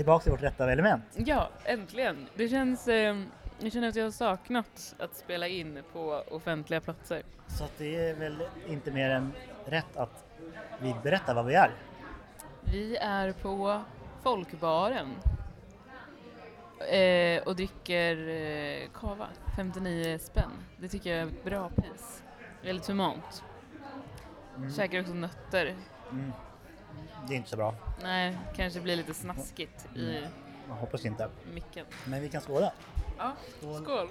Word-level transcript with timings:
tillbaka 0.00 0.22
till 0.22 0.32
vårt 0.32 0.42
rätta 0.42 0.72
element. 0.72 1.04
Ja, 1.16 1.48
äntligen. 1.64 2.26
Det 2.34 2.48
känns, 2.48 2.88
eh, 2.88 3.16
jag 3.58 3.72
känner 3.72 3.88
att 3.88 3.96
jag 3.96 4.04
har 4.04 4.10
saknat 4.10 4.94
att 4.98 5.16
spela 5.16 5.48
in 5.48 5.82
på 5.92 6.24
offentliga 6.30 6.80
platser. 6.80 7.22
Så 7.46 7.64
att 7.64 7.78
det 7.78 8.08
är 8.08 8.14
väl 8.14 8.42
inte 8.68 8.90
mer 8.90 9.10
än 9.10 9.32
rätt 9.66 9.96
att 9.96 10.24
vi 10.82 10.94
berättar 11.02 11.34
vad 11.34 11.46
vi 11.46 11.54
är. 11.54 11.70
Vi 12.64 12.96
är 12.96 13.32
på 13.32 13.82
Folkbaren 14.22 15.08
eh, 16.90 17.42
och 17.42 17.56
dricker 17.56 18.28
eh, 18.28 18.88
kava, 18.94 19.28
59 19.56 20.18
spänn. 20.18 20.52
Det 20.78 20.88
tycker 20.88 21.10
jag 21.10 21.18
är 21.22 21.26
ett 21.26 21.44
bra 21.44 21.70
pris. 21.76 22.22
Väldigt 22.62 22.88
humant. 22.88 23.44
Mm. 24.56 24.72
Käkar 24.72 25.00
också 25.00 25.14
nötter. 25.14 25.76
Mm. 26.10 26.32
Det 27.28 27.34
är 27.34 27.36
inte 27.36 27.50
så 27.50 27.56
bra. 27.56 27.74
Nej, 28.02 28.38
kanske 28.56 28.80
blir 28.80 28.96
lite 28.96 29.14
snaskigt 29.14 29.88
i 29.96 30.24
Jag 30.68 30.74
hoppas 30.74 31.04
inte. 31.04 31.28
micken. 31.54 31.86
Men 32.06 32.20
vi 32.22 32.28
kan 32.28 32.40
skåla. 32.40 32.72
Ja, 33.18 33.32
Skål. 33.58 33.82
skål! 33.84 34.08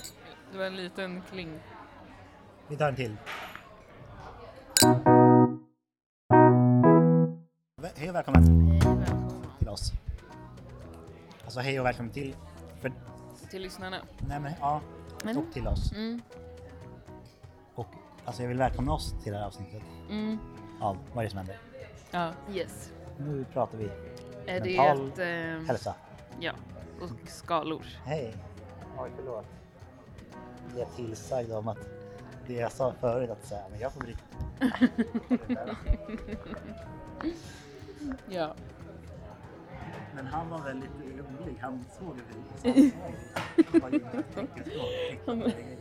Det 0.52 0.58
var 0.58 0.66
en 0.66 0.76
liten 0.76 1.22
kling. 1.32 1.60
Vi 2.68 2.78
tar 2.78 2.90
en 2.90 2.96
till. 2.96 3.18
Hej 7.96 8.10
och 8.10 8.16
välkommen 8.16 8.44
Hej, 8.72 8.80
välkomna. 8.96 9.32
till 9.60 9.70
oss. 9.70 9.92
Alltså 11.44 11.60
hej 11.60 11.80
och 11.80 11.86
välkommen 11.86 12.12
till, 12.14 12.36
för, 12.82 12.92
Till 13.50 13.62
lyssnarna. 13.62 13.98
nej 14.28 14.40
men 14.40 14.54
ja, 14.60 14.82
Men- 15.24 15.38
och 15.38 15.54
till 15.54 15.68
oss. 15.68 15.92
Mm, 15.92 16.22
Och 17.76 17.88
alltså 18.26 18.42
jag 18.42 18.50
vill 18.50 18.58
välkomna 18.58 18.94
oss 18.94 19.16
till 19.24 19.32
det 19.32 19.38
här 19.40 19.46
avsnittet 19.46 19.82
mm, 20.10 20.38
av 20.82 20.98
vad 21.14 21.18
är 21.18 21.24
det 21.24 21.30
som 21.30 21.38
händer. 21.38 21.58
ja, 22.12 22.32
yes. 22.54 22.92
Nu 23.20 23.46
pratar 23.54 23.78
vi 23.78 23.90
Är 24.48 24.60
det 24.60 24.78
Mental 24.78 25.08
ett... 25.08 25.20
Eh, 25.20 25.68
hälsa. 25.68 25.96
ja, 26.40 26.52
och 27.02 27.30
skalor. 27.30 27.84
Hej. 28.06 28.36
Oj, 28.98 29.10
förlåt. 29.16 29.46
Jag 30.76 30.82
är 30.82 30.96
tillsagd 30.96 31.52
om 31.52 31.68
att 31.68 31.78
det 32.48 32.54
jag 32.54 32.72
sa 32.72 32.94
förut 33.00 33.30
att 33.30 33.46
säga, 33.46 33.64
men 33.72 33.80
jag 33.80 33.94
får 33.94 34.02
dricka. 34.02 34.24
Ja. 38.30 38.54
Men 40.16 40.26
han 40.26 40.50
var 40.50 40.60
väldigt 40.60 40.90
rolig. 41.00 41.58
Han 41.62 41.86
såg 42.00 42.16
det 42.62 42.92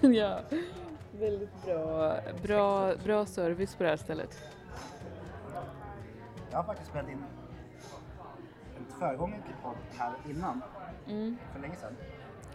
ja. 0.17 0.41
Väldigt 1.13 1.65
bra, 1.65 2.17
bra, 2.43 2.95
bra 3.05 3.27
service 3.27 3.75
på 3.75 3.83
det 3.83 3.89
här 3.89 3.97
stället. 3.97 4.39
Jag 6.51 6.59
har 6.59 6.65
faktiskt 6.65 6.91
spelat 6.91 7.09
in 7.11 7.25
en 8.79 8.99
föregångare 9.01 9.41
till 9.47 9.55
podd 9.63 9.77
här 9.99 10.13
innan, 10.31 10.63
Mm. 11.09 11.37
för 11.53 11.61
länge 11.61 11.77
sedan. 11.77 11.93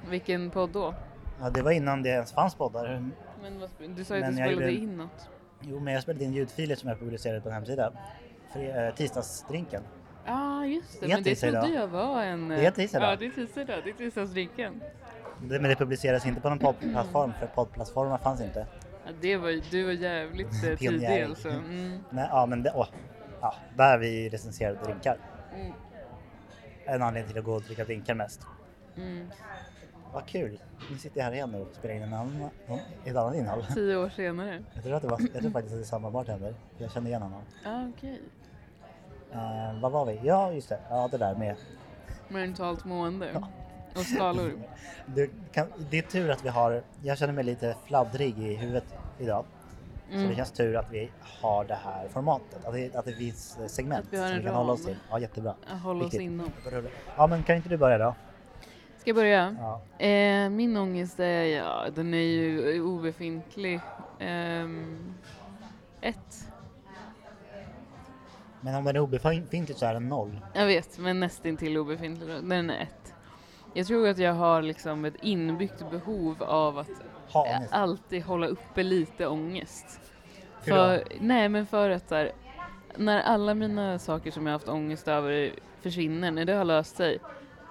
Vilken 0.09 0.49
podd 0.49 0.69
då? 0.69 0.94
Ja, 1.41 1.49
det 1.49 1.61
var 1.61 1.72
innan 1.72 2.03
det 2.03 2.09
ens 2.09 2.31
fanns 2.33 2.55
poddar. 2.55 3.11
Men 3.41 3.59
vad, 3.59 3.69
du 3.95 4.03
sa 4.03 4.17
ju 4.17 4.23
att 4.23 4.30
du 4.30 4.36
spelade 4.36 4.52
gjorde- 4.53 4.71
in 4.71 4.97
något. 4.97 5.30
Jo, 5.61 5.80
men 5.80 5.94
jag 5.94 6.03
spelade 6.03 6.25
in 6.25 6.33
ljudfiler 6.33 6.75
som 6.75 6.89
jag 6.89 6.99
publicerade 6.99 7.41
på 7.41 7.49
en 7.49 7.55
hemsida. 7.55 7.91
För, 8.53 8.88
eh, 8.88 8.94
tisdagsdrinken. 8.95 9.83
Ja, 10.25 10.33
ah, 10.59 10.66
just 10.66 10.99
det. 10.99 11.08
Det 11.08 11.14
Men 11.14 11.23
det 11.23 11.36
trodde 11.36 11.67
jag 11.69 11.88
var 11.88 12.23
en... 12.23 12.47
Det 12.49 12.66
är 12.66 12.71
tisdag 12.71 12.97
idag. 12.97 13.11
Ja, 13.11 13.16
det 13.16 13.25
är 13.25 13.30
tisdag 13.31 13.61
idag. 13.61 13.81
Det 13.83 13.89
är 13.89 13.94
tisdagsdrinken. 13.94 14.83
Det, 15.41 15.59
men 15.59 15.69
det 15.69 15.75
publiceras 15.75 16.25
inte 16.25 16.41
på 16.41 16.49
någon 16.49 16.59
poddplattform 16.59 17.33
för 17.39 17.47
poddplattformar 17.47 18.17
fanns 18.17 18.41
inte. 18.41 18.67
Ja, 19.05 19.11
det 19.21 19.38
var, 19.38 19.71
du 19.71 19.83
var 19.86 19.91
jävligt 19.91 20.64
eh, 20.64 20.75
tidig 20.77 21.21
alltså. 21.23 21.49
Mm. 21.49 21.99
Nej, 22.09 22.27
ja, 22.31 22.45
men 22.45 22.64
det, 22.64 22.71
åh, 22.75 22.88
ja, 23.44 23.53
där 23.77 23.97
vi 23.97 24.30
recenserade 24.30 24.80
drinkar. 24.83 25.17
Mm. 25.55 25.73
En 26.86 27.02
anledning 27.02 27.30
till 27.30 27.39
att 27.39 27.45
gå 27.45 27.53
och 27.53 27.61
dricka 27.61 27.86
drinkar 27.86 28.13
mest. 28.13 28.41
Mm. 28.95 29.27
Vad 30.13 30.25
kul! 30.25 30.59
Nu 30.91 30.97
sitter 30.97 31.17
jag 31.17 31.25
här 31.25 31.31
igen 31.31 31.55
och 31.55 31.67
spelar 31.75 31.95
in 31.95 32.02
en 32.02 32.14
annan, 32.14 32.49
ett 33.05 33.16
annat 33.16 33.36
innehåll. 33.36 33.66
Tio 33.73 33.97
år 33.97 34.09
senare. 34.09 34.64
Jag 34.73 34.83
tror, 34.83 34.95
att 34.95 35.02
det 35.02 35.08
var, 35.08 35.20
jag 35.33 35.42
tror 35.42 35.52
faktiskt 35.52 35.73
att 35.73 35.80
det 35.80 35.83
är 35.83 35.87
samma 35.87 36.11
bartender. 36.11 36.55
Jag 36.77 36.92
kände 36.92 37.09
igen 37.09 37.21
honom. 37.21 37.42
Ja, 37.64 37.89
okej. 37.98 38.21
Eh, 39.31 39.80
vad 39.81 39.92
var 39.92 40.05
vi? 40.05 40.20
Ja, 40.23 40.52
just 40.52 40.70
det. 40.70 40.80
Ja, 40.89 41.08
det 41.11 41.17
där 41.17 41.36
med... 41.36 41.55
Mentalt 42.27 42.86
mående. 42.86 43.43
Och 43.95 44.05
skalor. 44.05 44.52
Det, 45.05 45.30
kan, 45.52 45.67
det 45.89 45.98
är 45.98 46.02
tur 46.02 46.30
att 46.30 46.45
vi 46.45 46.49
har... 46.49 46.83
Jag 47.02 47.17
känner 47.17 47.33
mig 47.33 47.43
lite 47.43 47.75
fladdrig 47.86 48.39
i 48.39 48.55
huvudet 48.55 48.86
idag. 49.20 49.45
Så 50.09 50.17
det 50.17 50.23
Mm. 50.23 50.36
känns 50.36 50.52
tur 50.52 50.75
att 50.75 50.91
vi 50.91 51.11
har 51.41 51.65
det 51.65 51.75
här 51.83 52.08
formatet. 52.08 52.65
Att 52.65 52.73
det, 52.73 52.95
att 52.95 53.05
det 53.05 53.14
finns 53.14 53.58
eh, 53.59 53.67
segment 53.67 54.08
vi 54.09 54.17
som 54.17 54.37
vi 54.37 54.43
kan 54.43 54.55
hålla 54.55 54.73
oss 54.73 54.80
ram. 54.80 54.86
till. 54.86 54.97
Ja, 55.09 55.19
jättebra. 55.19 55.53
Håller 55.83 56.05
oss 56.05 56.14
inom. 56.14 56.49
Ja, 57.17 57.27
men 57.27 57.43
kan 57.43 57.55
inte 57.55 57.69
du 57.69 57.77
börja 57.77 57.97
då? 57.97 58.15
Ska 58.97 59.09
jag 59.09 59.15
börja? 59.15 59.55
Ja. 59.59 60.05
Eh, 60.05 60.49
min 60.49 60.77
ångest 60.77 61.19
är, 61.19 61.43
ja, 61.43 61.86
den 61.95 62.13
är 62.13 62.17
ju 62.17 62.81
obefintlig. 62.81 63.80
Ehm, 64.19 65.13
ett. 66.02 66.47
Men 68.61 68.75
om 68.75 68.83
den 68.83 68.95
är 68.95 68.99
obefintlig 68.99 69.75
så 69.75 69.86
är 69.86 69.93
den 69.93 70.09
noll. 70.09 70.39
Jag 70.53 70.65
vet, 70.65 70.99
men 70.99 71.19
nästintill 71.19 71.77
obefintlig. 71.77 72.30
Den 72.43 72.69
är 72.69 72.81
ett. 72.81 73.13
Jag 73.73 73.87
tror 73.87 74.08
att 74.08 74.17
jag 74.17 74.33
har 74.33 74.61
liksom 74.61 75.05
ett 75.05 75.15
inbyggt 75.21 75.89
behov 75.92 76.43
av 76.43 76.77
att 76.77 76.89
Ha 77.33 77.48
eh, 77.48 77.55
ångest. 77.55 77.73
alltid 77.73 78.23
hålla 78.23 78.48
uppe 78.48 78.83
lite 78.83 79.27
ångest. 79.27 79.99
Hur 80.64 80.71
då? 80.71 80.77
För, 80.77 81.04
nej, 81.20 81.49
men 81.49 81.66
för 81.66 81.89
att 81.89 82.11
här, 82.11 82.32
när 82.95 83.21
alla 83.21 83.54
mina 83.54 83.99
saker 83.99 84.32
som 84.32 84.45
jag 84.45 84.54
haft 84.54 84.70
ångest 84.70 85.08
över 85.08 85.52
försvinner, 85.82 86.32
när 86.32 86.45
det 86.45 86.54
har 86.54 86.66
löst 86.66 86.95
sig, 86.95 87.20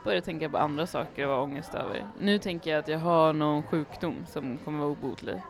börjar 0.04 0.16
jag 0.16 0.24
tänka 0.24 0.48
på 0.48 0.58
andra 0.58 0.86
saker 0.86 1.22
att 1.24 1.28
ha 1.28 1.42
ångest 1.42 1.74
över. 1.74 2.06
Nu 2.20 2.38
tänker 2.38 2.70
jag 2.70 2.78
att 2.78 2.88
jag 2.88 2.98
har 2.98 3.32
någon 3.32 3.62
sjukdom 3.62 4.26
som 4.28 4.58
kommer 4.58 4.78
vara 4.78 4.90
obotlig. 4.90 5.42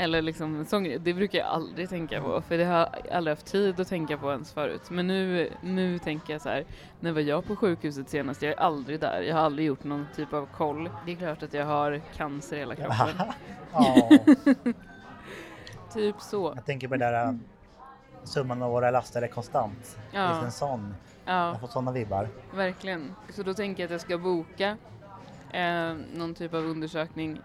Eller 0.00 0.22
liksom, 0.22 0.56
en 0.56 0.66
sån 0.66 0.84
grej. 0.84 0.98
det 0.98 1.14
brukar 1.14 1.38
jag 1.38 1.48
aldrig 1.48 1.88
tänka 1.88 2.22
på, 2.22 2.40
för 2.40 2.58
det 2.58 2.64
har 2.64 2.78
jag 2.78 3.12
aldrig 3.12 3.32
haft 3.36 3.46
tid 3.46 3.80
att 3.80 3.88
tänka 3.88 4.18
på 4.18 4.30
ens 4.32 4.52
förut. 4.52 4.82
Men 4.90 5.06
nu, 5.06 5.50
nu 5.60 5.98
tänker 5.98 6.32
jag 6.32 6.42
så 6.42 6.48
här, 6.48 6.64
när 7.00 7.12
var 7.12 7.20
jag 7.20 7.44
på 7.44 7.56
sjukhuset 7.56 8.08
senast? 8.08 8.42
Jag 8.42 8.52
är 8.52 8.58
aldrig 8.60 9.00
där, 9.00 9.22
jag 9.22 9.34
har 9.36 9.42
aldrig 9.42 9.66
gjort 9.66 9.84
någon 9.84 10.06
typ 10.16 10.32
av 10.32 10.46
koll. 10.56 10.90
Det 11.06 11.12
är 11.12 11.16
klart 11.16 11.42
att 11.42 11.54
jag 11.54 11.66
har 11.66 12.00
cancer 12.16 12.56
i 12.56 12.58
hela 12.58 12.74
kroppen. 12.76 13.08
ja, 13.72 14.08
typ 15.94 16.20
så. 16.20 16.52
jag 16.56 16.64
tänker 16.66 16.88
på 16.88 16.96
det 16.96 17.04
där 17.10 17.24
äh, 17.26 17.32
summan 18.24 18.62
av 18.62 18.70
våra 18.70 18.90
laster 18.90 19.22
är 19.22 19.26
konstant. 19.28 19.98
Ja. 20.12 20.20
Det 20.20 20.44
en 20.46 20.52
sån? 20.52 20.94
Jag 21.24 21.34
Ja. 21.34 21.40
har 21.50 21.54
fått 21.58 21.72
sådana 21.72 21.92
vibbar. 21.92 22.28
Verkligen. 22.54 23.14
Så 23.30 23.42
då 23.42 23.54
tänker 23.54 23.82
jag 23.82 23.86
att 23.86 23.90
jag 23.92 24.00
ska 24.00 24.18
boka 24.18 24.76
eh, 25.52 25.94
någon 26.14 26.34
typ 26.34 26.54
av 26.54 26.64
undersökning 26.64 27.40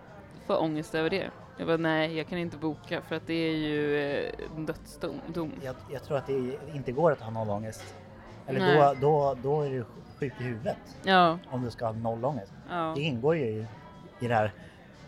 för 0.47 0.61
ångest 0.61 0.95
över 0.95 1.09
det. 1.09 1.29
Jag 1.57 1.67
bara, 1.67 1.77
nej, 1.77 2.17
jag 2.17 2.27
kan 2.27 2.37
inte 2.37 2.57
boka 2.57 3.01
för 3.01 3.15
att 3.15 3.27
det 3.27 3.33
är 3.33 3.55
ju 3.55 3.97
eh, 3.97 4.33
en 4.57 4.65
dödsdom. 4.65 5.21
dom. 5.27 5.51
Jag, 5.63 5.75
jag 5.91 6.03
tror 6.03 6.17
att 6.17 6.27
det 6.27 6.57
inte 6.73 6.91
går 6.91 7.11
att 7.11 7.21
ha 7.21 7.31
noll 7.31 7.49
ångest. 7.49 7.95
Eller 8.47 8.59
Nej. 8.59 8.77
då, 8.77 8.93
då, 9.01 9.37
då 9.43 9.61
är 9.61 9.69
du 9.69 9.85
sjuk 10.19 10.33
i 10.39 10.43
huvudet 10.43 10.77
Ja, 11.03 11.39
om 11.51 11.63
du 11.63 11.71
ska 11.71 11.85
ha 11.85 11.93
noll 11.93 12.25
ångest. 12.25 12.53
ja. 12.69 12.93
Det 12.95 13.01
ingår 13.01 13.35
ju 13.35 13.43
i, 13.45 13.65
i 14.19 14.27
det 14.27 14.35
här 14.35 14.53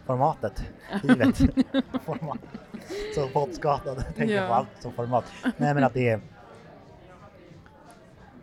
formatet, 0.05 0.63
livet. 1.03 1.37
Format. 2.05 2.37
Så 3.15 3.27
poddskadad 3.27 4.03
tänker 4.15 4.35
Ja. 4.35 4.47
på 4.47 4.53
allt 4.53 4.67
som 4.79 4.91
format. 4.91 5.25
Nej 5.57 5.73
men 5.73 5.83
att 5.83 5.93
det 5.93 6.09
är, 6.09 6.21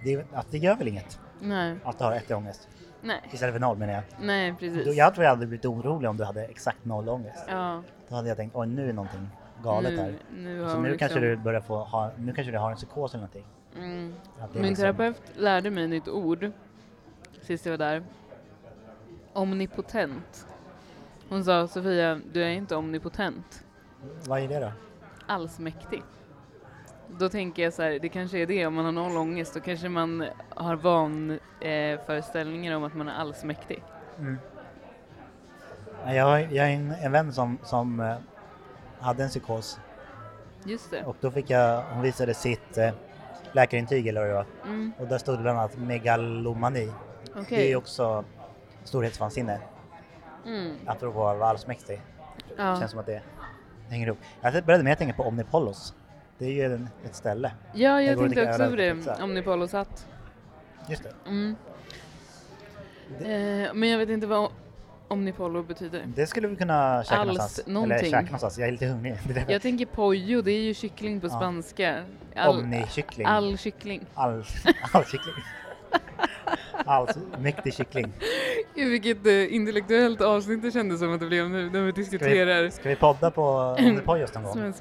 det, 0.04 0.26
att 0.32 0.50
det 0.50 0.58
gör 0.58 0.76
väl 0.76 0.88
inget 0.88 1.20
Nej, 1.40 1.76
att 1.84 1.98
du 1.98 2.04
har 2.04 2.32
ångest 2.32 2.68
nej, 3.02 3.20
istället 3.32 3.54
för 3.54 3.60
noll 3.60 3.76
menar 3.78 3.92
jag. 3.92 4.02
nej, 4.20 4.54
precis. 4.58 4.96
Jag 4.96 5.14
tror 5.14 5.24
jag 5.24 5.30
hade 5.30 5.46
blivit 5.46 5.64
orolig 5.66 6.10
om 6.10 6.16
du 6.16 6.24
hade 6.24 6.44
exakt 6.44 6.84
noll 6.84 7.08
ångest. 7.08 7.44
Ja, 7.48 7.82
Då 8.08 8.14
hade 8.14 8.28
jag 8.28 8.36
tänkt 8.36 8.56
oj 8.56 8.66
nu 8.66 8.88
är 8.88 8.92
någonting 8.92 9.28
galet 9.62 9.98
här. 9.98 10.14
nu, 10.34 10.40
nu 10.42 10.62
har 10.62 10.70
Så 10.70 10.76
nu 10.80 10.82
liksom, 10.90 10.98
kanske 10.98 11.20
du 11.20 11.36
börjar 11.36 11.60
få 11.60 11.84
ha, 11.84 12.10
nu 12.18 12.32
kanske 12.32 12.52
du 12.52 12.58
har 12.58 12.70
en 12.70 12.76
psykos 12.76 13.14
eller 13.14 13.20
någonting. 13.20 13.44
Mm. 13.76 14.14
Min 14.52 14.62
liksom- 14.62 14.74
terapeut 14.76 15.22
lärde 15.36 15.70
mig 15.70 15.84
ett 15.84 15.90
nytt 15.90 16.08
ord 16.08 16.50
sist 17.42 17.66
jag 17.66 17.72
var 17.72 17.78
där. 17.78 18.02
Omnipotent. 19.32 20.46
Hon 21.28 21.44
sa 21.44 21.68
Sofia, 21.68 22.20
du 22.32 22.42
är 22.44 22.48
inte 22.48 22.76
omnipotent. 22.76 23.64
Vad 24.26 24.40
är 24.40 24.48
det 24.48 24.60
då? 24.60 24.72
allsmäktig. 25.26 26.02
Då 27.18 27.28
tänker 27.28 27.62
jag 27.62 27.72
så 27.72 27.82
här, 27.82 27.98
det 27.98 28.08
kanske 28.08 28.38
är 28.38 28.46
det, 28.46 28.66
om 28.66 28.74
man 28.74 28.84
har 28.84 28.92
noll 28.92 29.16
ångest, 29.16 29.54
då 29.54 29.60
kanske 29.60 29.88
man 29.88 30.24
har 30.48 30.76
van 30.76 31.30
eh, 31.60 32.00
föreställningar 32.06 32.76
om 32.76 32.84
att 32.84 32.94
man 32.94 33.08
är 33.08 33.14
allsmäktig. 33.14 33.82
Mm. 34.18 34.38
Jag, 36.06 36.24
har- 36.24 36.38
jag 36.38 36.66
är 36.66 36.70
en, 36.70 36.90
en 36.90 37.12
vän 37.12 37.32
som, 37.32 37.58
som 37.62 38.00
eh, 38.00 38.14
hade 39.00 39.22
en 39.22 39.28
psykos 39.28 39.80
Just 40.64 40.90
det. 40.90 41.04
och 41.04 41.16
då 41.20 41.30
fick 41.30 41.50
jag, 41.50 41.82
hon 41.82 42.02
visade 42.02 42.34
sitt 42.34 42.78
eh, 42.78 42.90
läkarintyg 43.52 44.06
eller 44.06 44.20
vad 44.20 44.30
det 44.30 44.34
var 44.34 44.46
Mm, 44.64 44.92
och 44.98 45.06
där 45.06 45.18
stod 45.18 45.38
det 45.38 45.42
bland 45.42 45.58
annat 45.58 45.76
megalomani. 45.78 46.92
Okej. 47.36 47.44
Det 47.58 47.72
är 47.72 47.76
också 47.76 48.24
storhetsvansinne, 48.84 49.60
Mm, 50.46 50.76
apropå 50.86 51.28
att 51.28 51.38
vara 51.38 51.50
allsmäktig. 51.50 52.02
ja. 52.56 52.76
Känns 52.78 52.90
som 52.90 53.00
att 53.00 53.06
det 53.06 53.22
hänger 53.88 54.06
ihop. 54.06 54.18
Jag 54.40 54.64
började 54.64 54.84
med 54.84 54.92
att 54.92 54.98
tänka 54.98 55.14
på 55.14 55.22
Omnipollos. 55.22 55.94
Det 56.42 56.48
är 56.48 56.52
ju 56.52 56.74
en, 56.74 56.88
ett 57.04 57.14
ställe. 57.14 57.52
ja, 57.74 58.02
Jag 58.02 58.18
och 58.18 58.24
tänkte 58.24 58.48
också 58.48 58.58
på 58.58 58.70
och 58.70 58.76
det. 58.76 58.94
pizza. 58.94 59.24
Omnipollos 59.24 59.72
hatt. 59.72 60.06
Just 60.88 61.02
det. 61.02 61.30
Mm. 61.30 61.56
Eh, 63.20 63.74
men 63.74 63.88
jag 63.88 63.98
vet 63.98 64.08
inte 64.08 64.26
vad 64.26 64.50
omnipollo 65.08 65.62
betyder. 65.62 66.04
Det 66.06 66.26
skulle 66.26 66.48
vi 66.48 66.56
kunna 66.56 67.04
käka 67.04 67.16
Alls 67.20 67.26
någonstans. 67.26 67.66
någonting. 67.66 67.98
Eller 67.98 68.10
käka 68.10 68.22
någonstans, 68.22 68.58
jag 68.58 68.68
är 68.68 68.72
lite 68.72 68.86
hungrig. 68.86 69.18
Det. 69.34 69.52
Jag 69.52 69.62
tänker 69.62 69.86
pollo, 69.86 70.42
det 70.42 70.52
är 70.52 70.60
ju 70.62 70.74
kyckling 70.74 71.20
på 71.20 71.28
spanska. 71.28 72.04
Omnikyckling. 72.36 73.26
all 73.26 73.58
kyckling. 73.58 74.06
All, 74.14 74.44
all 74.92 75.04
kyckling. 75.04 75.34
All 76.84 77.08
mäktig 77.38 77.74
kyckling. 77.74 78.12
Gud 78.74 78.90
vilket 78.90 79.26
eh, 79.26 79.54
intellektuellt 79.54 80.20
avsnitt 80.20 80.62
det 80.62 80.70
kändes 80.70 81.00
som 81.00 81.14
att 81.14 81.20
det 81.20 81.26
blev 81.26 81.50
nu 81.50 81.70
när 81.70 81.80
vi 81.80 81.92
diskuterar 81.92 82.70
Ska 82.70 82.88
vi 82.88 82.96
podda 82.96 83.30
på 83.30 83.42
Omnipojos 83.78 84.34
någon 84.34 84.42
gång? 84.42 84.72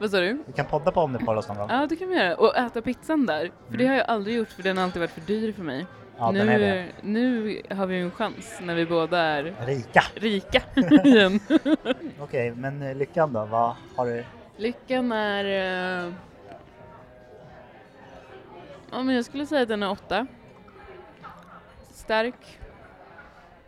Vad 0.00 0.10
sa 0.10 0.20
du? 0.20 0.42
Vi 0.46 0.52
kan 0.52 0.66
podda 0.66 0.90
på 0.92 1.00
Omnipojos 1.00 1.48
någon 1.48 1.56
gång. 1.58 1.70
Ja 1.70 1.86
det 1.86 1.96
kan 1.96 2.08
vi 2.08 2.14
göra. 2.16 2.36
Och 2.36 2.56
äta 2.56 2.82
pizzan 2.82 3.26
där. 3.26 3.50
För 3.70 3.76
det 3.76 3.84
Mm. 3.84 3.88
har 3.88 3.96
jag 3.96 4.06
aldrig 4.08 4.36
gjort 4.36 4.48
för 4.48 4.62
den 4.62 4.76
har 4.76 4.84
alltid 4.84 5.00
varit 5.00 5.10
för 5.10 5.20
dyr 5.20 5.52
för 5.52 5.62
mig. 5.62 5.86
Ja, 6.18 6.30
nu, 6.30 6.58
det. 6.58 6.86
nu 7.02 7.62
har 7.70 7.86
vi 7.86 8.00
en 8.00 8.10
chans 8.10 8.58
när 8.62 8.74
vi 8.74 8.86
båda 8.86 9.18
är 9.18 9.54
Rika! 9.66 10.02
rika 10.14 10.62
igen. 11.04 11.40
Okej, 12.20 12.50
men 12.56 12.82
eh, 12.82 12.96
lyckan 12.96 13.32
då? 13.32 13.44
Vad 13.44 13.74
har 13.96 14.06
du? 14.06 14.24
Lyckan 14.56 15.12
är... 15.12 15.44
eh, 16.06 16.12
Ja 18.92 19.02
men 19.02 19.14
jag 19.14 19.24
skulle 19.24 19.46
säga 19.46 19.62
att 19.62 19.68
den 19.68 19.82
är 19.82 19.90
åtta. 19.90 20.26
Stark. 21.92 22.58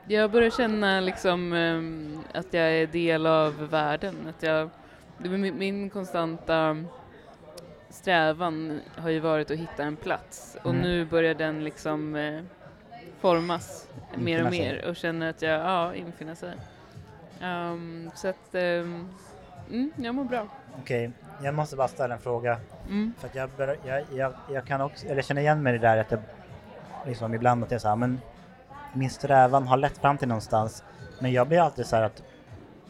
Jag 0.09 0.31
börjar 0.31 0.51
känna 0.51 1.01
liksom 1.01 1.53
ehm, 1.53 2.19
att 2.35 2.55
jag 2.55 2.65
är 2.73 2.87
del 2.87 3.27
av 3.27 3.69
världen. 3.69 4.15
Att 4.29 4.43
jag, 4.43 4.71
det 5.19 5.29
är 5.29 5.39
min, 5.39 5.59
min 5.59 5.91
konstanta 5.91 6.77
strävan 7.91 8.81
har 8.97 9.11
ju 9.11 9.21
varit 9.21 9.51
att 9.51 9.57
hitta 9.59 9.83
en 9.83 9.97
plats 9.97 10.57
och 10.63 10.71
Mm. 10.71 10.83
nu 10.83 11.05
börjar 11.05 11.35
den 11.35 11.65
liksom 11.65 12.17
eh, 12.17 12.43
formas 13.21 13.89
mer 14.17 14.41
och 14.41 14.47
Infinna 14.47 14.51
sig. 14.51 14.59
mer 14.61 14.89
och 14.89 14.97
känner 14.97 15.31
att 15.31 15.43
jag, 15.43 15.61
ja, 15.61 15.95
infinna 15.95 16.35
sig. 16.35 16.53
Ehm, 17.41 18.11
så 18.15 18.29
att, 18.29 18.55
ehm, 18.55 19.09
mm, 19.71 19.93
jag 19.97 20.15
mår 20.15 20.25
bra. 20.25 20.47
Okej, 20.83 21.11
jag 21.43 21.55
måste 21.55 21.77
bara 21.77 21.89
ställa 21.89 22.15
en 22.15 22.21
fråga. 22.21 22.59
Mm. 22.89 23.13
För 23.19 23.31
jag, 23.33 23.51
bör, 23.57 23.77
jag, 23.87 24.05
jag, 24.15 24.33
jag 24.53 24.67
kan 24.67 24.81
också, 24.81 25.07
eller 25.07 25.23
känner 25.23 25.43
igen 25.43 25.63
mig 25.63 25.75
i 25.75 25.79
det 25.79 25.89
där 25.89 25.97
att 25.97 26.11
jag 26.11 26.21
liksom 27.07 27.35
ibland 27.35 27.65
att 27.65 27.71
jag 27.71 27.81
säger 27.81 27.97
men 27.97 28.21
min 28.93 29.11
strävan 29.11 29.67
har 29.67 29.77
lett 29.77 29.99
fram 29.99 30.19
till 30.19 30.29
någonstans. 30.29 30.85
Men 31.21 31.33
jag 31.33 31.49
blir 31.49 31.61
alltid 31.61 31.87
så 31.87 31.97
här 31.97 32.03
att, 32.03 32.23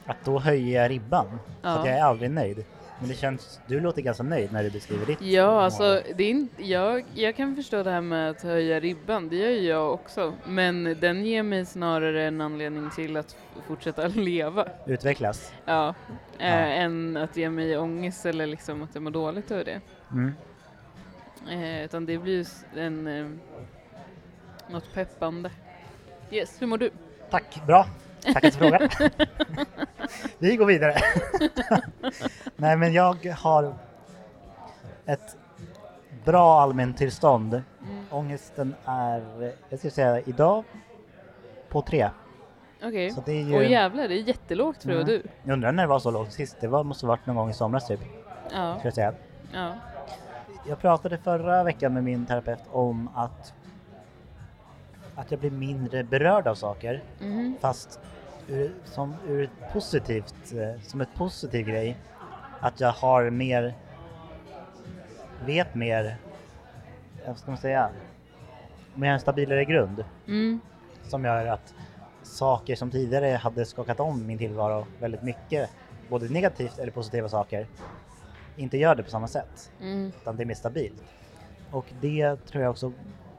att 0.07 0.25
då 0.25 0.39
höjer 0.39 0.83
jag 0.83 0.91
ribban. 0.91 1.27
Så 1.63 1.69
att 1.69 1.85
Ja. 1.85 1.91
jag 1.91 1.99
är 1.99 2.03
aldrig 2.03 2.31
nöjd. 2.31 2.65
Men 2.99 3.09
det 3.09 3.15
känns, 3.15 3.61
du 3.67 3.81
låter 3.81 4.03
ganska 4.03 4.23
nöjd 4.23 4.53
när 4.53 4.63
du 4.65 4.71
beskriver 4.71 5.07
ditt 5.07 5.23
Ja, 5.23 5.47
mål. 5.51 5.63
alltså 5.63 6.03
det 6.17 6.25
är 6.25 6.31
inte, 6.31 6.63
jag, 6.65 7.05
jag 7.15 7.37
kan 7.37 7.57
förstå 7.57 7.83
det 7.83 7.91
här 7.91 8.01
med 8.01 8.31
att 8.31 8.43
höja 8.43 8.81
ribban, 8.81 9.29
det 9.29 9.37
gör 9.37 9.49
ju 9.51 9.61
jag 9.69 9.93
också. 9.95 10.33
Men 10.47 10.85
den 11.01 11.25
ger 11.25 11.43
mig 11.43 11.67
snarare 11.67 12.25
en 12.27 12.41
anledning 12.41 12.91
till 12.91 13.17
att 13.17 13.37
fortsätta 13.67 14.07
leva. 14.09 14.67
Utvecklas. 14.87 15.53
Ja, 15.65 15.95
Ja. 16.39 16.45
eh, 16.45 16.81
än 16.81 17.17
att 17.17 17.37
ge 17.37 17.51
mig 17.51 17.79
ångest 17.79 18.27
eller 18.27 18.47
liksom 18.47 18.83
att 18.83 18.91
jag 18.95 19.03
mår 19.03 19.11
dåligt 19.11 19.51
över 19.51 19.65
det. 19.65 19.81
Mm. 20.13 20.33
Eh, 21.51 21.85
utan 21.85 22.07
det 22.07 22.19
blir 22.19 22.47
en, 22.77 23.07
eh, 23.07 23.27
något 24.73 24.95
peppande. 24.95 25.51
Yes, 26.31 26.63
hur 26.63 26.67
mår 26.67 26.79
du? 26.79 26.91
Tack, 27.31 27.63
bra. 27.67 27.87
Tackar 28.33 28.51
för 28.51 28.59
frågan. 28.59 28.89
Vi 30.39 30.57
går 30.57 30.67
vidare. 30.67 30.95
Nej 32.57 32.77
men 32.77 32.93
jag 32.93 33.27
har 33.27 33.75
ett 35.07 35.37
bra 36.25 36.61
allmäntillstånd. 36.61 37.55
Mm. 37.55 38.05
Ångesten 38.11 38.75
är, 38.85 39.53
jag 39.69 39.79
ska 39.79 39.91
säga 39.91 40.21
idag, 40.21 40.65
på 41.69 41.83
tre. 41.83 42.11
Okej. 42.85 43.15
Är 43.27 43.33
ju, 43.33 43.57
Åh 43.57 43.71
jävlar, 43.71 44.09
det 44.09 44.15
är 44.15 44.23
jättelågt 44.29 44.85
vara 44.85 44.95
Mm. 44.95 45.07
du. 45.07 45.23
jag 45.43 45.53
undrar 45.53 45.73
när 45.73 45.83
det 45.83 45.89
var 45.89 45.99
så 45.99 46.11
lågt 46.11 46.33
sist, 46.33 46.57
det 46.61 46.69
var, 46.69 46.85
måste 46.85 47.07
varit 47.07 47.27
någon 47.27 47.37
gång 47.37 47.51
i 47.51 47.55
somras 47.55 47.87
typ. 47.87 48.01
Ja, 48.53 48.77
Ska 48.79 48.87
jag 48.87 48.95
säga. 48.95 49.13
ja. 49.53 49.75
Jag 50.69 50.79
pratade 50.81 51.19
förra 51.19 51.65
veckan 51.65 51.95
med 51.95 52.05
min 52.05 52.27
terapeut 52.27 52.59
om 52.73 53.09
att, 53.15 53.55
att 55.23 55.31
jag 55.31 55.41
blir 55.41 55.51
mindre 55.51 56.05
berörd 56.05 56.47
av 56.47 56.55
saker. 56.55 57.03
Mhm. 57.21 57.57
Fast 57.61 58.01
ur, 58.49 58.73
som 58.85 59.15
ur 59.29 59.43
ett 59.43 59.73
positivt, 59.73 60.53
eh, 60.53 60.83
som 60.83 61.01
ett 61.01 61.15
positiv 61.15 61.67
grej. 61.67 61.97
Att 62.61 62.81
jag 62.81 62.93
har 62.93 63.31
mer, 63.31 63.75
vet 65.47 65.75
mer, 65.75 66.05
eh, 67.23 67.29
vad 67.29 67.39
ska 67.39 67.51
man 67.51 67.59
säga, 67.59 67.91
mer 68.95 69.13
en 69.13 69.21
stabilare 69.21 69.65
grund. 69.65 70.05
Mm. 70.27 70.61
Som 71.03 71.25
gör 71.25 71.47
att 71.47 71.75
saker 72.23 72.77
som 72.77 72.91
tidigare 72.91 73.27
hade 73.27 73.65
skakat 73.65 74.01
om 74.01 74.27
min 74.27 74.39
tillvaro 74.39 74.87
väldigt 75.01 75.23
mycket, 75.23 75.71
både 76.09 76.29
negativt 76.29 76.79
eller 76.79 76.93
positiva 76.93 77.29
saker, 77.29 77.67
inte 78.57 78.79
gör 78.79 78.95
det 78.95 79.03
på 79.03 79.11
samma 79.11 79.29
sätt. 79.29 79.73
Mm. 79.81 80.13
Utan 80.21 80.37
det 80.37 80.43
är 80.43 80.47
mer 80.47 80.55
stabilt. 80.55 81.03
Och 81.71 81.87
det 82.01 82.37
tror 82.37 82.63
jag 82.63 82.71
också 82.71 82.93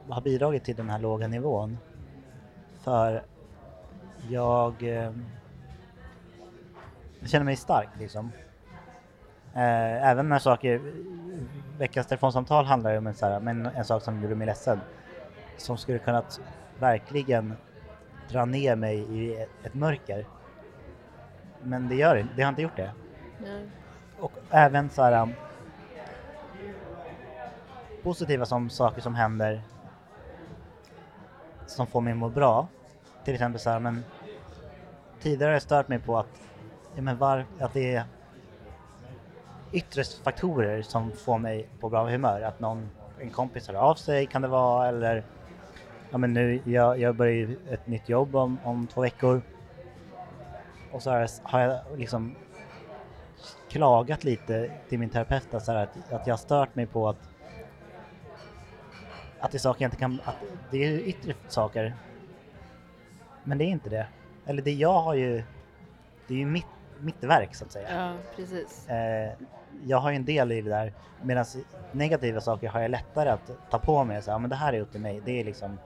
har 0.10 0.22
bidragit 0.22 0.64
till 0.64 0.76
den 0.76 0.90
här 0.90 1.00
låga 1.00 1.28
nivån. 1.28 1.78
För 2.82 3.24
jag, 4.30 4.84
eh, 4.84 5.12
jag 7.20 7.30
känner 7.30 7.46
mig 7.46 7.56
stark 7.56 7.90
liksom. 8.00 8.32
Eh, 9.54 10.10
även 10.10 10.30
när 10.30 10.40
saker, 10.40 10.82
veckans 11.78 12.08
telefonsamtal 12.08 12.66
handlar 12.66 12.92
ju 12.92 12.98
om 12.98 13.08
en, 13.08 13.14
så 13.14 13.26
här, 13.26 13.40
men 13.40 13.66
en 13.66 13.86
sak 13.86 14.04
som 14.04 14.22
gjorde 14.22 14.36
mig 14.36 14.48
ledsen. 14.48 14.80
Som 15.58 15.78
skulle 15.78 16.00
kunnat 16.00 16.42
verkligen 16.80 17.54
dra 18.30 18.46
ner 18.46 18.76
mig 18.76 18.98
i 18.98 19.36
ett, 19.42 19.50
ett 19.64 19.74
mörker. 19.74 20.26
Men 21.62 21.88
det 21.90 21.96
gör 21.96 22.28
det, 22.36 22.44
har 22.44 22.50
inte 22.50 22.62
gjort 22.62 22.76
det. 22.76 22.92
Ja. 23.38 23.46
Och 24.20 24.32
även 24.50 24.90
så 24.90 25.04
här 25.04 25.22
um, 25.22 25.34
positiva 28.04 28.46
som 28.46 28.70
saker 28.70 29.02
som 29.02 29.16
händer 29.16 29.62
som 31.66 31.88
får 31.88 32.02
mig 32.02 32.12
att 32.12 32.18
må 32.18 32.30
bra. 32.30 32.68
Till 33.26 33.34
exempel 33.34 33.60
så 33.60 33.70
här, 33.70 33.80
men 33.80 34.04
tidigare 35.22 35.50
har 35.50 35.54
jag 35.54 35.62
stört 35.62 35.88
mig 35.88 36.00
på 36.00 36.18
att, 36.18 36.42
ja, 36.96 37.02
men 37.02 37.18
var, 37.18 37.46
att 37.60 37.74
det 37.74 37.96
är 37.96 38.04
yttre 39.72 40.04
faktorer 40.24 40.82
som 40.82 41.12
får 41.12 41.38
mig 41.38 41.70
på 41.80 41.90
bra 41.90 42.10
humör. 42.10 42.42
Att 42.42 42.60
någon, 42.60 42.90
en 43.20 43.30
kompis 43.30 43.68
hör 43.68 43.76
av 43.76 43.96
sig 43.96 44.26
kan 44.26 44.42
det 44.42 44.48
vara 44.48 44.88
eller 44.88 45.24
ja 46.10 46.18
men 46.18 46.34
nu, 46.34 46.62
jag, 46.66 47.00
jag 47.00 47.16
börjar 47.16 47.34
ju 47.34 47.58
ett 47.70 47.88
nytt 47.88 48.10
jobb 48.10 48.36
om, 48.36 48.58
om 48.64 48.88
två 48.88 49.02
veckor. 49.02 49.42
Och 50.92 51.04
så 51.04 51.12
har 51.12 51.20
jag, 51.20 51.30
har 51.44 51.60
jag 51.60 51.80
liksom 51.98 52.36
klagat 53.70 54.24
lite 54.24 54.72
till 54.90 55.00
min 55.00 55.10
terapeut 55.10 55.64
så 55.64 55.72
här, 55.72 55.84
att, 55.84 56.14
att 56.14 56.28
jag 56.28 56.34
har 56.34 56.38
stört 56.38 56.76
mig 56.76 56.86
på 56.86 57.10
att 57.10 57.30
att 59.44 59.52
det 59.52 59.58
är 59.58 59.60
saker 59.60 59.82
jag 59.84 59.88
inte 59.88 59.98
kan, 59.98 60.22
att 60.26 60.36
det 60.72 60.86
är 60.86 61.00
yttre 61.00 61.34
saker. 61.48 61.94
Men 63.44 63.58
det 63.58 63.64
är 63.64 63.68
inte 63.68 63.90
det. 63.90 64.08
Eller 64.46 64.62
det 64.62 64.72
jag 64.72 65.02
har 65.02 65.14
ju, 65.14 65.44
det 66.28 66.34
är 66.34 66.38
ju 66.38 66.46
mitt, 66.46 66.66
mitt 67.00 67.24
verk 67.24 67.56
så 67.56 67.66
att 67.66 67.72
säga. 67.72 67.88
ja, 67.96 68.14
precis. 68.36 68.90
Eh, 68.90 69.32
jag 69.86 69.98
har 69.98 70.10
ju 70.10 70.16
en 70.16 70.26
del 70.26 70.52
i 70.52 70.62
det 70.62 70.70
där 70.70 70.94
medan 71.22 71.46
negativa 71.92 72.42
saker 72.42 72.70
har 72.70 72.82
jag 72.82 72.92
lättare 72.92 73.30
att 73.30 73.52
ta 73.70 73.80
på 73.80 74.04
mig. 74.04 74.22
Så, 74.22 74.32
här, 74.32 74.40
men 74.40 74.50
det 74.50 74.56
här 74.56 74.74
är 74.74 74.80
upp 74.80 74.92
till 74.92 75.02
mig. 75.02 75.22
Det 75.26 75.40
är 75.40 75.44
liksom, 75.44 75.80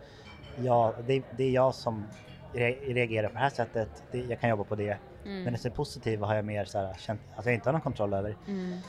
jag, 0.58 0.94
det, 1.08 1.24
det 1.38 1.44
är 1.44 1.52
jag 1.52 1.76
som 1.76 2.06
re- 2.54 2.94
reagerar 2.94 3.28
på 3.28 3.34
det 3.34 3.40
här 3.40 3.50
sättet. 3.50 4.04
Det, 4.12 4.18
jag 4.18 4.40
kan 4.40 4.50
jobba 4.50 4.64
på 4.64 4.76
det. 4.76 4.98
Mm. 5.26 5.44
Men 5.44 5.56
det 5.64 5.70
positiva 5.70 6.28
har 6.28 6.36
jag 6.36 6.46
mer 6.46 6.66
så 6.66 6.80
här, 6.80 6.94
känt 7.00 7.22
att 7.36 7.46
jag 7.46 7.54
inte 7.54 7.70
har 7.70 7.74
någon 7.74 7.82
kontroll 7.82 8.14
över. 8.14 8.36
Mm. 8.48 8.80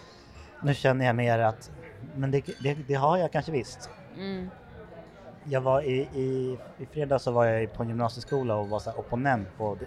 Nu 0.62 0.74
känner 0.74 1.06
jag 1.06 1.16
mer 1.16 1.38
att, 1.38 1.70
men 2.14 2.30
det, 2.30 2.44
det, 2.62 2.74
det 2.74 2.94
har 2.94 3.16
jag 3.16 3.32
kanske 3.32 3.52
visst. 3.52 3.90
Mm. 4.16 4.50
Jag 5.44 5.60
var 5.60 5.82
i, 5.82 6.08
i, 6.14 6.58
i 6.78 6.86
fredag 6.86 7.18
så 7.18 7.30
var 7.30 7.44
jag 7.44 7.72
på 7.72 7.82
en 7.82 7.88
gymnasieskola 7.88 8.56
och 8.56 8.68
var 8.68 8.78
så 8.78 8.92
opponent 8.92 9.48
på 9.56 9.78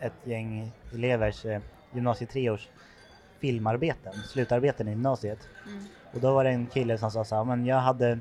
ett 0.00 0.12
gäng 0.24 0.72
elevers 0.92 1.44
eh, 1.44 1.60
gymnasietreårs 1.92 2.68
filmarbeten, 3.38 4.12
slutarbeten 4.12 4.88
i 4.88 4.90
gymnasiet. 4.90 5.48
Mm. 5.66 5.84
Och 6.12 6.20
då 6.20 6.34
var 6.34 6.44
det 6.44 6.50
en 6.50 6.66
kille 6.66 6.98
som 6.98 7.10
sa 7.10 7.24
så 7.24 7.36
här, 7.36 7.44
men 7.44 7.66
jag 7.66 7.76
hade 7.76 8.18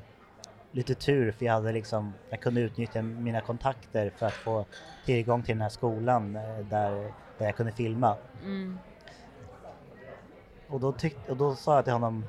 lite 0.71 0.95
tur 0.95 1.31
för 1.31 1.45
jag 1.45 1.53
hade 1.53 1.71
liksom, 1.71 2.13
jag 2.29 2.39
kunde 2.39 2.61
utnyttja 2.61 3.01
mina 3.01 3.41
kontakter 3.41 4.11
för 4.17 4.25
att 4.25 4.33
få 4.33 4.65
tillgång 5.05 5.43
till 5.43 5.55
den 5.55 5.61
här 5.61 5.69
skolan 5.69 6.35
eh, 6.35 6.57
där, 6.69 7.13
där 7.37 7.45
jag 7.45 7.55
kunde 7.55 7.71
filma. 7.71 8.15
Mm. 8.43 8.79
Och 10.67 10.79
då, 10.79 10.91
tyck, 10.91 11.17
och 11.29 11.37
då 11.37 11.55
sa 11.55 11.75
jag 11.75 11.83
till 11.83 11.93
honom 11.93 12.25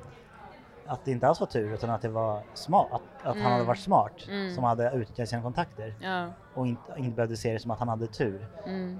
att 0.89 1.05
det 1.05 1.11
inte 1.11 1.27
alls 1.27 1.39
var 1.39 1.47
tur 1.47 1.73
utan 1.73 1.89
att 1.89 2.01
det 2.01 2.09
var 2.09 2.41
smart, 2.53 2.87
att, 2.91 3.01
att 3.27 3.35
han 3.35 3.41
hade 3.43 3.55
Mm. 3.55 3.67
varit 3.67 3.79
smart 3.79 4.27
Mm. 4.27 4.55
som 4.55 4.63
hade 4.63 4.91
utnyttjat 4.91 5.29
sina 5.29 5.41
kontakter 5.41 5.93
Ja. 6.01 6.27
och 6.53 6.67
inte, 6.67 6.81
inte 6.97 7.15
behövde 7.15 7.37
se 7.37 7.53
det 7.53 7.59
som 7.59 7.71
att 7.71 7.79
han 7.79 7.87
hade 7.89 8.07
tur. 8.07 8.47
Mm. 8.65 8.99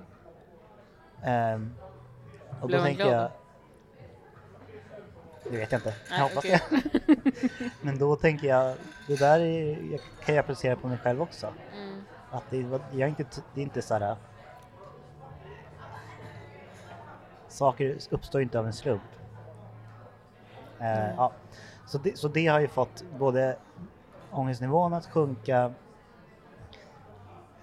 Ehm, 1.24 1.75
och 2.62 2.67
Blev 2.67 2.79
då 2.79 2.86
tänker 2.86 3.03
glad? 3.03 3.15
jag... 3.24 3.31
Det 5.51 5.58
vet 5.58 5.72
jag 5.72 5.79
inte, 5.79 5.93
jag 6.10 6.17
hoppas 6.17 6.38
okej. 6.38 6.62
det. 6.69 7.50
Men 7.81 7.98
då 8.00 8.15
tänker 8.15 8.48
jag, 8.48 8.75
det 9.08 9.15
där 9.19 9.39
är, 9.39 9.91
jag, 9.91 10.00
kan 10.25 10.36
jag 10.36 10.43
applicera 10.43 10.75
på 10.75 10.88
mig 10.88 10.98
själv 10.98 11.22
också. 11.22 11.53
Mm. 11.75 12.03
Att 12.31 12.43
det, 12.50 12.58
jag 12.91 13.01
är 13.01 13.08
inte, 13.08 13.24
det 13.53 13.62
är 13.62 13.63
inte 13.63 13.81
så 13.81 13.93
här... 13.93 14.15
Saker 17.48 17.98
uppstår 18.10 18.41
inte 18.41 18.60
av 18.60 18.65
en 18.65 18.74
slump. 18.74 19.01
Mm. 20.79 21.15
ja. 21.17 21.31
Så, 21.89 21.98
det, 21.98 22.17
så 22.17 22.27
det 22.27 22.48
har 22.48 22.60
ju 22.60 22.67
fått 22.67 23.03
både 23.19 23.58
ångestnivån 24.31 24.93
att 24.93 25.05
sjunka 25.05 25.74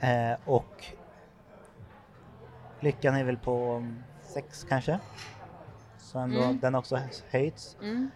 eh, 0.00 0.32
och 0.44 0.84
lyckan 2.80 3.14
är 3.14 3.24
väl 3.24 3.36
på 3.36 3.86
sex 4.20 4.66
kanske. 4.68 4.98
Så 5.98 6.18
ändå, 6.18 6.40
Mm. 6.42 6.58
den 6.60 6.74
har 6.74 6.78
också 6.78 7.00
höjts. 7.30 7.76
Mm. 7.82 8.10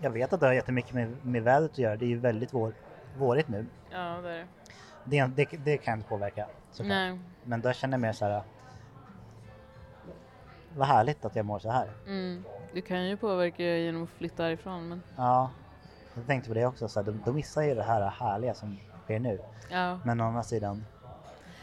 Jag 0.00 0.10
vet 0.10 0.32
att 0.32 0.40
det 0.40 0.46
har 0.46 0.52
jättemycket 0.52 0.92
med, 0.94 1.16
med 1.22 1.42
vädret 1.42 1.70
att 1.70 1.78
göra. 1.78 1.96
Det 1.96 2.04
är 2.04 2.08
ju 2.08 2.18
väldigt 2.18 2.54
vår, 2.54 2.74
vårigt 3.18 3.48
nu. 3.48 3.66
Ja, 3.90 3.98
det 4.22 4.30
är 4.30 4.38
det. 4.38 4.46
Det, 5.04 5.26
det, 5.50 5.56
det 5.64 5.76
kan 5.76 5.92
jag 5.92 5.98
inte 5.98 6.08
påverka 6.08 6.46
såklart. 6.70 7.18
Men 7.44 7.60
då 7.60 7.72
känner 7.72 7.94
jag 7.94 8.00
mer 8.00 8.12
så 8.12 8.24
här. 8.24 8.42
Vad 10.76 10.86
härligt 10.88 11.24
att 11.24 11.36
jag 11.36 11.46
mår 11.46 11.58
så 11.58 11.70
här. 11.70 11.88
Mm. 12.06 12.44
Du 12.72 12.80
kan 12.80 13.04
ju 13.08 13.16
påverka 13.16 13.62
genom 13.62 14.02
att 14.02 14.08
flytta 14.10 14.42
härifrån 14.42 14.88
men 14.88 15.02
Ja, 15.16 15.50
jag 16.14 16.26
tänkte 16.26 16.48
på 16.48 16.54
det 16.54 16.66
också. 16.66 16.88
Så 16.88 17.00
här, 17.00 17.06
då, 17.06 17.14
då 17.24 17.32
missar 17.32 17.62
ju 17.62 17.74
det 17.74 17.82
här 17.82 18.00
härliga 18.10 18.54
som 18.54 18.78
sker 19.04 19.18
nu. 19.18 19.38
ja. 19.70 19.98
Men 20.04 20.20
å 20.20 20.24
andra 20.24 20.42
sidan, 20.42 20.84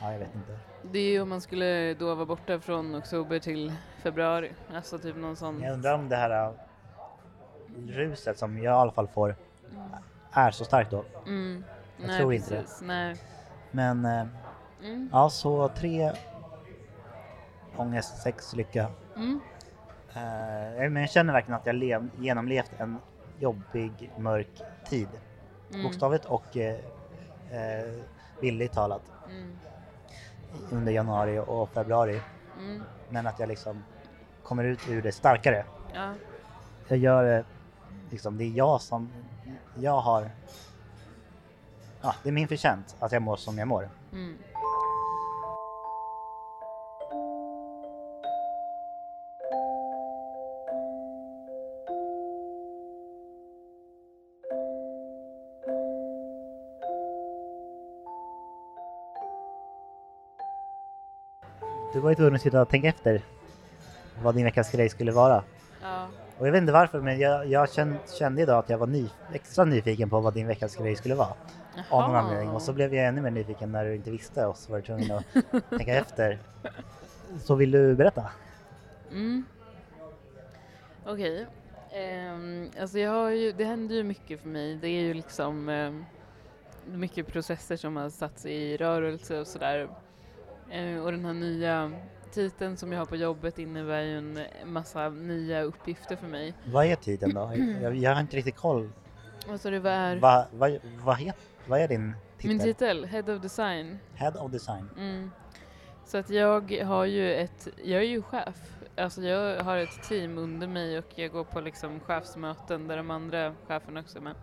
ja 0.01 0.11
jag 0.11 0.19
vet 0.19 0.35
inte. 0.35 0.57
Det 0.91 0.99
är 0.99 1.11
ju 1.11 1.21
om 1.21 1.29
man 1.29 1.41
skulle 1.41 1.93
då 1.93 2.15
vara 2.15 2.25
borta 2.25 2.59
från 2.59 2.95
oktober 2.95 3.39
till 3.39 3.73
februari. 4.03 4.51
Alltså 4.75 4.97
typ 4.99 5.15
någon 5.15 5.35
sån... 5.35 5.61
Jag 5.61 5.73
undrar 5.73 5.93
om 5.93 6.09
det 6.09 6.15
här 6.15 6.45
äh, 6.47 6.51
ruset 7.87 8.37
som 8.39 8.57
jag 8.57 8.63
i 8.63 8.67
alla 8.67 8.91
fall 8.91 9.07
får 9.07 9.35
är 10.31 10.51
så 10.51 10.65
starkt 10.65 10.91
då. 10.91 11.03
Mm. 11.27 11.63
Jag 11.97 12.07
Nej, 12.07 12.17
tror 12.19 12.33
inte 12.33 12.49
det. 12.55 12.61
precis. 12.61 12.81
Nej. 12.81 13.15
Men 13.71 14.05
äh, 14.05 14.25
Mm. 14.83 15.09
ja, 15.11 15.29
så 15.29 15.67
tre 15.69 16.11
ångest, 17.77 18.21
sex 18.21 18.53
lycka. 18.53 18.87
Mm. 19.15 19.39
Eh, 20.13 20.89
men 20.89 20.95
jag 20.95 21.09
känner 21.09 21.33
verkligen 21.33 21.59
att 21.59 21.65
jag 21.65 21.75
lev, 21.75 22.09
genomlevt 22.19 22.71
en 22.77 22.97
jobbig, 23.39 24.11
mörk 24.17 24.61
tid. 24.89 25.07
Mm. 25.69 25.83
Bokstavligt 25.83 26.25
och 26.25 26.57
eh, 26.57 26.75
eh, 27.51 28.01
bildligt 28.41 28.73
talat 28.73 29.01
Mm. 29.29 29.57
under 30.71 30.91
januari 30.91 31.39
och 31.47 31.69
februari. 31.69 32.21
Mm. 32.59 32.83
Men 33.09 33.27
att 33.27 33.39
jag 33.39 33.49
liksom 33.49 33.83
kommer 34.43 34.63
ut 34.63 34.89
ur 34.89 35.01
det 35.01 35.11
starkare. 35.11 35.65
Ja. 35.93 36.13
Jag 36.87 36.97
gör 36.97 37.23
det, 37.23 37.43
liksom, 38.09 38.37
det 38.37 38.43
är 38.43 38.49
jag 38.49 38.81
som, 38.81 39.09
jag 39.75 39.99
har, 40.01 40.29
ja, 42.01 42.15
det 42.23 42.29
är 42.29 42.33
min 42.33 42.47
förtjänst 42.47 42.95
att 42.99 43.11
jag 43.11 43.21
mår 43.21 43.35
som 43.35 43.57
jag 43.57 43.67
mår. 43.67 43.89
Mm. 44.11 44.37
Var 62.11 62.13
ju 62.13 62.15
tvungen 62.15 62.35
att 62.35 62.41
sitta 62.41 62.61
och 62.61 62.69
tänka 62.69 62.87
efter 62.87 63.21
vad 64.23 64.35
din 64.35 64.45
veckas 64.45 64.71
grej 64.71 64.89
skulle 64.89 65.11
vara. 65.11 65.43
Ja. 65.81 66.07
Och 66.37 66.47
jag 66.47 66.51
vet 66.51 66.61
inte 66.61 66.73
varför, 66.73 67.01
men 67.01 67.19
jag, 67.19 67.47
jag 67.47 67.71
kände, 67.71 67.99
kände 68.19 68.41
idag 68.41 68.59
att 68.59 68.69
jag 68.69 68.77
var 68.77 68.87
ny, 68.87 69.09
extra 69.33 69.65
nyfiken 69.65 70.09
på 70.09 70.19
vad 70.19 70.33
din 70.33 70.47
veckas 70.47 70.75
grej 70.75 70.95
skulle 70.95 71.15
vara. 71.15 71.33
Av 71.89 72.01
någon 72.01 72.11
Jaha. 72.11 72.21
anledning. 72.21 72.49
Och 72.49 72.61
så 72.61 72.73
blev 72.73 72.93
jag 72.95 73.07
ännu 73.07 73.21
mer 73.21 73.31
nyfiken 73.31 73.71
när 73.71 73.85
du 73.85 73.95
inte 73.95 74.11
visste 74.11 74.45
och 74.45 74.57
så 74.57 74.71
var 74.71 74.79
du 74.79 74.85
tvungen 74.85 75.11
att 75.11 75.23
tänka 75.69 75.93
efter. 75.93 76.39
Så 77.43 77.55
vill 77.55 77.71
du 77.71 77.95
berätta? 77.95 78.29
Mm. 79.11 79.45
Okej. 81.05 81.47
Ehm, 81.91 82.69
alltså 82.81 82.99
jag 82.99 83.11
har 83.11 83.29
ju, 83.29 83.51
det 83.51 83.63
händer 83.63 83.95
ju 83.95 84.03
mycket 84.03 84.41
för 84.41 84.49
mig. 84.49 84.75
Det 84.75 84.87
är 84.87 85.01
ju 85.01 85.13
liksom 85.13 85.69
ehm, 85.69 86.05
mycket 86.85 87.27
processer 87.27 87.77
som 87.77 87.95
har 87.95 88.09
satts 88.09 88.45
i 88.45 88.77
rörelse 88.77 89.39
och 89.39 89.47
sådär. 89.47 89.87
Eh, 90.71 91.03
och 91.03 91.11
den 91.11 91.25
här 91.25 91.33
nya 91.33 91.91
titeln 92.31 92.77
som 92.77 92.91
jag 92.91 92.99
har 92.99 93.05
på 93.05 93.15
jobbet 93.15 93.59
innebär 93.59 94.01
ju 94.01 94.17
en 94.17 94.39
massa 94.65 95.09
nya 95.09 95.61
uppgifter 95.61 96.15
för 96.15 96.27
mig. 96.27 96.53
Vad 96.65 96.85
är 96.85 96.95
tiden 96.95 97.33
då? 97.33 97.53
Jag, 97.81 97.95
jag 97.95 98.13
har 98.13 98.21
inte 98.21 98.37
riktigt 98.37 98.57
koll. 98.57 98.89
Du, 99.63 99.79
vad 99.79 99.93
är 99.93 100.15
Vad 100.15 100.45
vad 100.51 100.79
vad 101.03 101.15
het, 101.17 101.35
vad 101.67 101.81
är 101.81 101.87
din 101.87 102.13
titel? 102.37 102.49
min 102.49 102.59
titel? 102.59 103.05
Head 103.05 103.35
of 103.35 103.41
Design. 103.41 103.99
Head 104.15 104.31
of 104.31 104.51
Design. 104.51 104.89
Mm. 104.97 105.31
Så 106.05 106.17
att 106.17 106.29
jag 106.29 106.71
har 106.83 107.05
ju 107.05 107.35
ett, 107.35 107.67
jag 107.83 107.99
är 108.01 108.05
ju 108.07 108.21
chef. 108.21 108.77
Alltså 108.97 109.21
jag 109.21 109.63
har 109.63 109.77
ett 109.77 110.03
team 110.03 110.37
under 110.37 110.67
mig 110.67 110.97
och 110.97 111.05
jag 111.15 111.31
går 111.31 111.43
på 111.43 111.61
liksom 111.61 111.99
chefsmöten 111.99 112.87
där 112.87 112.97
de 112.97 113.11
andra 113.11 113.55
cheferna 113.67 113.99
också 113.99 114.17
är 114.17 114.21
med. 114.21 114.35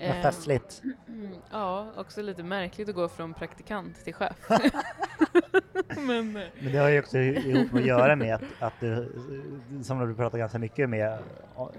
Vad 0.00 0.08
Ehm, 0.08 0.22
festligt. 0.22 0.82
Ja, 1.50 1.86
också 1.96 2.22
lite 2.22 2.42
märkligt 2.42 2.88
att 2.88 2.94
gå 2.94 3.08
från 3.08 3.34
praktikant 3.34 4.04
till 4.04 4.14
chef. 4.14 4.36
Men 5.96 6.36
eh, 6.36 6.42
Men 6.60 6.72
det 6.72 6.78
har 6.78 6.88
ju 6.88 6.98
också 6.98 7.18
ihop 7.18 7.72
med 7.72 7.80
att 7.80 7.86
göra 7.88 8.16
med 8.16 8.34
att, 8.34 8.42
att 8.60 8.72
du, 8.80 9.12
som 9.82 10.08
du 10.08 10.14
pratar 10.14 10.38
ganska 10.38 10.58
mycket 10.58 10.90
med 10.90 11.18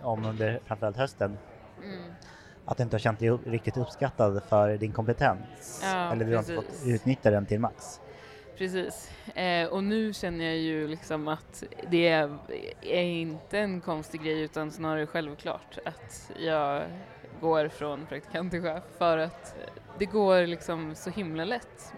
om 0.02 0.26
under 0.26 0.60
framförallt 0.66 0.98
hösten, 0.98 1.38
mm, 1.84 2.00
att 2.66 2.78
du 2.78 2.84
inte 2.84 2.94
har 2.96 3.00
känt 3.00 3.20
dig 3.20 3.30
riktigt 3.30 3.78
uppskattad 3.78 4.44
för 4.50 4.78
din 4.78 4.92
kompetens. 4.92 5.82
Ja, 5.84 6.12
Eller 6.12 6.26
du 6.26 6.32
har 6.32 6.40
inte 6.40 6.56
fått 6.56 6.68
precis. 6.68 6.88
utnyttja 6.96 7.32
den 7.32 7.46
till 7.46 7.60
max. 7.60 8.00
precis. 8.58 9.12
Eh, 9.36 9.68
och 9.68 9.84
nu 9.84 10.14
känner 10.14 10.46
jag 10.46 10.58
ju 10.58 10.88
liksom 10.88 11.28
att 11.28 11.64
det 11.90 12.08
är, 12.08 12.38
är 12.82 13.02
inte 13.04 13.60
en 13.60 13.82
konstig 13.82 14.22
grej 14.24 14.42
utan 14.42 14.72
snarare 14.72 15.08
självklart 15.08 15.78
att 15.86 16.32
jag 16.40 16.84
går 17.42 17.68
från 17.68 18.06
praktikant 18.06 18.52
till 18.52 18.62
chef 18.62 18.84
för 18.98 19.18
att 19.18 19.56
eh, 19.60 19.74
det 20.00 20.06
går 20.06 20.48
liksom 20.48 20.96
så 20.96 21.10
himla 21.10 21.46
lätt. 21.46 21.94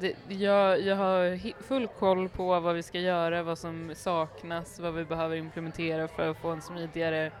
Det, 0.00 0.16
jag, 0.28 0.80
jag 0.80 0.96
har 0.96 1.52
full 1.62 1.86
koll 1.86 2.28
på 2.28 2.60
vad 2.60 2.74
vi 2.74 2.82
ska 2.82 2.98
göra, 2.98 3.42
vad 3.42 3.58
som 3.58 3.92
saknas, 3.94 4.80
vad 4.80 4.94
vi 4.94 5.04
behöver 5.04 5.36
implementera 5.36 6.08
för 6.08 6.28
att 6.28 6.36
få 6.36 6.48
en 6.48 6.62
smidigare 6.62 7.32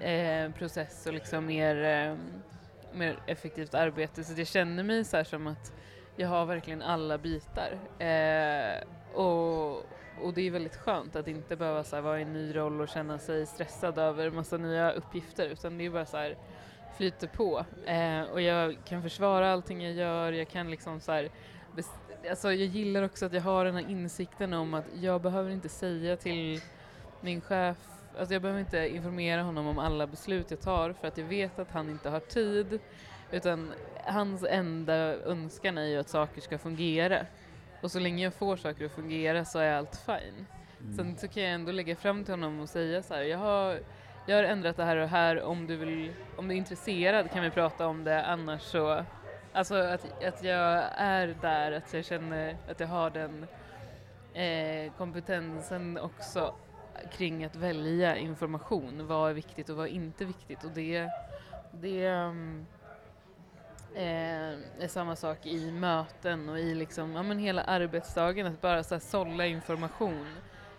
eh, 0.00 0.50
process 0.52 1.06
och 1.06 1.12
liksom 1.12 1.46
mer, 1.46 1.84
eh, 1.84 2.16
mer 2.92 3.18
effektivt 3.26 3.74
arbete. 3.74 4.24
Så 4.24 4.32
det 4.32 4.44
känner 4.44 4.82
mig 4.82 5.04
så 5.04 5.16
här 5.16 5.24
som 5.24 5.46
att 5.46 5.72
jag 6.16 6.28
har 6.28 6.46
verkligen 6.46 6.82
alla 6.82 7.18
bitar. 7.18 7.78
Eh, 7.98 8.82
och, 9.14 9.79
och 10.30 10.34
det 10.36 10.46
är 10.46 10.50
väldigt 10.50 10.76
skönt 10.76 11.16
att 11.16 11.28
inte 11.28 11.56
behöva 11.56 11.84
så 11.84 11.96
här, 11.96 12.02
vara 12.02 12.18
i 12.18 12.22
en 12.22 12.32
ny 12.32 12.56
roll 12.56 12.80
och 12.80 12.88
känna 12.88 13.18
sig 13.18 13.46
stressad 13.46 13.98
över 13.98 14.30
massa 14.30 14.56
nya 14.56 14.92
uppgifter 14.92 15.48
utan 15.48 15.78
det 15.78 15.86
är 15.86 15.90
bara 15.90 16.06
så 16.06 16.16
här 16.16 16.36
flyter 16.96 17.26
på. 17.26 17.64
Eh, 17.86 18.22
och 18.22 18.40
jag 18.40 18.76
kan 18.84 19.02
försvara 19.02 19.52
allting 19.52 19.82
jag 19.82 19.92
gör, 19.92 20.32
jag 20.32 20.48
kan 20.48 20.70
liksom 20.70 21.00
så 21.00 21.12
här 21.12 21.30
Alltså 22.30 22.52
jag 22.52 22.66
gillar 22.66 23.02
också 23.02 23.26
att 23.26 23.32
jag 23.32 23.42
har 23.42 23.64
den 23.64 23.74
här 23.74 23.90
insikten 23.90 24.52
om 24.52 24.74
att 24.74 24.84
jag 25.00 25.20
behöver 25.20 25.50
inte 25.50 25.68
säga 25.68 26.16
till 26.16 26.60
min 27.20 27.40
chef, 27.40 27.76
alltså 28.18 28.34
jag 28.34 28.42
behöver 28.42 28.60
inte 28.60 28.88
informera 28.88 29.42
honom 29.42 29.66
om 29.66 29.78
alla 29.78 30.06
beslut 30.06 30.50
jag 30.50 30.60
tar 30.60 30.92
för 30.92 31.08
att 31.08 31.18
jag 31.18 31.24
vet 31.24 31.58
att 31.58 31.70
han 31.70 31.90
inte 31.90 32.08
har 32.08 32.20
tid 32.20 32.80
utan 33.30 33.72
hans 34.04 34.44
enda 34.44 34.94
önskan 35.14 35.78
är 35.78 35.86
ju 35.86 35.96
att 35.96 36.08
saker 36.08 36.40
ska 36.40 36.58
fungera. 36.58 37.26
Och 37.80 37.90
så 37.90 38.00
länge 38.00 38.24
jag 38.24 38.34
får 38.34 38.56
saker 38.56 38.84
att 38.84 38.92
fungera 38.92 39.44
så 39.44 39.58
är 39.58 39.72
allt 39.72 39.96
fine. 40.06 40.46
Mm. 40.80 40.96
Sen 40.96 41.16
så 41.16 41.28
kan 41.28 41.42
jag 41.42 41.52
ändå 41.52 41.72
lägga 41.72 41.96
fram 41.96 42.24
till 42.24 42.32
honom 42.32 42.60
och 42.60 42.68
säga 42.68 43.02
så 43.02 43.14
här, 43.14 43.22
jag 43.22 43.38
har, 43.38 43.80
jag 44.26 44.36
har 44.36 44.44
ändrat 44.44 44.76
det 44.76 44.84
här 44.84 44.96
och 44.96 45.08
här, 45.08 45.42
om 45.42 45.66
du, 45.66 45.76
vill, 45.76 46.12
om 46.36 46.48
du 46.48 46.54
är 46.54 46.58
intresserad 46.58 47.30
kan 47.30 47.42
vi 47.42 47.50
prata 47.50 47.86
om 47.86 48.04
det, 48.04 48.26
annars 48.26 48.62
så... 48.62 49.04
Alltså 49.52 49.74
att, 49.74 50.22
att 50.24 50.44
jag 50.44 50.84
är 50.96 51.36
där, 51.40 51.72
att 51.72 51.94
jag 51.94 52.04
känner 52.04 52.56
att 52.70 52.80
jag 52.80 52.86
har 52.86 53.10
den 53.10 53.46
eh, 54.34 54.92
kompetensen 54.92 55.98
också 55.98 56.54
kring 57.12 57.44
att 57.44 57.56
välja 57.56 58.16
information. 58.16 59.06
Vad 59.06 59.30
är 59.30 59.34
viktigt 59.34 59.68
och 59.68 59.76
vad 59.76 59.86
är 59.86 59.90
inte 59.90 60.24
viktigt? 60.24 60.64
Och 60.64 60.70
det, 60.70 61.08
det 61.72 62.10
um, 62.10 62.66
eh, 63.94 64.82
är 64.84 64.88
samma 64.88 65.16
sak 65.16 65.46
i 65.46 65.72
möten 65.72 66.48
och 66.48 66.58
i 66.58 66.74
liksom, 66.74 67.12
ja, 67.12 67.22
men 67.22 67.38
hela 67.38 67.62
arbetsdagen, 67.62 68.46
att 68.46 68.60
bara 68.60 68.82
så 68.82 68.94
här, 68.94 69.00
sålla 69.00 69.46
information. 69.46 70.26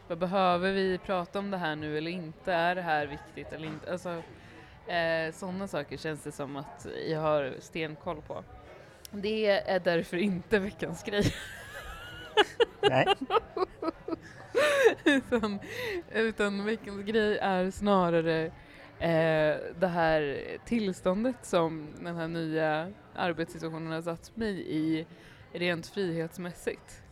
Vad 0.07 0.17
behöver 0.17 0.71
vi 0.71 0.97
prata 0.97 1.39
om 1.39 1.51
det 1.51 1.57
här 1.57 1.75
nu 1.75 1.97
eller 1.97 2.11
inte? 2.11 2.53
Är 2.53 2.75
det 2.75 2.81
här 2.81 3.07
viktigt 3.07 3.53
eller 3.53 3.67
inte? 3.67 3.91
Alltså, 3.91 4.09
eh, 4.87 5.33
sådana 5.33 5.67
saker 5.67 5.97
känns 5.97 6.23
det 6.23 6.31
som 6.31 6.55
att 6.55 6.87
jag 7.07 7.19
har 7.19 7.53
stenkoll 7.59 8.21
på. 8.21 8.43
Det 9.11 9.47
är 9.47 9.79
därför 9.79 10.17
inte 10.17 10.59
veckans 10.59 11.03
grej. 11.03 11.33
Nej. 12.81 13.05
utan, 15.05 15.59
utan 16.11 16.65
veckans 16.65 17.05
grej 17.05 17.37
är 17.37 17.71
snarare 17.71 18.45
eh, 18.99 19.57
det 19.79 19.87
här 19.87 20.41
tillståndet 20.65 21.35
som 21.41 21.87
den 21.99 22.15
här 22.15 22.27
nya 22.27 22.91
arbetssituationen 23.15 23.91
har 23.91 24.01
satt 24.01 24.37
mig 24.37 24.65
i 24.67 25.05
rent 25.53 25.87
frihetsmässigt. 25.87 27.03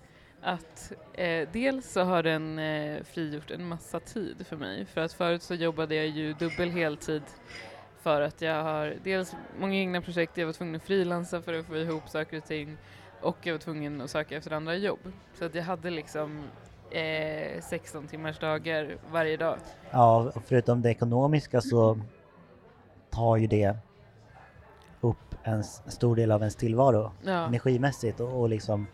Att 0.41 0.94
eh, 1.13 1.48
dels 1.53 1.91
så 1.91 2.01
har 2.01 2.24
den 2.24 2.60
eh, 2.60 3.03
frigjort 3.03 3.51
en 3.51 3.68
massa 3.68 4.00
tid 4.00 4.48
för 4.48 4.56
mig. 4.56 4.86
För 4.86 5.01
att 5.01 5.13
förut 5.13 5.44
så 5.44 5.53
jobbade 5.53 5.96
jag 5.96 6.08
ju 6.08 6.34
dubbel 6.34 6.70
heltid 6.70 7.24
för 8.01 8.22
att 8.22 8.41
jag 8.41 8.63
har 8.63 8.96
dels 9.03 9.36
många 9.60 9.75
egna 9.75 10.01
projekt, 10.01 10.38
jag 10.38 10.46
var 10.46 10.53
tvungen 10.53 10.75
att 10.75 10.84
frilansa 10.84 11.41
för 11.41 11.53
att 11.53 11.65
få 11.65 11.75
ihop 11.75 12.10
saker 12.10 12.38
och 12.38 12.46
ting 12.46 12.77
och 13.22 13.38
jag 13.41 13.53
var 13.53 13.60
tvungen 13.60 14.01
att 14.01 14.10
söka 14.10 14.38
efter 14.38 14.51
andra 14.51 14.75
jobb. 14.75 15.00
Så 15.34 15.46
att 15.46 15.56
jag 15.56 15.63
hade 15.63 15.89
liksom 15.89 16.44
eh, 16.91 17.62
16 17.62 18.08
timmars 18.08 18.39
dagar 18.39 18.98
varje 19.12 19.38
dag. 19.38 19.58
Ja, 19.91 20.32
och 20.36 20.44
förutom 20.46 20.82
det 20.82 20.89
ekonomiska 20.89 21.62
så 21.62 22.00
tar 23.10 23.38
ju 23.38 23.48
det 23.48 23.75
en 25.51 25.63
stor 25.63 26.15
del 26.15 26.32
av 26.32 26.41
ens 26.41 26.56
tillvaro 26.56 27.12
Ja. 27.24 27.46
energimässigt 27.48 28.20
och, 28.20 28.39
och 28.41 28.50
liksom 28.50 28.88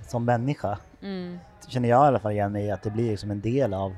som 0.00 0.24
människa 0.24 0.78
Mm. 1.02 1.38
känner 1.68 1.88
jag 1.88 2.04
i 2.04 2.06
alla 2.08 2.18
fall 2.18 2.32
igen 2.32 2.52
mig 2.52 2.64
i 2.66 2.70
att 2.70 2.82
det 2.82 2.90
blir 2.90 3.10
liksom 3.10 3.30
en 3.30 3.40
del 3.40 3.74
av 3.74 3.96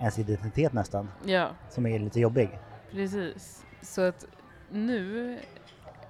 ens 0.00 0.18
identitet 0.18 0.72
nästan 0.72 1.10
ja, 1.24 1.48
som 1.70 1.86
är 1.86 1.98
lite 1.98 2.20
jobbig. 2.20 2.58
precis. 2.90 3.64
Så 3.82 4.00
att 4.02 4.26
nu, 4.70 5.32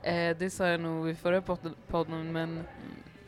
eh, 0.02 0.36
det 0.36 0.50
sa 0.52 0.66
jag 0.68 0.80
nog 0.80 1.08
i 1.10 1.14
förra 1.14 1.40
pod- 1.40 1.74
podden, 1.88 2.32
men 2.32 2.60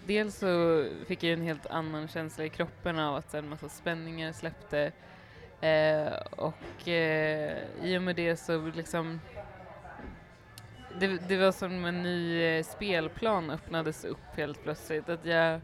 dels 0.06 0.38
så 0.38 0.84
fick 1.06 1.22
jag 1.22 1.32
en 1.32 1.42
helt 1.42 1.66
annan 1.66 2.08
känsla 2.08 2.44
i 2.44 2.48
kroppen 2.48 2.98
av 2.98 3.14
att 3.16 3.34
en 3.34 3.48
massa 3.48 3.68
spänningar 3.68 4.32
släppte 4.32 4.92
eh, 5.60 6.12
och 6.36 6.88
eh, 6.88 7.58
i 7.82 7.98
och 7.98 8.02
med 8.02 8.16
det 8.16 8.36
så 8.36 8.58
liksom 8.60 9.20
det, 10.98 11.28
det 11.28 11.36
var 11.36 11.52
som 11.52 11.84
en 11.84 12.02
ny 12.02 12.42
eh, 12.42 12.64
spelplan 12.64 13.50
öppnades 13.50 14.04
upp 14.04 14.36
helt 14.36 14.62
plötsligt. 14.62 15.08
Att 15.08 15.24
jag, 15.24 15.60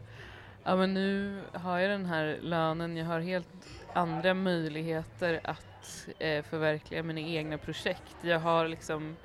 ja 0.63 0.75
men 0.75 0.93
nu 0.93 1.41
har 1.53 1.79
jag 1.79 1.89
den 1.89 2.05
här 2.05 2.39
lönen, 2.41 2.97
jag 2.97 3.05
har 3.05 3.19
helt 3.19 3.67
andra 3.93 4.33
möjligheter 4.33 5.41
att 5.43 6.07
eh, 6.19 6.43
förverkliga 6.43 7.03
mina 7.03 7.19
egna 7.19 7.57
projekt. 7.57 8.15
Jag 8.21 8.39
har 8.39 8.67
liksom 8.67 9.15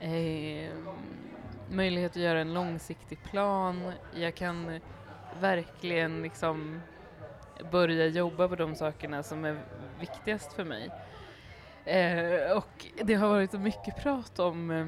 eh, 0.00 0.70
möjlighet 1.70 2.10
att 2.10 2.22
göra 2.22 2.40
en 2.40 2.54
långsiktig 2.54 3.24
plan. 3.24 3.92
Jag 4.14 4.34
kan 4.34 4.80
verkligen 5.40 6.22
liksom 6.22 6.80
börja 7.70 8.06
jobba 8.06 8.48
på 8.48 8.56
de 8.56 8.74
sakerna 8.74 9.22
som 9.22 9.44
är 9.44 9.58
viktigast 10.00 10.52
för 10.52 10.64
mig. 10.64 10.90
Eh, 11.84 12.56
och 12.56 12.86
det 13.02 13.14
har 13.14 13.28
varit 13.28 13.50
så 13.50 13.58
mycket 13.58 14.02
prat 14.02 14.38
om 14.38 14.70
eh, 14.70 14.86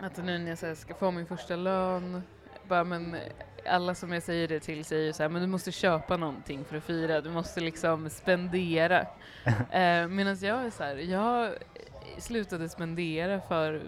att 0.00 0.24
nu 0.24 0.38
när 0.38 0.48
jag 0.48 0.58
så 0.58 0.66
här, 0.66 0.74
ska 0.74 0.94
få 0.94 1.10
min 1.10 1.26
första 1.26 1.56
lön, 1.56 2.22
bara 2.68 2.84
men 2.84 3.16
alla 3.66 3.94
som 3.94 4.12
jag 4.12 4.22
säger 4.22 4.48
det 4.48 4.60
till 4.60 4.84
säger 4.84 5.12
så 5.12 5.22
här, 5.22 5.30
men 5.30 5.42
du 5.42 5.48
måste 5.48 5.72
köpa 5.72 6.16
någonting 6.16 6.64
för 6.64 6.76
att 6.76 6.84
fira, 6.84 7.20
du 7.20 7.30
måste 7.30 7.60
liksom 7.60 8.10
spendera. 8.10 9.00
eh, 9.70 10.08
Medan 10.08 10.36
jag 10.40 10.64
är 10.64 10.70
så 10.70 10.82
här, 10.82 10.96
jag 10.96 11.52
slutade 12.18 12.68
spendera 12.68 13.40
för 13.40 13.82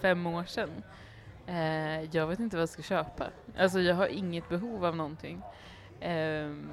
fem 0.00 0.26
år 0.26 0.44
sedan. 0.44 0.70
Eh, 1.46 2.02
jag 2.16 2.26
vet 2.26 2.38
inte 2.38 2.56
vad 2.56 2.62
jag 2.62 2.68
ska 2.68 2.82
köpa. 2.82 3.26
Alltså 3.58 3.80
jag 3.80 3.94
har 3.94 4.06
inget 4.06 4.48
behov 4.48 4.84
av 4.84 4.96
någonting. 4.96 5.42
Ehm, 6.00 6.70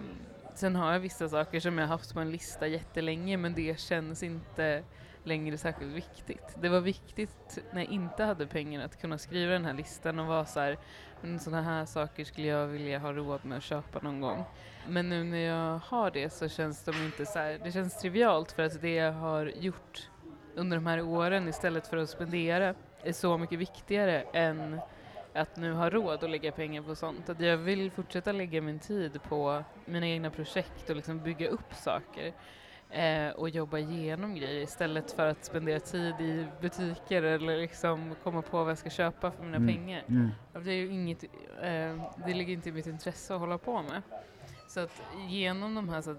sen 0.55 0.75
har 0.75 0.93
jag 0.93 0.99
vissa 0.99 1.29
saker 1.29 1.59
som 1.59 1.77
jag 1.77 1.87
haft 1.87 2.13
på 2.13 2.19
en 2.19 2.31
lista 2.31 2.67
jättelänge 2.67 3.37
men 3.37 3.53
det 3.53 3.79
känns 3.79 4.23
inte 4.23 4.83
längre 5.23 5.57
särskilt 5.57 5.93
viktigt. 5.93 6.55
Det 6.61 6.69
var 6.69 6.79
viktigt 6.79 7.59
när 7.71 7.81
jag 7.81 7.91
inte 7.91 8.23
hade 8.23 8.47
pengar 8.47 8.85
att 8.85 9.01
kunna 9.01 9.17
skriva 9.17 9.51
den 9.51 9.65
här 9.65 9.73
listan 9.73 10.19
och 10.19 10.27
vara 10.27 10.45
så 10.45 10.59
här, 10.59 10.77
men 11.21 11.39
sådana 11.39 11.61
här 11.61 11.85
saker 11.85 12.23
skulle 12.23 12.47
jag 12.47 12.67
vilja 12.67 12.99
ha 12.99 13.13
råd 13.13 13.45
med 13.45 13.57
att 13.57 13.63
köpa 13.63 13.99
någon 13.99 14.21
gång. 14.21 14.43
Men 14.87 15.09
nu 15.09 15.23
när 15.23 15.37
jag 15.37 15.79
har 15.79 16.11
det 16.11 16.29
så 16.29 16.49
känns 16.49 16.83
de 16.83 17.05
inte 17.05 17.25
så 17.25 17.39
här, 17.39 17.59
det 17.63 17.71
känns 17.71 17.97
trivialt 17.97 18.51
för 18.51 18.63
att 18.63 18.81
det 18.81 18.93
jag 18.93 19.13
har 19.13 19.45
gjort 19.45 20.09
under 20.55 20.77
de 20.77 20.85
här 20.85 21.01
åren 21.01 21.47
istället 21.47 21.87
för 21.87 21.97
att 21.97 22.09
spendera 22.09 22.75
är 23.03 23.13
så 23.13 23.37
mycket 23.37 23.59
viktigare 23.59 24.21
än 24.21 24.79
att 25.33 25.57
nu 25.57 25.73
ha 25.73 25.89
råd 25.89 26.23
att 26.23 26.29
lägga 26.29 26.51
pengar 26.51 26.81
på 26.81 26.95
sånt. 26.95 27.29
Att 27.29 27.39
jag 27.39 27.57
vill 27.57 27.91
fortsätta 27.91 28.31
lägga 28.31 28.61
min 28.61 28.79
tid 28.79 29.19
på 29.23 29.63
mina 29.85 30.07
egna 30.07 30.29
projekt 30.29 30.89
och 30.89 30.95
liksom 30.95 31.19
bygga 31.19 31.47
upp 31.47 31.73
saker 31.73 32.33
eh, 32.93 33.29
och 33.29 33.49
jobba 33.49 33.77
igenom 33.77 34.35
grejer 34.35 34.61
istället 34.61 35.11
för 35.11 35.27
att 35.27 35.45
spendera 35.45 35.79
tid 35.79 36.21
i 36.21 36.47
butiker 36.61 37.23
eller 37.23 37.57
liksom 37.57 38.15
komma 38.23 38.41
på 38.41 38.57
vad 38.57 38.69
jag 38.71 38.77
ska 38.77 38.89
köpa 38.89 39.31
för 39.31 39.43
mina 39.43 39.57
Mm. 39.57 39.75
pengar. 39.75 40.03
Mm. 40.07 40.29
Det, 40.63 40.71
är 40.71 40.89
inget, 40.91 41.23
eh, 41.61 42.09
det 42.25 42.33
ligger 42.33 42.53
inte 42.53 42.69
i 42.69 42.71
mitt 42.71 42.87
intresse 42.87 43.33
att 43.33 43.39
hålla 43.39 43.57
på 43.57 43.81
med. 43.81 44.01
Så 44.67 44.79
att 44.79 45.01
genom 45.27 45.75
de 45.75 45.89
här 45.89 46.01
så 46.01 46.11
att, 46.11 46.17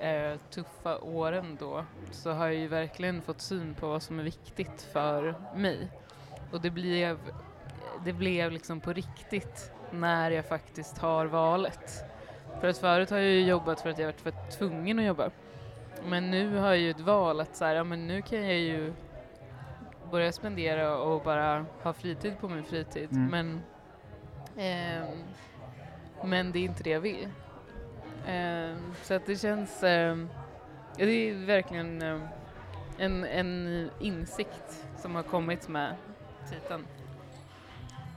eh, 0.00 0.38
tuffa 0.50 0.98
åren 0.98 1.56
då 1.60 1.84
så 2.10 2.30
har 2.30 2.46
jag 2.46 2.54
ju 2.54 2.68
verkligen 2.68 3.22
fått 3.22 3.40
syn 3.40 3.74
på 3.74 3.88
vad 3.88 4.02
som 4.02 4.18
är 4.18 4.22
viktigt 4.22 4.82
för 4.92 5.34
mig. 5.56 5.88
Och 6.52 6.60
det 6.60 6.70
blev, 6.70 7.18
det 8.04 8.12
blev 8.12 8.52
liksom 8.52 8.80
på 8.80 8.92
riktigt 8.92 9.72
när 9.90 10.30
jag 10.30 10.44
faktiskt 10.44 10.98
har 10.98 11.26
valet. 11.26 12.04
För 12.60 12.68
att 12.68 12.78
förut 12.78 13.10
har 13.10 13.18
jag 13.18 13.26
ju 13.30 13.46
jobbat 13.46 13.80
för 13.80 13.90
att 13.90 13.98
jag 13.98 14.06
varit 14.06 14.20
för 14.20 14.32
tvungen 14.58 14.98
att 14.98 15.04
jobba. 15.04 15.30
Men 16.06 16.30
nu 16.30 16.56
har 16.56 16.68
jag 16.68 16.78
ju 16.78 16.90
ett 16.90 17.00
val 17.00 17.40
att 17.40 17.56
så 17.56 17.64
här, 17.64 17.74
ja, 17.74 17.84
men 17.84 18.06
nu 18.06 18.22
kan 18.22 18.42
jag 18.42 18.58
ju 18.58 18.92
börja 20.10 20.32
spendera 20.32 20.98
och 20.98 21.22
bara 21.22 21.66
ha 21.82 21.92
fritid 21.92 22.38
på 22.40 22.48
min 22.48 22.64
fritid. 22.64 23.12
Mm. 23.12 23.30
Men, 23.30 23.60
ehm, 24.58 25.06
men 26.24 26.52
det 26.52 26.58
är 26.58 26.64
inte 26.64 26.82
det 26.82 26.90
jag 26.90 27.00
vill. 27.00 27.28
Ehm, 28.26 28.76
så 29.02 29.14
att 29.14 29.26
det 29.26 29.36
känns, 29.36 29.78
ja, 29.82 30.16
det 30.96 31.30
är 31.30 31.46
verkligen 31.46 32.02
ehm, 32.02 32.20
en, 32.98 33.24
en 33.24 33.90
insikt 34.00 34.86
som 34.96 35.14
har 35.14 35.22
kommit 35.22 35.68
med 35.68 35.96
titeln. 36.50 36.86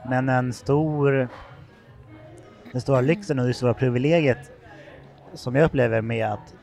Men 0.09 0.29
en 0.29 0.53
stor, 0.53 1.29
den 2.71 2.81
stora 2.81 3.01
lyxen 3.01 3.39
och 3.39 3.47
det 3.47 3.53
stora 3.53 3.73
privilegiet 3.73 4.51
som 5.33 5.55
jag 5.55 5.65
upplever 5.65 6.01
med 6.01 6.27
att 6.27 6.55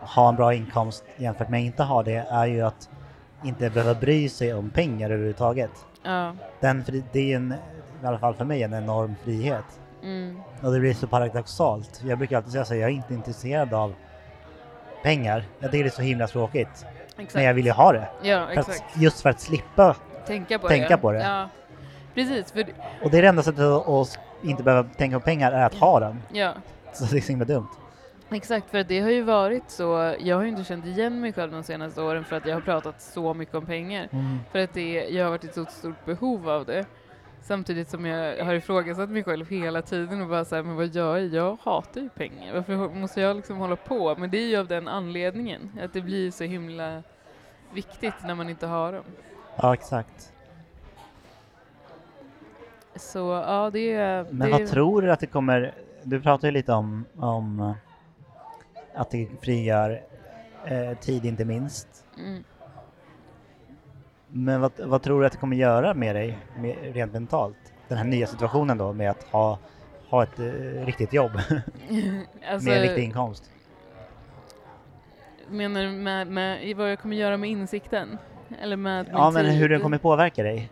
ha 0.00 0.28
en 0.28 0.36
bra 0.36 0.54
inkomst 0.54 1.04
jämfört 1.16 1.48
med 1.48 1.58
att 1.60 1.64
inte 1.66 1.82
ha 1.82 2.02
det 2.02 2.26
är 2.30 2.46
ju 2.46 2.60
att 2.62 2.88
inte 3.44 3.70
behöva 3.70 4.00
bry 4.00 4.28
sig 4.28 4.54
om 4.54 4.70
pengar 4.70 5.10
överhuvudtaget. 5.10 5.70
Ja. 6.02 6.34
Den, 6.60 6.84
det 7.12 7.18
är 7.18 7.24
ju 7.24 7.34
en, 7.34 7.54
i 8.02 8.06
alla 8.06 8.18
fall 8.18 8.34
för 8.34 8.44
mig 8.44 8.62
en 8.62 8.74
enorm 8.74 9.14
frihet. 9.24 9.64
Mm. 10.02 10.40
Och 10.62 10.72
det 10.72 10.80
blir 10.80 10.94
så 10.94 11.06
paradoxalt. 11.06 12.00
Jag 12.04 12.18
brukar 12.18 12.36
alltid 12.36 12.52
säga 12.52 12.64
så 12.64 12.74
här, 12.74 12.80
jag 12.80 12.90
är 12.90 12.94
inte 12.94 13.14
intresserad 13.14 13.74
av 13.74 13.94
pengar. 15.02 15.44
Jag 15.60 15.70
tycker 15.70 15.84
det 15.84 15.90
är 15.90 15.94
så 15.94 16.02
himla 16.02 16.26
tråkigt. 16.26 16.86
Exakt. 17.16 17.34
Men 17.34 17.44
jag 17.44 17.54
vill 17.54 17.64
ju 17.66 17.72
ha 17.72 17.92
det. 17.92 18.08
Ja, 18.22 18.46
För 18.54 18.60
att, 18.60 18.82
just 18.96 19.20
för 19.20 19.30
att 19.30 19.40
slippa. 19.40 19.96
Tänka 20.26 20.58
på 20.58 20.68
tänka 20.68 20.96
det. 20.96 21.02
på 21.02 21.12
det. 21.12 21.22
Ja. 21.22 21.48
Precis, 22.14 22.52
för 22.52 22.64
Och 23.02 23.10
det 23.10 23.18
är 23.18 23.22
det 23.22 23.28
enda 23.28 23.42
sättet 23.42 23.64
att, 23.64 24.18
inte 24.42 24.62
behöva 24.62 24.88
tänka 24.96 25.20
på 25.20 25.24
pengar 25.24 25.52
är 25.52 25.66
att 25.66 25.74
ha 25.74 26.00
den. 26.00 26.22
ja, 26.32 26.52
Så 26.92 27.04
det 27.04 27.16
är 27.16 27.20
så 27.20 27.28
himla 27.28 27.44
dumt. 27.44 27.68
Exakt, 28.32 28.70
för 28.70 28.84
det 28.84 29.00
har 29.00 29.10
ju 29.10 29.22
varit 29.22 29.70
så, 29.70 30.14
jag 30.18 30.36
har 30.36 30.44
inte 30.44 30.64
känt 30.64 30.86
igen 30.86 31.20
mig 31.20 31.32
själv 31.32 31.52
de 31.52 31.62
senaste 31.62 32.02
åren 32.02 32.24
för 32.24 32.36
att 32.36 32.46
jag 32.46 32.54
har 32.54 32.60
pratat 32.60 33.02
så 33.02 33.34
mycket 33.34 33.54
om 33.54 33.66
pengar. 33.66 34.08
För 34.52 34.58
att 34.58 34.74
det, 34.74 35.08
jag 35.08 35.24
har 35.24 35.30
varit 35.30 35.44
i 35.44 35.46
ett 35.46 35.54
så 35.54 35.64
stort 35.64 36.04
behov 36.04 36.48
av 36.48 36.64
det. 36.64 36.86
Samtidigt 37.42 37.88
som 37.88 38.06
jag 38.06 38.44
har 38.44 38.54
ifrågasatt 38.54 39.10
mig 39.10 39.24
själv 39.24 39.50
hela 39.50 39.82
tiden 39.82 40.22
och 40.22 40.28
bara 40.28 40.44
såhär, 40.44 40.62
men 40.62 40.76
vad 40.76 40.86
gör 40.86 41.18
jag? 41.18 41.26
Jag 41.26 41.58
hatar 41.62 42.00
ju 42.00 42.08
pengar. 42.08 42.54
Varför 42.54 42.94
måste 42.94 43.20
jag 43.20 43.36
liksom 43.36 43.56
hålla 43.56 43.76
på? 43.76 44.16
Men 44.18 44.30
det 44.30 44.38
är 44.38 44.46
ju 44.46 44.56
av 44.56 44.66
den 44.66 44.88
anledningen, 44.88 45.78
att 45.82 45.92
det 45.92 46.00
blir 46.00 46.30
så 46.30 46.44
himla 46.44 47.02
viktigt 47.72 48.14
när 48.24 48.34
man 48.34 48.48
inte 48.48 48.66
har 48.66 48.92
dem. 48.92 49.04
Ja, 49.56 49.74
exakt. 49.74 50.32
Så 52.96 53.18
ja, 53.46 53.70
det 53.72 53.92
är... 53.92 54.26
Men 54.30 54.50
det, 54.50 54.58
vad 54.58 54.68
tror 54.68 55.02
du 55.02 55.12
att 55.12 55.20
det 55.20 55.26
kommer... 55.26 55.74
Du 56.02 56.20
pratar 56.20 56.48
ju 56.48 56.52
lite 56.52 56.72
om, 56.72 57.04
om 57.16 57.74
att 58.94 59.10
det 59.10 59.28
frigör 59.42 60.02
eh, 60.66 60.98
tid 60.98 61.24
inte 61.24 61.44
minst. 61.44 62.04
Mm. 62.18 62.44
Men 64.28 64.60
vad, 64.60 64.72
vad 64.78 65.02
tror 65.02 65.20
du 65.20 65.26
att 65.26 65.32
det 65.32 65.38
kommer 65.38 65.56
göra 65.56 65.94
med 65.94 66.16
dig 66.16 66.38
med, 66.56 66.76
rent 66.94 67.12
mentalt? 67.12 67.56
Den 67.88 67.98
här 67.98 68.04
nya 68.04 68.26
situationen 68.26 68.78
då 68.78 68.92
med 68.92 69.10
att 69.10 69.22
ha, 69.22 69.58
ha 70.08 70.22
ett 70.22 70.38
eh, 70.38 70.44
riktigt 70.86 71.12
jobb 71.12 71.32
alltså, 72.48 72.68
med 72.68 72.76
en 72.76 72.82
riktig 72.82 73.04
inkomst. 73.04 73.50
menar 75.48 75.82
du 75.82 75.90
med, 75.90 76.26
med, 76.26 76.76
vad 76.76 76.90
jag 76.90 76.98
kommer 76.98 77.16
göra 77.16 77.36
med 77.36 77.50
insikten? 77.50 78.18
Eller 78.62 78.76
med 78.76 79.06
Ja, 79.12 79.30
men 79.30 79.46
hur 79.46 79.60
tid? 79.60 79.70
den 79.70 79.80
kommer 79.80 79.98
påverka 79.98 80.42
dig? 80.42 80.70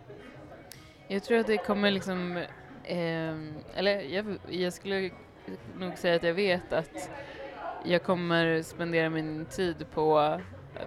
Jag 1.09 1.23
tror 1.23 1.39
att 1.39 1.47
det 1.47 1.59
kommer 1.59 1.91
liksom, 1.91 2.45
ehm, 2.85 3.55
eller 3.75 4.01
jag, 4.01 4.39
jag 4.49 4.73
skulle 4.73 5.11
nog 5.79 5.99
säga 5.99 6.17
att 6.17 6.23
jag 6.23 6.35
vet 6.35 6.73
att 6.73 7.11
jag 7.85 8.03
kommer 8.03 8.63
spendera 8.63 9.11
min 9.11 9.47
tid 9.47 9.87
på 9.95 10.41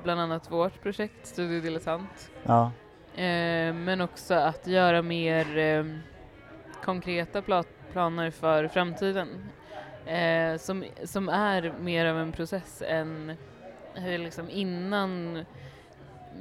bland 0.04 0.22
annat 0.22 0.52
vårt 0.52 0.82
projekt, 0.82 1.28
Studio 1.28 1.62
Dilettant. 1.62 2.32
Ja, 2.44 2.72
Eh, 3.16 3.74
men 3.74 4.02
också 4.02 4.34
att 4.34 4.68
göra 4.68 5.02
mer 5.02 5.58
eh, 5.58 5.86
konkreta 6.84 7.42
pla 7.42 7.64
planer 7.92 8.32
för 8.32 8.68
framtiden. 8.68 9.28
Eh, 10.06 10.58
som, 10.58 10.84
som 11.04 11.30
är 11.30 11.74
mer 11.80 12.06
av 12.06 12.18
en 12.18 12.32
process 12.32 12.84
än 12.88 13.38
hur 13.94 14.18
liksom 14.18 14.50
innan 14.50 15.44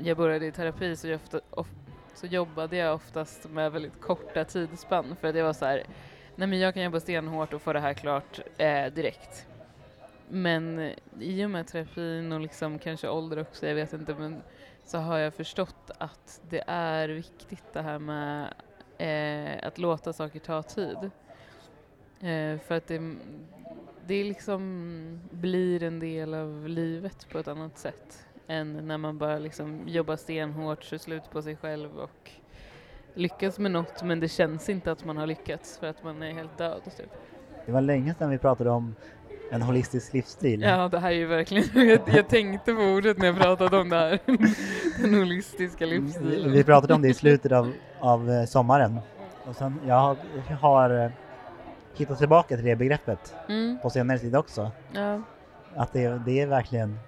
jag 0.02 0.16
började 0.16 0.46
i 0.46 0.52
terapi 0.52 0.96
så, 0.96 1.08
jag 1.08 1.16
ofta, 1.16 1.40
of, 1.50 1.66
så 2.14 2.26
jobbade 2.26 2.76
jag 2.76 2.94
oftast 2.94 3.50
med 3.50 3.72
väldigt 3.72 4.00
korta 4.00 4.44
tidsspann 4.44 5.16
för 5.20 5.36
jag 5.36 5.44
var 5.44 5.52
så 5.52 5.64
här, 5.64 5.84
nej 6.36 6.48
men 6.48 6.58
jag 6.58 6.74
kan 6.74 6.82
jobba 6.82 7.00
stenhårt 7.00 7.52
och 7.52 7.62
få 7.62 7.72
det 7.72 7.80
här 7.80 7.94
klart 7.94 8.40
eh, 8.58 8.86
direkt. 8.86 9.46
Men 10.30 10.92
i 11.20 11.44
och 11.44 11.50
med 11.50 11.66
terapin 11.66 12.32
och 12.32 12.40
liksom 12.40 12.78
kanske 12.78 13.08
ålder 13.08 13.40
också, 13.40 13.66
jag 13.66 13.74
vet 13.74 13.92
inte, 13.92 14.14
men 14.14 14.42
så 14.84 14.98
har 14.98 15.18
jag 15.18 15.34
förstått 15.34 15.90
att 15.98 16.40
det 16.50 16.64
är 16.66 17.08
viktigt 17.08 17.64
det 17.72 17.82
här 17.82 17.98
med 17.98 18.54
eh, 18.98 19.66
att 19.66 19.78
låta 19.78 20.12
saker 20.12 20.38
ta 20.38 20.62
tid. 20.62 21.10
Eh, 22.20 22.58
för 22.58 22.72
att 22.74 22.86
det, 22.86 23.14
det 24.06 24.24
liksom 24.24 25.20
blir 25.30 25.82
en 25.82 26.00
del 26.00 26.34
av 26.34 26.68
livet 26.68 27.28
på 27.32 27.38
ett 27.38 27.48
annat 27.48 27.78
sätt 27.78 28.26
än 28.46 28.88
när 28.88 28.98
man 28.98 29.18
bara 29.18 29.38
liksom 29.38 29.88
jobbar 29.88 30.16
stenhårt, 30.16 30.82
kör 30.84 30.98
slut 30.98 31.30
på 31.30 31.42
sig 31.42 31.56
själv 31.56 31.98
och 31.98 32.30
lyckas 33.14 33.58
med 33.58 33.70
något 33.70 34.02
men 34.02 34.20
det 34.20 34.28
känns 34.28 34.68
inte 34.68 34.92
att 34.92 35.04
man 35.04 35.16
har 35.16 35.26
lyckats 35.26 35.78
för 35.78 35.86
att 35.86 36.04
man 36.04 36.22
är 36.22 36.32
helt 36.32 36.58
död. 36.58 36.80
Typ. 36.96 37.10
Det 37.66 37.72
var 37.72 37.80
länge 37.80 38.14
sedan 38.14 38.30
vi 38.30 38.38
pratade 38.38 38.70
om 38.70 38.94
en 39.50 39.62
holistisk 39.62 40.12
livsstil. 40.12 40.62
Ja, 40.62 40.88
det 40.88 40.98
här 40.98 41.10
är 41.10 41.14
ju 41.14 41.26
verkligen, 41.26 41.88
jag, 41.88 42.00
jag 42.06 42.28
tänkte 42.28 42.74
på 42.74 42.80
ordet 42.82 43.18
när 43.18 43.26
jag 43.26 43.36
pratade 43.36 43.78
om 43.78 43.88
det 43.88 43.96
här, 43.96 44.18
den 45.02 45.14
holistiska 45.14 45.86
livsstilen. 45.86 46.52
Vi 46.52 46.64
pratade 46.64 46.94
om 46.94 47.02
det 47.02 47.08
i 47.08 47.14
slutet 47.14 47.52
av, 47.52 47.72
av 48.00 48.30
eh, 48.30 48.44
sommaren. 48.44 49.00
Och 49.44 49.56
sen, 49.56 49.80
jag 49.86 49.94
har, 49.94 50.16
jag 50.48 50.56
har 50.56 51.04
eh, 51.04 51.10
hittat 51.94 52.18
tillbaka 52.18 52.56
till 52.56 52.64
det 52.64 52.76
begreppet 52.76 53.34
Mm, 53.48 53.78
på 53.82 53.90
senare 53.90 54.18
tid 54.18 54.36
också. 54.36 54.70
ja, 54.92 55.22
Att 55.76 55.92
det, 55.92 56.08
det 56.26 56.40
är 56.40 56.46
verkligen... 56.46 56.98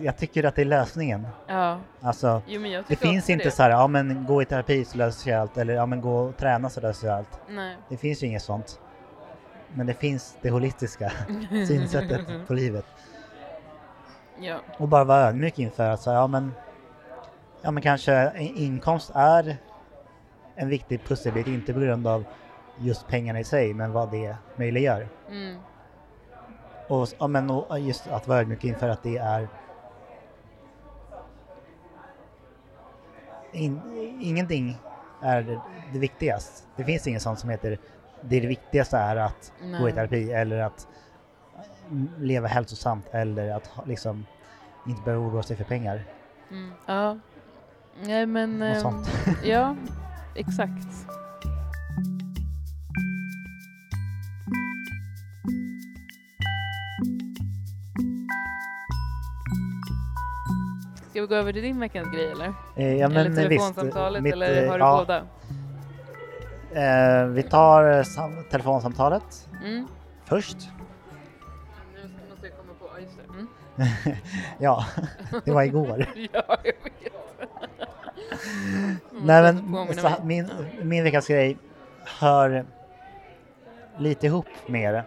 Jag 0.00 0.16
tycker 0.16 0.44
att 0.44 0.54
det 0.54 0.62
är 0.62 0.66
lösningen. 0.66 1.26
ja. 1.46 1.78
Alltså, 2.00 2.42
Jo, 2.46 2.82
det 2.88 2.96
finns 2.96 3.30
inte 3.30 3.44
det. 3.44 3.50
så 3.50 3.62
här, 3.62 3.70
ja 3.70 3.86
men 3.86 4.24
gå 4.26 4.42
i 4.42 4.44
terapi 4.44 4.84
så 4.84 4.98
löser 4.98 5.20
sig 5.22 5.32
allt, 5.34 5.56
eller 5.58 5.74
ja 5.74 5.86
men 5.86 6.00
gå 6.00 6.16
och 6.18 6.36
träna 6.36 6.70
så 6.70 6.80
löser 6.80 7.00
sig 7.00 7.10
allt. 7.10 7.40
Nej. 7.48 7.76
Det 7.88 7.96
finns 7.96 8.22
ju 8.22 8.26
inget 8.26 8.42
sånt. 8.42 8.80
Men 9.74 9.86
det 9.86 9.94
finns 9.94 10.36
det 10.42 10.50
holistiska 10.50 11.12
synsättet 11.50 12.20
på 12.46 12.54
livet. 12.54 12.84
Ja, 14.38 14.58
Och 14.78 14.88
bara 14.88 15.04
vara 15.04 15.20
ödmjuk 15.28 15.58
inför 15.58 15.90
att 15.90 16.00
säga, 16.00 16.16
ja 16.16 16.26
men, 16.26 16.52
ja 17.62 17.70
men 17.70 17.82
kanske 17.82 18.32
in- 18.38 18.56
inkomst 18.56 19.10
är 19.14 19.56
en 20.54 20.68
viktig 20.68 21.04
pusselbit, 21.04 21.46
inte 21.46 21.72
på 21.74 21.80
grund 21.80 22.06
av 22.06 22.24
just 22.78 23.08
pengarna 23.08 23.40
i 23.40 23.44
sig, 23.44 23.74
men 23.74 23.92
vad 23.92 24.10
det 24.10 24.36
möjliggör. 24.56 25.08
mm, 25.30 25.56
Och, 26.88 27.08
ja, 27.18 27.26
men, 27.26 27.50
och 27.50 27.80
just 27.80 28.06
att 28.06 28.28
vara 28.28 28.38
ödmjuk 28.38 28.64
inför 28.64 28.88
att 28.88 29.02
det 29.02 29.16
är 29.16 29.48
in, 33.52 33.80
ingenting 34.20 34.78
är 35.22 35.42
det, 35.42 35.60
det 35.92 35.98
viktigaste. 35.98 36.66
Det 36.76 36.84
finns 36.84 37.06
inget 37.06 37.22
sånt 37.22 37.38
som 37.38 37.50
heter 37.50 37.70
det, 37.70 38.40
det 38.40 38.46
viktigaste 38.46 38.96
är 38.96 39.16
att 39.16 39.52
gå 39.60 39.66
i 39.66 39.70
Nej. 39.70 39.92
terapi 39.92 40.32
eller 40.32 40.58
att 40.58 40.88
mm, 41.90 42.08
leva 42.18 42.48
hälsosamt 42.48 43.06
eller 43.10 43.50
att 43.50 43.70
liksom 43.86 44.26
inte 44.86 45.02
behöva 45.02 45.26
oroa 45.26 45.42
sig 45.42 45.56
för 45.56 45.64
pengar. 45.64 46.04
mm. 46.50 46.72
ja. 46.86 47.18
Nej 48.02 48.26
men, 48.26 48.58
Något 48.58 48.74
ehm, 48.74 48.80
sånt. 48.80 49.08
ja, 49.44 49.76
exakt. 50.34 51.06
Ska 61.14 61.20
vi 61.20 61.26
gå 61.26 61.34
över 61.34 61.52
till 61.52 61.62
din 61.62 61.80
veckans 61.80 62.12
grej 62.14 62.30
eller? 62.30 62.44
Eh, 62.76 62.94
ja, 62.96 63.06
eller 63.06 63.08
men, 63.08 63.26
eh, 63.26 63.34
telefonsamtalet 63.44 64.22
mitt, 64.22 64.32
eller 64.32 64.66
har 64.68 64.78
du 64.78 64.84
ja, 64.84 64.96
båda? 64.98 65.22
Eh, 66.82 67.26
vi 67.26 67.42
tar 67.42 68.02
sam- 68.02 68.44
telefonsamtalet 68.50 69.48
Mm. 69.64 69.86
först. 70.24 70.56
Nu 71.94 72.08
måste 72.30 72.46
jag 72.46 72.56
komma 72.56 72.72
på, 72.80 72.86
ja, 72.94 73.00
just 73.00 73.16
det. 73.16 73.24
Mm. 73.34 74.16
Ja, 74.58 74.86
det 75.44 75.50
var 75.52 75.62
igår. 75.62 76.06
ja, 76.32 76.42
jag 76.64 76.64
vet. 76.64 77.12
Nej 79.12 79.42
men 79.42 79.94
så, 79.94 80.10
min, 80.24 80.48
min 80.82 81.04
veckans 81.04 81.26
grej 81.26 81.56
hör 82.20 82.64
lite 83.98 84.26
ihop 84.26 84.46
med 84.66 84.94
det. 84.94 85.04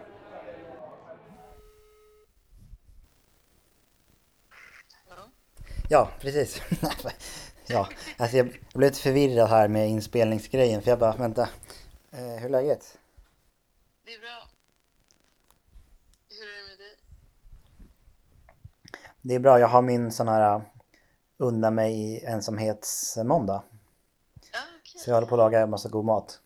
Ja, 5.90 6.10
precis. 6.20 6.62
ja, 7.66 7.88
alltså 8.16 8.36
jag, 8.36 8.46
jag 8.46 8.78
blev 8.78 8.90
lite 8.90 9.02
förvirrad 9.02 9.48
här 9.48 9.68
med 9.68 9.88
inspelningsgrejen 9.88 10.82
för 10.82 10.90
jag 10.90 10.98
bara, 10.98 11.16
vänta, 11.16 11.48
eh, 12.10 12.18
hur 12.18 12.44
är 12.44 12.48
läget? 12.48 12.98
Det 14.04 14.14
är 14.14 14.20
bra. 14.20 14.48
Hur 16.28 16.48
är 16.48 16.62
det 16.62 16.68
med 16.68 16.78
dig? 16.78 16.96
Det 19.22 19.34
är 19.34 19.38
bra, 19.38 19.60
jag 19.60 19.68
har 19.68 19.82
min 19.82 20.12
sån 20.12 20.28
här 20.28 20.56
uh, 20.56 20.62
undan 21.36 21.74
mig 21.74 22.24
ensamhetsmåndag. 22.24 23.62
Ja, 24.52 24.58
okej. 24.80 25.00
Så 25.00 25.10
jag 25.10 25.14
håller 25.14 25.28
på 25.28 25.34
att 25.34 25.38
laga 25.38 25.60
en 25.60 25.70
massa 25.70 25.88
god 25.88 26.04
mat. 26.04 26.40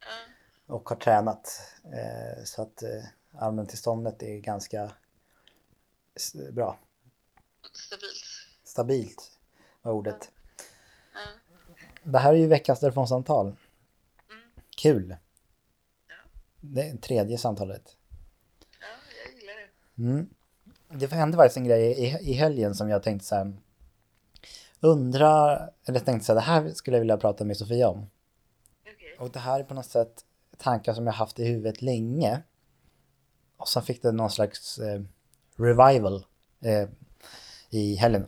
Ja. 0.00 0.74
och 0.74 0.88
har 0.88 0.96
tränat. 0.96 1.60
Eh, 1.84 2.44
så 2.44 2.62
att 2.62 2.82
eh, 2.82 3.04
allmäntillståndet 3.38 4.22
är 4.22 4.38
ganska 4.38 4.90
bra. 6.52 6.78
Stabilt. 7.72 8.35
Stabilt 8.76 9.30
var 9.82 9.92
ordet. 9.92 10.30
Ja. 11.14 11.20
Det 12.02 12.18
här 12.18 12.32
är 12.32 12.36
ju 12.36 12.46
veckans 12.46 12.80
telefonsamtal. 12.80 13.46
Mm. 13.46 13.56
Kul! 14.76 15.16
Det 16.60 16.82
är 16.82 16.96
tredje 16.96 17.38
samtalet. 17.38 17.96
ja, 18.80 18.86
jag 19.24 19.40
gillar 19.40 19.54
det. 19.54 20.02
Mm. 20.02 20.28
Det 20.88 21.12
hände 21.12 21.36
faktiskt 21.36 21.56
en 21.56 21.64
grej 21.64 21.92
i, 21.92 22.30
i 22.30 22.32
helgen 22.32 22.74
som 22.74 22.88
jag 22.88 23.02
tänkte 23.02 23.26
så 23.26 23.34
här. 23.34 23.56
Undrar, 24.80 25.72
eller 25.84 26.00
tänkte 26.00 26.26
så 26.26 26.32
här, 26.32 26.40
det 26.40 26.46
här 26.46 26.70
skulle 26.74 26.96
jag 26.96 27.00
vilja 27.00 27.16
prata 27.16 27.44
med 27.44 27.56
Sofia 27.56 27.88
om. 27.88 28.10
Okej. 28.82 29.16
Och 29.18 29.30
det 29.30 29.38
här 29.38 29.60
är 29.60 29.64
på 29.64 29.74
något 29.74 29.86
sätt 29.86 30.24
tankar 30.58 30.94
som 30.94 31.06
jag 31.06 31.14
haft 31.14 31.38
i 31.38 31.44
huvudet 31.44 31.82
länge. 31.82 32.42
Och 33.56 33.68
sen 33.68 33.82
fick 33.82 34.02
det 34.02 34.12
någon 34.12 34.30
slags 34.30 34.78
eh, 34.78 35.02
revival 35.56 36.24
eh, 36.60 36.88
i 37.70 37.94
helgen. 37.94 38.26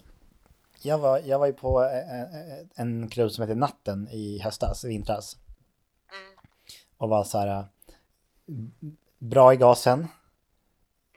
Jag 0.88 0.98
var, 0.98 1.18
jag 1.18 1.38
var 1.38 1.46
ju 1.46 1.52
på 1.52 1.84
eh, 1.84 2.20
eh, 2.20 2.58
en 2.74 3.08
klubb 3.08 3.30
som 3.30 3.42
heter 3.42 3.54
Natten 3.54 4.08
i 4.10 4.38
höstas, 4.38 4.84
vintras. 4.84 5.36
Mm. 6.12 6.38
Och 6.96 7.08
var 7.08 7.24
så 7.24 7.38
här 7.38 7.46
eh, 7.46 7.64
bra 9.18 9.52
i 9.52 9.56
gasen, 9.56 10.08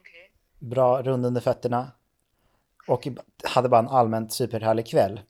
Okej. 0.00 0.32
bra 0.58 1.02
rund 1.02 1.26
under 1.26 1.40
fötterna. 1.40 1.90
Och 2.88 3.08
hade 3.44 3.68
bara 3.68 3.78
en 3.80 3.88
allmänt 3.88 4.32
superhärlig 4.32 4.86
kväll. 4.86 5.20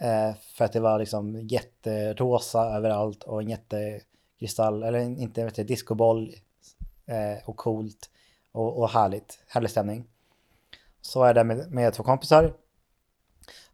Eh, 0.00 0.34
för 0.54 0.64
att 0.64 0.72
det 0.72 0.80
var 0.80 0.98
liksom 0.98 1.40
jätterosa 1.40 2.76
överallt 2.76 3.22
och 3.22 3.42
en 3.42 3.48
jättekristall, 3.48 4.82
eller 4.82 4.98
inte 4.98 5.44
vet 5.44 5.58
jag, 5.58 5.66
discoboll 5.66 6.34
eh, 7.06 7.48
och 7.48 7.56
coolt 7.56 8.10
och, 8.52 8.78
och 8.78 8.90
härligt, 8.90 9.38
härlig 9.48 9.70
stämning. 9.70 10.04
Så 11.00 11.18
var 11.18 11.26
jag 11.26 11.36
där 11.36 11.44
med, 11.44 11.70
med 11.70 11.94
två 11.94 12.02
kompisar 12.02 12.54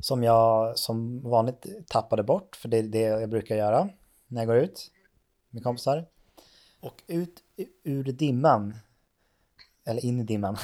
som 0.01 0.23
jag 0.23 0.79
som 0.79 1.21
vanligt 1.31 1.67
tappade 1.89 2.23
bort, 2.23 2.57
för 2.57 2.69
det 2.69 2.79
är 2.79 2.83
det 2.83 3.01
jag 3.01 3.31
brukar 3.31 3.57
göra 3.57 3.89
när 4.27 4.41
jag 4.41 4.49
går 4.49 4.57
ut 4.57 4.91
med 5.51 5.63
kompisar. 5.63 6.07
Och 6.81 7.03
ut 7.07 7.43
ur 7.85 8.05
dimman, 8.05 8.79
eller 9.85 10.05
in 10.05 10.21
i 10.21 10.25
dimman, 10.25 10.57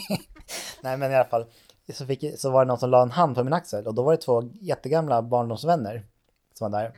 nej 0.80 0.96
men 0.96 1.12
i 1.12 1.14
alla 1.14 1.24
fall, 1.24 1.46
så, 1.92 2.06
fick, 2.06 2.38
så 2.38 2.50
var 2.50 2.64
det 2.64 2.68
någon 2.68 2.78
som 2.78 2.90
la 2.90 3.02
en 3.02 3.10
hand 3.10 3.36
på 3.36 3.44
min 3.44 3.52
axel 3.52 3.86
och 3.86 3.94
då 3.94 4.02
var 4.02 4.12
det 4.12 4.22
två 4.22 4.42
jättegamla 4.60 5.22
barndomsvänner 5.22 6.06
som 6.54 6.72
var 6.72 6.80
där. 6.80 6.92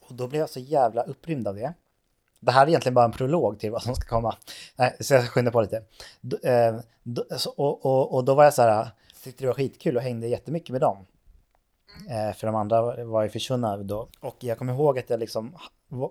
Och 0.00 0.14
då 0.14 0.28
blev 0.28 0.40
jag 0.40 0.50
så 0.50 0.60
jävla 0.60 1.02
upprymd 1.02 1.48
av 1.48 1.54
det. 1.54 1.74
Det 2.40 2.52
här 2.52 2.62
är 2.62 2.68
egentligen 2.68 2.94
bara 2.94 3.04
en 3.04 3.12
prolog 3.12 3.58
till 3.58 3.70
vad 3.70 3.82
som 3.82 3.94
ska 3.94 4.08
komma. 4.08 4.36
Nej, 4.76 4.96
så 5.00 5.14
jag 5.14 5.28
skyndar 5.28 5.52
på 5.52 5.60
lite. 5.60 5.82
Eh, 6.42 6.76
och, 7.56 7.86
och, 7.86 8.14
och 8.14 8.24
då 8.24 8.34
var 8.34 8.44
jag 8.44 8.54
så 8.54 8.62
här, 8.62 8.90
tyckte 9.24 9.44
det 9.44 9.48
var 9.48 9.54
skitkul 9.54 9.96
och 9.96 10.02
hängde 10.02 10.28
jättemycket 10.28 10.70
med 10.70 10.80
dem. 10.80 11.06
Eh, 12.08 12.34
för 12.36 12.46
de 12.46 12.56
andra 12.56 13.04
var 13.04 13.22
ju 13.22 13.28
försvunna 13.28 13.76
då. 13.76 14.08
Och 14.20 14.36
jag 14.40 14.58
kommer 14.58 14.72
ihåg 14.72 14.98
att 14.98 15.10
jag 15.10 15.20
liksom 15.20 15.56
var, 15.88 16.10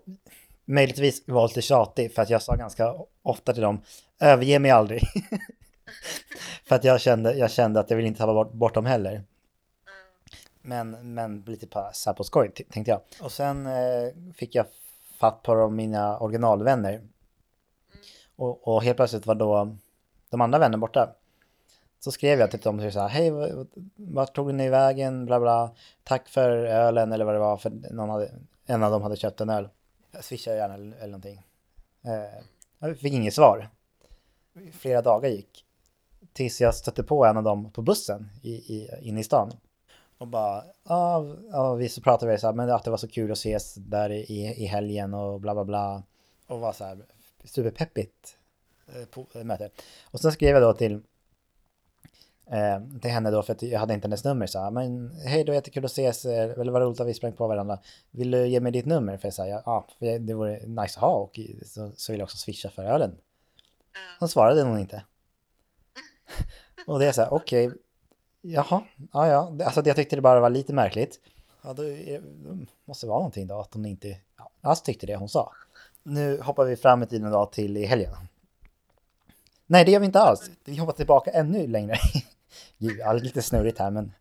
möjligtvis 0.65 1.23
var 1.27 1.47
lite 1.47 1.61
tjatig 1.61 2.13
för 2.13 2.21
att 2.21 2.29
jag 2.29 2.41
sa 2.41 2.55
ganska 2.55 2.95
ofta 3.21 3.53
till 3.53 3.61
dem, 3.61 3.81
överge 4.19 4.59
mig 4.59 4.71
aldrig. 4.71 5.01
För 6.65 6.75
att 6.75 6.83
jag 6.83 7.01
kände, 7.01 7.33
jag 7.33 7.51
kände 7.51 7.79
att 7.79 7.89
jag 7.89 7.97
ville 7.97 8.07
inte 8.07 8.17
tappa 8.17 8.33
bort, 8.33 8.53
bort 8.53 8.73
dem 8.73 8.85
heller. 8.85 9.23
Men, 10.61 11.13
men 11.13 11.41
lite 11.41 11.67
på, 11.67 11.89
så 11.93 12.09
här 12.09 12.15
på 12.15 12.23
skoj 12.23 12.51
tänkte 12.51 12.91
jag. 12.91 13.01
Och 13.21 13.31
sen 13.31 13.65
eh, 13.65 14.33
fick 14.35 14.55
jag 14.55 14.65
fatt 15.19 15.43
på 15.43 15.55
de, 15.55 15.75
mina 15.75 16.19
originalvänner. 16.19 17.01
Och, 18.35 18.67
och 18.67 18.83
helt 18.83 18.97
plötsligt 18.97 19.25
var 19.25 19.35
då 19.35 19.77
de 20.29 20.41
andra 20.41 20.59
vännerna 20.59 20.77
borta. 20.77 21.15
Så 21.99 22.11
skrev 22.11 22.39
jag 22.39 22.51
till 22.51 22.59
dem 22.59 22.79
och 22.79 22.93
sa 22.93 23.07
hej, 23.07 23.31
vart 23.95 24.35
tog 24.35 24.53
ni 24.53 24.69
vägen, 24.69 25.25
bla 25.25 25.39
bla. 25.39 25.71
Tack 26.03 26.29
för 26.29 26.49
ölen 26.51 27.11
eller 27.11 27.25
vad 27.25 27.35
det 27.35 27.39
var, 27.39 27.57
för 27.57 27.69
någon 27.69 28.09
hade, 28.09 28.31
en 28.65 28.83
av 28.83 28.91
dem 28.91 29.01
hade 29.01 29.15
köpt 29.15 29.41
en 29.41 29.49
öl. 29.49 29.69
Jag 30.11 30.23
swishar 30.23 30.55
gärna 30.55 30.73
eller, 30.73 30.97
eller 30.97 31.07
någonting. 31.07 31.45
Eh, 32.01 32.43
jag 32.79 32.97
fick 32.97 33.13
inget 33.13 33.33
svar. 33.33 33.69
Flera 34.73 35.01
dagar 35.01 35.29
gick. 35.29 35.65
Tills 36.33 36.61
jag 36.61 36.75
stötte 36.75 37.03
på 37.03 37.25
en 37.25 37.37
av 37.37 37.43
dem 37.43 37.71
på 37.71 37.81
bussen 37.81 38.29
i, 38.41 38.51
i, 38.51 38.89
inne 39.01 39.19
i 39.19 39.23
stan. 39.23 39.51
Och 40.17 40.27
bara, 40.27 40.63
ja, 40.83 41.25
ah, 41.51 41.73
vi 41.73 41.89
så 41.89 42.01
pratade 42.01 42.31
vi 42.31 42.37
så 42.37 42.47
här, 42.47 42.53
men 42.53 42.69
att 42.69 42.83
det 42.83 42.91
var 42.91 42.97
så 42.97 43.07
kul 43.07 43.31
att 43.31 43.37
ses 43.37 43.73
där 43.75 44.09
i, 44.09 44.53
i 44.57 44.65
helgen 44.65 45.13
och 45.13 45.41
bla 45.41 45.53
bla 45.53 45.65
bla. 45.65 46.03
Och 46.47 46.59
var 46.59 46.73
så 46.73 46.83
här 46.83 47.05
superpeppigt 47.43 48.37
eh, 48.87 49.05
på 49.05 49.25
möte. 49.43 49.69
Och 50.11 50.19
sen 50.19 50.31
skrev 50.31 50.53
jag 50.53 50.61
då 50.61 50.73
till 50.73 51.01
eh, 52.51 52.99
till 53.01 53.11
henne 53.11 53.31
då 53.31 53.43
för 53.43 53.53
att 53.53 53.61
jag 53.61 53.79
hade 53.79 53.93
inte 53.93 54.07
hennes 54.07 54.23
nummer 54.23 54.47
så 54.47 54.71
men 54.71 55.11
hej 55.25 55.43
då 55.43 55.53
jättekul 55.53 55.85
att 55.85 55.91
ses, 55.91 56.25
eh, 56.25 56.49
eller 56.59 56.71
vad 56.71 56.81
roligt 56.81 56.99
att 56.99 57.07
vi 57.07 57.13
sprang 57.13 57.33
på 57.33 57.47
varandra. 57.47 57.79
Vill 58.11 58.31
du 58.31 58.47
ge 58.47 58.59
mig 58.59 58.71
ditt 58.71 58.85
nummer? 58.85 59.17
För 59.17 59.27
jag 59.27 59.33
sa 59.33 59.47
ja, 59.47 59.85
för 59.99 60.19
det 60.19 60.33
vore 60.33 60.59
nice 60.65 60.81
att 60.99 61.01
ha 61.01 61.13
och 61.13 61.39
så, 61.65 61.91
så 61.95 62.11
vill 62.11 62.19
jag 62.19 62.25
också 62.25 62.37
swisha 62.37 62.69
för 62.69 62.83
ölen. 62.83 63.15
Hon 64.19 64.29
svarade 64.29 64.63
nog 64.63 64.79
inte. 64.79 65.03
Och 66.87 66.99
det 66.99 67.05
är 67.05 67.11
så 67.11 67.21
här, 67.21 67.33
okej, 67.33 67.71
jaha, 68.41 68.81
ja 69.13 69.27
ja, 69.27 69.49
Det- 69.53 69.65
alltså 69.65 69.81
jag 69.85 69.95
tyckte 69.95 70.15
det 70.15 70.21
bara 70.21 70.39
var 70.39 70.49
lite 70.49 70.73
märkligt. 70.73 71.19
Ja, 71.63 71.73
då 71.73 71.83
det 71.83 72.21
måste 72.85 73.07
vara 73.07 73.17
någonting 73.17 73.47
då, 73.47 73.59
att 73.59 73.73
hon 73.73 73.85
inte, 73.85 74.17
ja, 74.37 74.49
jag 74.61 74.83
tyckte 74.83 75.05
det 75.07 75.15
hon 75.15 75.29
sa. 75.29 75.51
Nu 76.03 76.41
hoppar 76.41 76.65
vi 76.65 76.75
fram 76.75 77.03
i 77.03 77.05
tiden 77.05 77.31
då 77.31 77.45
till 77.45 77.77
i 77.77 77.85
helgen. 77.85 78.11
Nej, 79.67 79.85
det 79.85 79.91
gör 79.91 79.99
vi 79.99 80.05
inte 80.05 80.19
alls. 80.19 80.49
Vi 80.65 80.77
hoppar 80.77 80.93
tillbaka 80.93 81.31
ännu 81.31 81.67
längre. 81.67 81.95
Ja, 82.81 83.13
lite 83.13 83.41
snurrigt 83.41 83.79
här, 83.79 83.91
men 83.91 84.11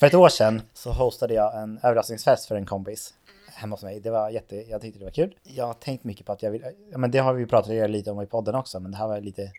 för 0.00 0.06
ett 0.06 0.14
år 0.14 0.28
sedan 0.28 0.62
så 0.72 0.92
hostade 0.92 1.34
jag 1.34 1.62
en 1.62 1.78
överraskningsfest 1.82 2.46
för 2.46 2.54
en 2.54 2.66
kompis 2.66 3.14
hemma 3.46 3.74
hos 3.74 3.82
mig. 3.82 4.00
Det 4.00 4.10
var 4.10 4.30
jätte, 4.30 4.56
jag 4.56 4.80
tyckte 4.80 4.98
det 4.98 5.04
var 5.04 5.12
kul. 5.12 5.34
Jag 5.42 5.66
har 5.66 5.74
tänkt 5.74 6.04
mycket 6.04 6.26
på 6.26 6.32
att 6.32 6.42
jag 6.42 6.50
vill, 6.50 6.64
ja 6.90 6.98
men 6.98 7.10
det 7.10 7.18
har 7.18 7.34
vi 7.34 7.46
pratat 7.46 7.90
lite 7.90 8.10
om 8.10 8.22
i 8.22 8.26
podden 8.26 8.54
också, 8.54 8.80
men 8.80 8.90
det 8.90 8.96
här 8.96 9.08
var 9.08 9.20
lite 9.20 9.52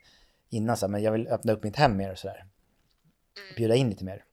innan 0.49 0.77
så 0.77 0.85
här, 0.85 0.91
men 0.91 1.03
jag 1.03 1.11
vill 1.11 1.27
öppna 1.27 1.53
upp 1.53 1.63
mitt 1.63 1.75
hem 1.75 1.97
mer 1.97 2.11
och 2.11 2.17
sådär. 2.17 2.45
Bjuda 3.55 3.75
in 3.75 3.89
lite 3.89 4.03
mer. 4.03 4.23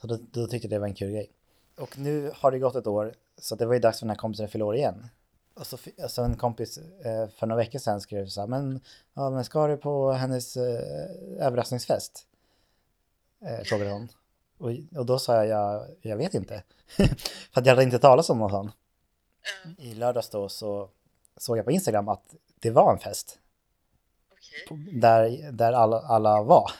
Så 0.00 0.06
då, 0.06 0.18
då 0.30 0.46
tyckte 0.46 0.66
jag 0.66 0.70
det 0.70 0.78
var 0.78 0.86
en 0.86 0.94
kul 0.94 1.12
grej. 1.12 1.30
Och 1.78 1.98
nu 1.98 2.30
har 2.34 2.50
det 2.50 2.58
gått 2.58 2.76
ett 2.76 2.86
år, 2.86 3.14
så 3.38 3.54
det 3.54 3.66
var 3.66 3.74
ju 3.74 3.80
dags 3.80 3.98
för 3.98 4.06
den 4.06 4.10
här 4.10 4.16
kompisen 4.16 4.44
att 4.44 4.52
fylla 4.52 4.64
år 4.64 4.76
igen. 4.76 5.08
Och 5.54 5.66
så, 5.66 5.78
alltså 6.02 6.22
en 6.22 6.36
kompis 6.36 6.78
eh, 6.78 7.28
för 7.28 7.46
några 7.46 7.62
veckor 7.62 7.78
sedan 7.78 8.00
skrev 8.00 8.26
så 8.26 8.40
här, 8.40 8.48
men, 8.48 8.80
ja, 9.14 9.30
men 9.30 9.44
ska 9.44 9.66
du 9.66 9.76
på 9.76 10.12
hennes 10.12 10.56
eh, 10.56 11.46
överraskningsfest? 11.46 12.26
Eh, 13.40 13.64
frågade 13.64 13.90
hon. 13.90 14.08
Och, 14.58 14.70
och 14.98 15.06
då 15.06 15.18
sa 15.18 15.44
jag, 15.44 15.86
jag, 16.02 16.16
vet 16.16 16.34
inte. 16.34 16.62
för 17.52 17.60
att 17.60 17.66
jag 17.66 17.72
hade 17.72 17.82
inte 17.82 17.98
talat 17.98 18.30
om 18.30 18.38
någon 18.38 18.50
sån. 18.50 18.70
I 19.78 19.94
lördags 19.94 20.30
då 20.30 20.48
så 20.48 20.90
såg 21.36 21.58
jag 21.58 21.64
på 21.64 21.70
Instagram 21.70 22.08
att 22.08 22.34
det 22.60 22.70
var 22.70 22.92
en 22.92 22.98
fest. 22.98 23.38
På- 24.68 24.78
Där, 24.92 25.52
där 25.52 25.72
alla, 25.72 26.00
alla 26.00 26.42
var. 26.42 26.70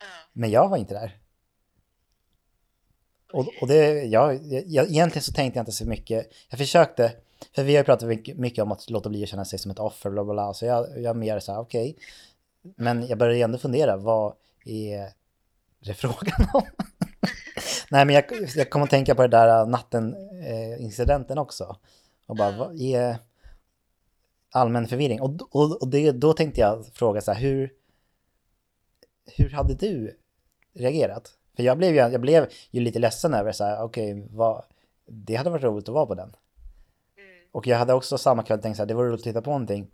Ja. 0.00 0.06
Men 0.32 0.50
jag 0.50 0.68
var 0.68 0.76
inte 0.76 0.94
där. 0.94 1.18
Och, 3.32 3.48
och 3.60 3.68
det, 3.68 4.04
jag, 4.04 4.46
jag, 4.66 4.90
egentligen 4.90 5.22
så 5.22 5.32
tänkte 5.32 5.58
jag 5.58 5.62
inte 5.62 5.72
så 5.72 5.84
mycket. 5.84 6.32
Jag 6.48 6.58
försökte, 6.58 7.12
för 7.54 7.62
vi 7.62 7.74
har 7.74 7.80
ju 7.80 7.84
pratat 7.84 8.08
mycket, 8.08 8.36
mycket 8.38 8.62
om 8.62 8.72
att 8.72 8.90
låta 8.90 9.08
bli 9.08 9.22
att 9.22 9.28
känna 9.28 9.44
sig 9.44 9.58
som 9.58 9.70
ett 9.70 9.78
offer, 9.78 10.10
bla 10.10 10.24
bla 10.24 10.34
bla. 10.34 10.54
Så 10.54 10.66
jag, 10.66 11.02
jag 11.02 11.16
mer 11.16 11.40
så 11.40 11.52
här, 11.52 11.60
okej. 11.60 11.96
Men 12.62 13.06
jag 13.06 13.18
började 13.18 13.44
ändå 13.44 13.58
fundera, 13.58 13.96
vad 13.96 14.34
är 14.64 15.12
det 15.84 15.94
frågan 15.94 16.48
om? 16.54 16.62
Nej, 17.90 18.04
men 18.04 18.14
jag, 18.14 18.24
jag 18.56 18.70
kom 18.70 18.82
att 18.82 18.90
tänka 18.90 19.14
på 19.14 19.22
det 19.22 19.28
där 19.28 19.66
natten-incidenten 19.66 21.38
också. 21.38 21.76
Och 22.26 22.36
bara, 22.36 22.56
vad 22.56 22.80
är 22.80 23.16
allmän 24.50 24.88
förvirring? 24.88 25.20
Och, 25.20 25.54
och, 25.56 25.82
och 25.82 25.88
det, 25.88 26.12
då 26.12 26.32
tänkte 26.32 26.60
jag 26.60 26.86
fråga 26.86 27.20
så 27.20 27.32
här, 27.32 27.40
hur, 27.40 27.72
hur 29.36 29.50
hade 29.50 29.74
du 29.74 30.18
reagerat? 30.74 31.32
För 31.56 31.62
jag 31.62 31.78
blev 31.78 31.90
ju, 31.90 31.96
jag 31.96 32.20
blev 32.20 32.48
ju 32.70 32.80
lite 32.80 32.98
ledsen 32.98 33.34
över 33.34 33.52
så 33.52 33.64
här, 33.64 33.82
okej, 33.82 34.26
vad, 34.30 34.64
det 35.06 35.34
hade 35.34 35.50
varit 35.50 35.64
roligt 35.64 35.88
att 35.88 35.94
vara 35.94 36.06
på 36.06 36.14
den. 36.14 36.28
Mm. 36.28 37.48
Och 37.52 37.66
jag 37.66 37.78
hade 37.78 37.94
också 37.94 38.18
samma 38.18 38.42
kväll 38.42 38.60
tänkt 38.60 38.76
så 38.76 38.82
här, 38.82 38.86
det 38.86 38.94
vore 38.94 39.08
roligt 39.08 39.20
att 39.20 39.24
titta 39.24 39.42
på 39.42 39.50
någonting. 39.50 39.90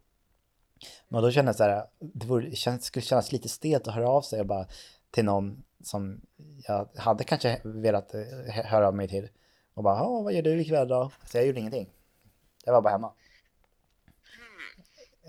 Men 1.09 1.23
då 1.23 1.31
kände 1.31 1.49
jag 1.49 1.57
så 1.57 1.65
här, 1.65 1.85
det 1.99 2.27
vore, 2.27 2.55
känns, 2.55 2.85
skulle 2.85 3.03
kännas 3.03 3.33
lite 3.33 3.49
stelt 3.49 3.89
att 3.89 3.95
höra 3.95 4.09
av 4.09 4.23
sig 4.23 4.41
och 4.41 4.47
bara 4.47 4.67
till 5.11 5.25
någon 5.25 5.63
som 5.83 6.21
jag 6.67 6.89
hade 6.97 7.25
kanske 7.25 7.61
velat 7.65 8.15
eh, 8.15 8.21
hö- 8.49 8.63
höra 8.63 8.89
av 8.89 8.95
mig 8.95 9.09
till. 9.09 9.29
Och 9.75 9.83
bara, 9.83 9.97
"Ja, 9.97 10.21
vad 10.23 10.33
gör 10.33 10.43
du 10.43 10.61
ikväll 10.61 10.89
då? 10.89 11.11
Så 11.27 11.37
jag 11.37 11.47
gjorde 11.47 11.61
ingenting. 11.61 11.91
Jag 12.65 12.73
var 12.73 12.83
bara 12.83 12.91
hemma. 12.93 13.13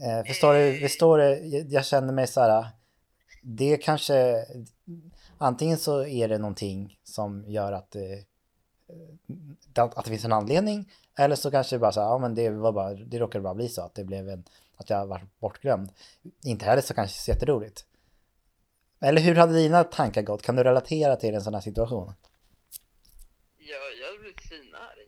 Eh, 0.05 0.25
förstår 0.25 0.53
du? 0.53 0.79
Förstår 0.79 1.17
du? 1.17 1.47
Jag, 1.69 1.85
känner 1.85 2.13
mig 2.13 2.27
så 2.27 2.41
här, 2.41 2.65
det 3.41 3.77
kanske, 3.77 4.45
antingen 5.37 5.77
så 5.77 6.05
är 6.05 6.27
det 6.27 6.37
någonting 6.37 6.99
som 7.03 7.45
gör 7.47 7.71
att 7.71 7.91
det, 7.91 8.25
att, 9.75 9.97
att 9.97 10.05
det 10.05 10.11
finns 10.11 10.25
en 10.25 10.33
anledning. 10.33 10.91
Eller 11.17 11.35
så 11.35 11.51
kanske 11.51 11.75
det 11.75 11.79
bara 11.79 11.91
så 11.91 12.01
här, 12.01 12.07
ja 12.07 12.17
men 12.17 12.35
det 12.35 12.49
var 12.49 12.71
bara, 12.71 12.93
det 12.93 13.19
råkade 13.19 13.41
bara 13.41 13.55
bli 13.55 13.69
så 13.69 13.81
att 13.81 13.95
det 13.95 14.03
blev 14.03 14.29
en, 14.29 14.43
att 14.77 14.89
jag 14.89 15.05
var 15.07 15.27
bortglömd. 15.39 15.89
Inte 16.43 16.65
heller 16.65 16.81
så 16.81 16.93
kanske 16.93 17.21
så 17.21 17.31
jätteroligt. 17.31 17.85
Eller 19.01 19.21
hur 19.21 19.35
hade 19.35 19.53
dina 19.53 19.83
tankar 19.83 20.21
gått? 20.21 20.41
Kan 20.41 20.55
du 20.55 20.63
relatera 20.63 21.15
till 21.15 21.35
en 21.35 21.41
sån 21.41 21.53
här 21.53 21.61
situation? 21.61 22.13
Ja, 23.57 23.77
jag 23.99 24.07
hade 24.07 24.19
blivit 24.19 24.41
svinarg. 24.41 25.07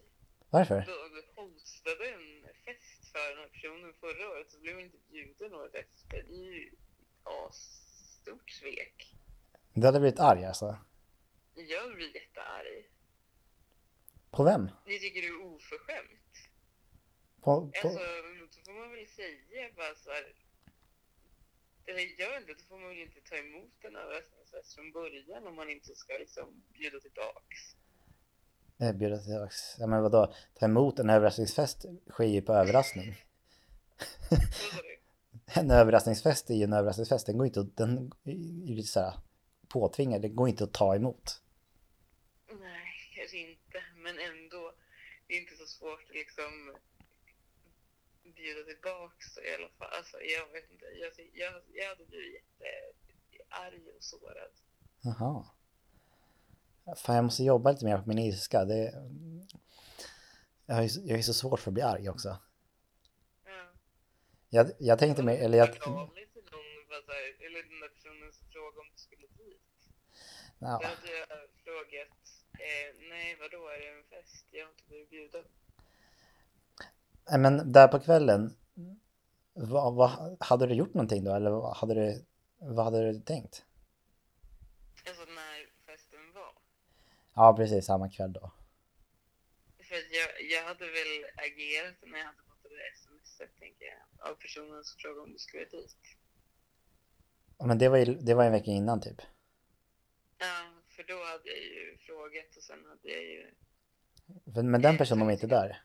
Varför? 0.49 0.75
Du 0.75 1.41
hostade 1.41 2.05
en 2.09 2.43
fest 2.65 3.11
för 3.11 3.29
den 3.29 3.37
här 3.39 3.47
personen 3.47 3.93
förra 3.99 4.29
året 4.29 4.51
så 4.51 4.59
blev 4.59 4.73
jag 4.73 4.81
inte 4.85 4.97
bjuden 5.11 5.53
året 5.53 5.75
efter. 5.75 6.23
Det 6.23 6.33
är 6.33 6.53
ju 6.53 6.71
asstort 7.23 8.49
svek. 8.51 9.15
Du 9.73 9.85
hade 9.85 9.99
blivit 9.99 10.19
arg 10.19 10.45
alltså? 10.45 10.77
Jag 11.55 11.95
blir 11.95 12.15
jättearg. 12.15 12.89
På 14.31 14.43
vem? 14.43 14.69
Ni 14.85 14.99
tycker 14.99 15.21
det 15.21 15.27
är 15.27 15.45
oförskämt. 15.45 16.33
På, 17.41 17.71
på, 17.81 17.87
Alltså, 17.87 17.99
då 18.57 18.63
får 18.65 18.79
man 18.79 18.91
väl 18.91 19.07
säga 19.07 19.69
bara 19.75 19.95
så 19.95 20.09
här. 20.09 20.33
Eller 21.85 21.99
gör 21.99 22.37
inte, 22.37 22.53
då 22.53 22.63
får 22.69 22.77
man 22.77 22.89
väl 22.89 22.97
inte 22.97 23.21
ta 23.29 23.35
emot 23.35 23.71
en 23.81 23.95
överraskningsfest 23.95 24.75
från 24.75 24.91
början 24.91 25.47
om 25.47 25.55
man 25.55 25.69
inte 25.69 25.95
ska 25.95 26.13
liksom 26.13 26.63
bjuda 26.73 26.99
tillbaks. 26.99 27.59
eh, 28.81 28.93
bjuda 28.93 29.17
tillbaks. 29.17 29.75
Ja 29.79 29.87
men 29.87 30.01
vadå? 30.01 30.33
Ta 30.59 30.65
emot 30.65 30.99
en 30.99 31.09
överraskningsfest 31.09 31.85
sker 32.09 32.23
ju 32.25 32.41
på 32.41 32.53
överraskning. 32.53 33.15
En 35.55 35.71
överraskningsfest 35.71 36.49
är 36.49 36.53
ju 36.53 36.63
en 36.63 36.73
överraskningsfest. 36.73 37.25
Den 37.25 37.37
går 37.37 37.47
inte 37.47 37.59
att, 37.59 37.77
den 37.77 38.11
är 38.23 38.81
så 38.81 38.99
här 38.99 39.13
påtvingad. 39.67 40.21
Det 40.21 40.29
går 40.29 40.49
inte 40.49 40.63
att 40.63 40.73
ta 40.73 40.95
emot. 40.95 41.41
Nej, 42.59 42.87
kanske 43.15 43.37
inte. 43.37 43.83
Men 43.95 44.19
ändå, 44.19 44.73
det 45.27 45.33
är 45.33 45.41
inte 45.41 45.55
så 45.55 45.65
svårt 45.65 46.09
liksom 46.13 46.75
bjuda 48.43 48.63
tillbaks 48.63 49.37
i 49.37 49.49
alla 49.55 49.69
fall. 49.77 49.91
Alltså, 49.97 50.17
jag 50.35 50.45
vet 50.53 50.71
inte. 50.71 50.85
Jag, 50.85 51.11
jag, 51.41 51.53
jag 51.79 51.89
hade 51.89 52.05
blivit 52.05 52.43
jättearg 53.31 53.87
och 53.95 54.03
sårad. 54.03 54.53
Jaha. 55.01 55.45
Fan, 56.97 57.15
jag 57.15 57.25
måste 57.25 57.43
jobba 57.43 57.71
lite 57.71 57.85
mer 57.85 57.97
på 57.97 58.07
min 58.07 58.19
ilska. 58.19 58.65
Det, 58.65 58.93
jag, 60.65 60.75
har 60.75 60.81
ju, 60.83 60.89
jag 61.09 61.19
är 61.19 61.21
så 61.21 61.33
svårt 61.33 61.59
för 61.59 61.69
att 61.71 61.73
bli 61.73 61.83
arg 61.83 62.09
också. 62.09 62.37
Ja. 63.45 63.65
Jag, 64.49 64.71
jag 64.79 64.99
tänkte 64.99 65.23
mig, 65.23 65.37
eller 65.37 65.57
jag... 65.57 65.67
eller 65.67 67.63
den 67.69 67.79
där 67.79 67.89
personen 67.89 68.33
som 68.33 68.47
frågade 68.47 68.79
om 68.79 68.89
du 68.95 68.97
skulle 68.97 69.27
dit. 69.27 69.61
Ja, 70.59 70.79
Då 70.81 70.87
hade 70.87 71.11
jag 71.19 71.27
frågat, 71.63 72.17
eh, 72.67 72.89
nej 73.09 73.37
vadå, 73.39 73.67
är 73.67 73.79
det 73.79 73.89
en 73.97 74.03
fest? 74.03 74.45
Jag 74.51 74.65
har 74.65 74.71
inte 74.71 74.83
blivit 74.87 75.09
bjuden. 75.09 75.45
Men 77.31 77.71
där 77.71 77.87
på 77.87 77.99
kvällen, 77.99 78.55
vad, 79.53 79.93
vad, 79.93 80.37
hade 80.39 80.67
du 80.67 80.73
gjort 80.73 80.93
någonting 80.93 81.23
då? 81.23 81.35
Eller 81.35 81.51
vad 81.51 81.77
hade 81.77 81.93
du, 81.93 82.25
vad 82.57 82.85
hade 82.85 83.11
du 83.11 83.19
tänkt? 83.19 83.65
Alltså 85.07 85.25
när 85.25 85.69
festen 85.85 86.33
var. 86.33 86.53
Ja, 87.35 87.55
precis, 87.57 87.85
samma 87.85 88.09
kväll 88.09 88.33
då. 88.33 88.51
För 89.83 89.95
jag, 89.95 90.51
jag 90.51 90.63
hade 90.63 90.85
väl 90.85 91.13
agerat 91.37 91.95
när 92.01 92.17
jag 92.19 92.25
hade 92.25 92.37
fått 92.37 92.63
det 92.63 92.69
där 92.69 92.93
smset, 92.95 93.55
tänker 93.59 93.85
jag, 93.85 94.29
av 94.31 94.35
personen 94.35 94.83
som 94.83 94.99
frågade 94.99 95.21
om 95.21 95.33
du 95.33 95.39
skulle 95.39 95.65
dit. 95.65 95.97
Men 97.65 97.77
det 97.77 97.89
var 97.89 97.97
ju 97.97 98.05
det 98.05 98.33
var 98.33 98.43
en 98.43 98.51
vecka 98.51 98.71
innan 98.71 99.01
typ. 99.01 99.21
Ja, 100.37 100.81
för 100.87 101.03
då 101.03 101.13
hade 101.13 101.49
jag 101.49 101.59
ju 101.59 101.97
frågat 101.97 102.57
och 102.57 102.63
sen 102.63 102.85
hade 102.85 103.09
jag 103.09 103.23
ju... 103.23 103.53
Men 104.43 104.81
den 104.81 104.97
personen 104.97 105.25
var 105.25 105.33
inte 105.33 105.47
där. 105.47 105.83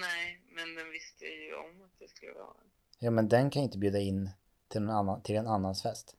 Nej, 0.00 0.40
men 0.50 0.74
den 0.74 0.90
visste 0.90 1.24
ju 1.24 1.54
om 1.54 1.82
att 1.82 1.98
det 1.98 2.08
skulle 2.08 2.32
vara 2.32 2.54
en. 2.60 2.70
Ja 2.98 3.10
men 3.10 3.28
den 3.28 3.50
kan 3.50 3.62
ju 3.62 3.64
inte 3.64 3.78
bjuda 3.78 3.98
in 3.98 4.30
till, 4.68 4.82
någon 4.82 4.96
annan, 4.96 5.22
till 5.22 5.36
en 5.36 5.46
annans 5.46 5.82
fest. 5.82 6.16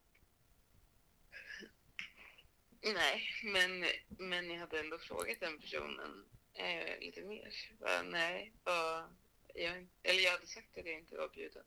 Nej, 2.81 3.21
men, 3.43 3.85
men 4.29 4.49
jag 4.49 4.59
hade 4.59 4.79
ändå 4.79 4.97
frågat 4.97 5.39
den 5.39 5.59
personen 5.59 6.25
eh, 6.53 6.99
lite 6.99 7.21
mer. 7.21 7.53
Bara, 7.79 8.01
nej, 8.01 8.53
bara, 8.63 9.09
jag, 9.53 9.87
eller 10.03 10.21
jag 10.23 10.31
hade 10.31 10.47
sagt 10.47 10.77
att 10.77 10.85
jag 10.85 10.99
inte 10.99 11.17
var 11.17 11.29
bjuden. 11.29 11.63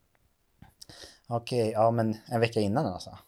Okej, 1.26 1.70
ja 1.70 1.90
men 1.90 2.16
en 2.28 2.40
vecka 2.40 2.60
innan 2.60 2.86
alltså. 2.86 3.18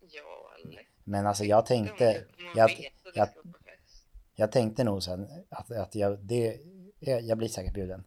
Ja, 0.00 0.52
eller? 0.64 0.88
Men 1.04 1.26
alltså 1.26 1.44
jag 1.44 1.66
tänkte, 1.66 2.26
jag, 2.56 2.70
jag, 3.14 3.30
fest. 3.30 4.06
jag 4.34 4.52
tänkte 4.52 4.84
nog 4.84 5.02
sen 5.02 5.28
att, 5.50 5.70
att 5.70 5.94
jag, 5.94 6.18
det, 6.18 6.60
jag, 7.10 7.22
jag 7.22 7.38
blir 7.38 7.48
säkert 7.48 7.74
bjuden. 7.74 8.04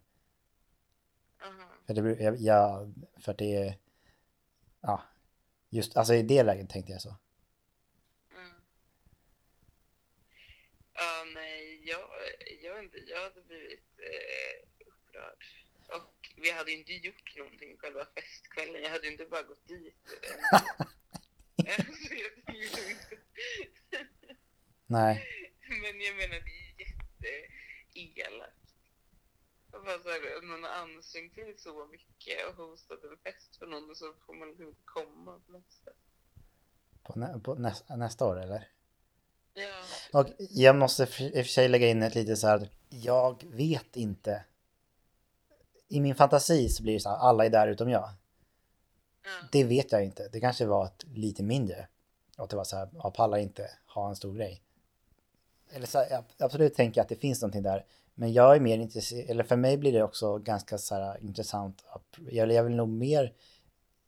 Aha. 1.41 1.69
För 1.88 1.93
det, 1.93 2.23
jag, 2.23 2.38
jag, 2.38 2.93
för 3.19 3.31
att 3.31 3.38
det 3.38 3.55
är, 3.55 3.77
ja, 4.81 5.03
just, 5.69 5.97
alltså 5.97 6.13
i 6.13 6.23
det 6.23 6.43
läget 6.43 6.69
tänkte 6.69 6.91
jag 6.91 7.01
så. 7.01 7.15
Mm. 8.31 8.51
Ja, 10.93 11.25
nej, 11.33 11.81
jag, 11.89 12.10
jag, 12.62 12.89
jag 13.07 13.23
hade 13.23 13.41
blivit 13.41 13.99
eh, 13.99 14.88
upprörd. 14.88 15.43
Och 15.88 16.33
vi 16.36 16.51
hade 16.51 16.71
inte 16.71 16.93
gjort 16.93 17.38
någonting 17.38 17.77
själva 17.77 18.05
festkvällen. 18.15 18.81
Jag 18.83 18.89
hade 18.89 19.07
inte 19.07 19.25
bara 19.25 19.43
gått 19.43 19.67
dit. 19.67 19.95
Nej, 24.86 25.23
Men 25.81 26.01
jag 26.01 26.15
menar, 26.15 26.41
det 27.19 27.27
är 27.27 27.49
jätteelakt. 27.95 28.56
Bara 29.88 30.00
så 30.00 30.10
här, 30.10 30.41
man 30.41 30.63
har 30.63 30.69
ansträngt 30.69 31.36
sig 31.36 31.56
så 31.58 31.88
mycket 31.91 32.47
och 32.47 32.56
hostat 32.56 33.04
en 33.04 33.17
fest 33.23 33.58
för 33.60 33.65
någon 33.67 33.89
och 33.89 33.97
så 33.97 34.13
får 34.26 34.34
man 34.34 34.47
liksom 34.47 34.67
inte 34.67 34.82
komma 34.86 35.39
på 35.45 35.52
nästa. 35.52 35.91
på, 37.04 37.19
nä, 37.19 37.39
på 37.39 37.56
nästa, 37.56 37.95
nästa 37.95 38.26
år 38.26 38.41
eller? 38.41 38.67
Ja. 39.54 39.84
Och 40.19 40.28
jag 40.38 40.76
måste 40.76 41.04
i 41.04 41.30
och 41.30 41.34
för 41.34 41.43
sig 41.43 41.69
lägga 41.69 41.88
in 41.88 42.04
ett 42.04 42.15
litet 42.15 42.39
så 42.39 42.47
här, 42.47 42.69
jag 42.89 43.43
vet 43.43 43.95
inte. 43.95 44.45
I 45.88 46.00
min 46.00 46.15
fantasi 46.15 46.69
så 46.69 46.84
blir 46.84 46.93
det 46.93 47.00
så 47.00 47.10
här, 47.10 47.17
alla 47.17 47.45
är 47.45 47.50
där 47.50 47.67
utom 47.67 47.89
jag. 47.89 48.10
ja. 49.23 49.47
Det 49.52 49.63
vet 49.63 49.91
jag 49.91 50.04
inte. 50.04 50.30
Det 50.32 50.39
kanske 50.39 50.65
var 50.65 50.86
ett 50.86 51.04
lite 51.08 51.43
mindre. 51.43 51.88
Att 52.38 52.50
det 52.50 52.56
var 52.56 52.63
så 52.63 52.78
här, 52.78 52.89
ja, 52.93 53.12
pallar 53.12 53.38
inte 53.38 53.69
ha 53.86 54.10
en 54.10 54.15
stor 54.15 54.34
grej. 54.34 54.62
Eller 55.69 55.88
så 55.88 55.97
här, 55.97 56.08
jag 56.10 56.23
absolut 56.38 56.76
tänker 56.76 57.02
att 57.02 57.10
det 57.10 57.15
finns 57.15 57.41
någonting 57.41 57.63
där. 57.63 57.86
Men 58.19 58.34
jag 58.34 58.56
är 58.56 58.60
mer 58.60 58.77
intresserad, 58.77 59.30
eller 59.30 59.43
för 59.43 59.56
mig 59.56 59.77
blir 59.77 59.93
det 59.93 60.03
också 60.03 60.38
ganska 60.38 60.77
så 60.77 60.95
här 60.95 61.23
intressant. 61.23 61.86
Att, 61.89 62.17
jag, 62.32 62.51
jag 62.51 62.63
vill 62.63 62.75
nog 62.75 62.89
mer 62.89 63.34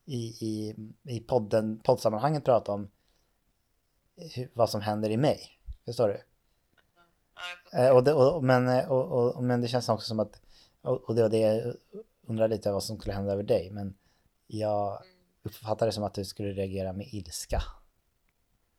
i, 0.05 0.17
i, 0.17 0.75
i 1.03 1.19
podden, 1.19 1.79
poddsammanhanget 1.83 2.45
prata 2.45 2.71
om 2.71 2.91
hur, 4.35 4.49
vad 4.53 4.69
som 4.69 4.81
händer 4.81 5.09
i 5.09 5.17
mig. 5.17 5.41
Förstår 5.85 6.07
du? 6.07 6.21
Eh, 7.77 7.95
och 7.95 8.03
det, 8.03 8.13
och, 8.13 8.43
men, 8.43 8.67
eh, 8.67 8.91
och, 8.91 9.35
och, 9.35 9.43
men 9.43 9.61
det 9.61 9.67
känns 9.67 9.89
också 9.89 10.07
som 10.07 10.19
att, 10.19 10.41
och, 10.81 11.15
det 11.15 11.21
var 11.21 11.29
det 11.29 11.39
jag 11.39 11.73
undrar 12.27 12.47
lite 12.47 12.71
vad 12.71 12.83
som 12.83 12.97
skulle 12.99 13.13
hända 13.13 13.33
över 13.33 13.43
dig. 13.43 13.69
Men 13.71 13.97
jag 14.47 14.87
Mm. 14.91 15.15
uppfattar 15.43 15.85
det 15.85 15.91
som 15.91 16.03
att 16.03 16.13
du 16.13 16.25
skulle 16.25 16.51
reagera 16.51 16.93
med 16.93 17.07
ilska. 17.13 17.61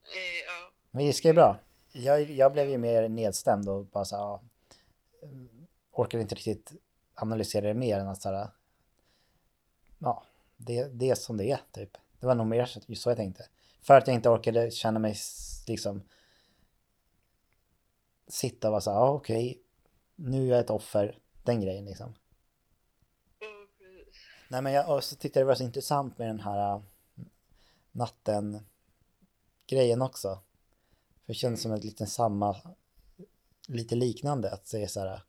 Ja. 0.04 0.72
Men 0.90 1.04
ilska 1.06 1.28
är 1.28 1.34
bra. 1.34 1.58
Jag, 1.92 2.30
jag 2.30 2.52
blev 2.52 2.68
ju 2.70 2.78
mer 2.78 3.08
nedstämd 3.08 3.68
och 3.68 3.84
bara 3.86 4.04
så 4.04 4.16
här, 4.16 4.22
ja, 4.22 4.42
orkade 5.92 6.22
inte 6.22 6.34
riktigt 6.34 6.72
analysera 7.14 7.66
det 7.66 7.74
mer 7.74 7.98
än 7.98 8.08
att 8.08 8.22
så 8.22 8.32
här, 8.32 8.48
ja, 9.98 10.22
det, 10.56 10.84
det 10.84 11.10
är 11.10 11.14
som 11.14 11.36
det 11.36 11.50
är 11.50 11.60
typ. 11.72 11.98
Det 12.20 12.26
var 12.26 12.34
nog 12.34 12.46
mer 12.46 12.66
så, 12.94 13.10
jag 13.10 13.16
tänkte. 13.16 13.48
För 13.82 13.94
att 13.94 14.06
jag 14.06 14.14
inte 14.14 14.28
orkade 14.28 14.70
känna 14.70 14.98
mig 14.98 15.16
liksom 15.66 16.02
sitta 18.28 18.68
och 18.68 18.72
vara 18.72 18.80
så 18.80 18.90
här, 18.90 18.98
ja 18.98 19.10
okej, 19.10 19.62
nu 20.16 20.46
är 20.46 20.50
jag 20.50 20.60
ett 20.60 20.70
offer, 20.70 21.18
den 21.42 21.60
grejen 21.60 21.84
liksom. 21.84 22.14
Precis. 23.38 24.14
Nej 24.48 24.62
men 24.62 24.72
jag 24.72 24.96
och 24.96 25.04
så 25.04 25.16
tyckte 25.16 25.38
jag 25.38 25.46
det 25.46 25.48
var 25.48 25.54
så 25.54 25.64
intressant 25.64 26.18
med 26.18 26.28
den 26.28 26.40
här 26.40 26.74
äh, 26.74 26.82
natten 27.92 28.66
grejen 29.66 30.02
också. 30.02 30.38
För 31.20 31.32
det 31.32 31.34
kändes 31.34 31.62
som 31.62 31.72
ett 31.72 31.84
liten 31.84 32.06
samma, 32.06 32.56
lite 33.76 33.94
liknande 33.94 34.52
att 34.52 34.66
säga 34.66 34.88
så 34.88 35.00
här 35.00 35.22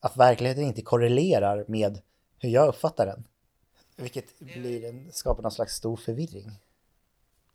att 0.00 0.16
verkligheten 0.16 0.64
inte 0.64 0.82
korrelerar 0.82 1.64
med 1.68 2.02
hur 2.38 2.48
jag 2.48 2.68
uppfattar 2.68 3.06
den. 3.06 3.28
Vilket 3.96 4.38
blir 4.38 4.84
en, 4.84 5.12
skapar 5.12 5.42
någon 5.42 5.52
slags 5.52 5.74
stor 5.74 5.96
förvirring. 5.96 6.50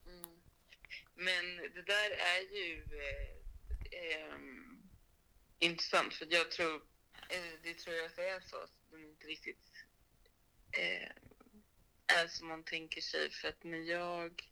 Mm. 0.05 0.29
Men 1.15 1.57
det 1.57 1.81
där 1.81 2.11
är 2.11 2.55
ju 2.55 2.83
eh, 2.83 4.23
ehm, 4.31 4.89
intressant 5.59 6.13
för 6.13 6.27
jag 6.29 6.51
tror, 6.51 6.75
eh, 7.29 7.53
det 7.63 7.73
tror 7.73 7.95
jag 7.95 8.05
att 8.05 8.15
det 8.15 8.29
är 8.29 8.41
så 8.41 8.55
att 8.55 8.71
de 8.91 9.03
inte 9.03 9.27
riktigt 9.27 9.71
eh, 10.71 11.09
är 12.21 12.27
som 12.27 12.47
man 12.47 12.63
tänker 12.63 13.01
sig. 13.01 13.31
För 13.31 13.47
att 13.47 13.63
när 13.63 13.91
jag 13.91 14.43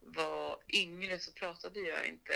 var 0.00 0.58
yngre 0.68 1.18
så 1.18 1.32
pratade 1.32 1.80
jag 1.80 2.06
inte 2.06 2.34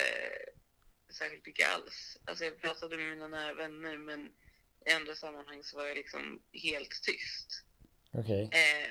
särskilt 1.10 1.46
mycket 1.46 1.74
alls. 1.74 2.18
Alltså 2.24 2.44
jag 2.44 2.60
pratade 2.60 2.96
med 2.96 3.08
mina 3.08 3.28
nära 3.28 3.54
vänner 3.54 3.98
men 3.98 4.32
i 4.86 4.92
andra 4.92 5.14
sammanhang 5.14 5.62
så 5.64 5.76
var 5.76 5.86
jag 5.86 5.96
liksom 5.96 6.42
helt 6.52 7.02
tyst. 7.02 7.64
Okej. 8.12 8.42
Eh, 8.42 8.90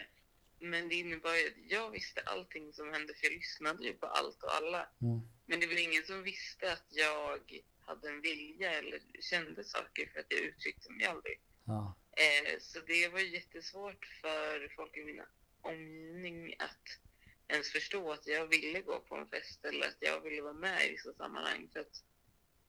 men 0.60 0.89
det 0.89 0.95
innebar 0.95 1.34
ju 1.36 1.47
att 1.47 1.71
jag 1.71 1.91
visste 1.91 2.21
allting 2.21 2.73
som 2.73 2.93
hände 2.93 3.13
för 3.13 3.25
jag 3.25 3.34
lyssnade 3.34 3.84
ju 3.84 3.93
på 3.93 4.06
allt 4.06 4.43
och 4.43 4.56
alla. 4.56 4.89
Mm. 5.01 5.21
Men 5.45 5.60
det 5.60 5.67
var 5.67 5.84
ingen 5.84 6.03
som 6.03 6.23
visste 6.23 6.73
att 6.73 6.86
jag 6.89 7.39
hade 7.80 8.10
en 8.10 8.21
vilja 8.21 8.71
eller 8.71 8.99
kände 9.21 9.63
saker 9.63 10.10
för 10.13 10.19
att 10.19 10.25
jag 10.30 10.39
uttryckte 10.39 10.91
mig 10.91 11.06
aldrig. 11.06 11.39
Ja. 11.65 11.97
Eh, 12.12 12.60
så 12.60 12.80
det 12.80 13.08
var 13.08 13.19
jättesvårt 13.19 14.06
för 14.21 14.73
folk 14.75 14.97
i 14.97 15.06
min 15.06 15.21
omgivning 15.62 16.56
att 16.60 16.99
ens 17.47 17.71
förstå 17.71 18.12
att 18.12 18.27
jag 18.27 18.47
ville 18.47 18.81
gå 18.81 18.99
på 18.99 19.15
en 19.15 19.29
fest 19.29 19.65
eller 19.65 19.88
att 19.88 19.97
jag 19.99 20.21
ville 20.21 20.41
vara 20.41 20.53
med 20.53 20.86
i 20.86 20.91
vissa 20.91 21.13
sammanhang. 21.13 21.69
För 21.73 21.79
att 21.79 22.03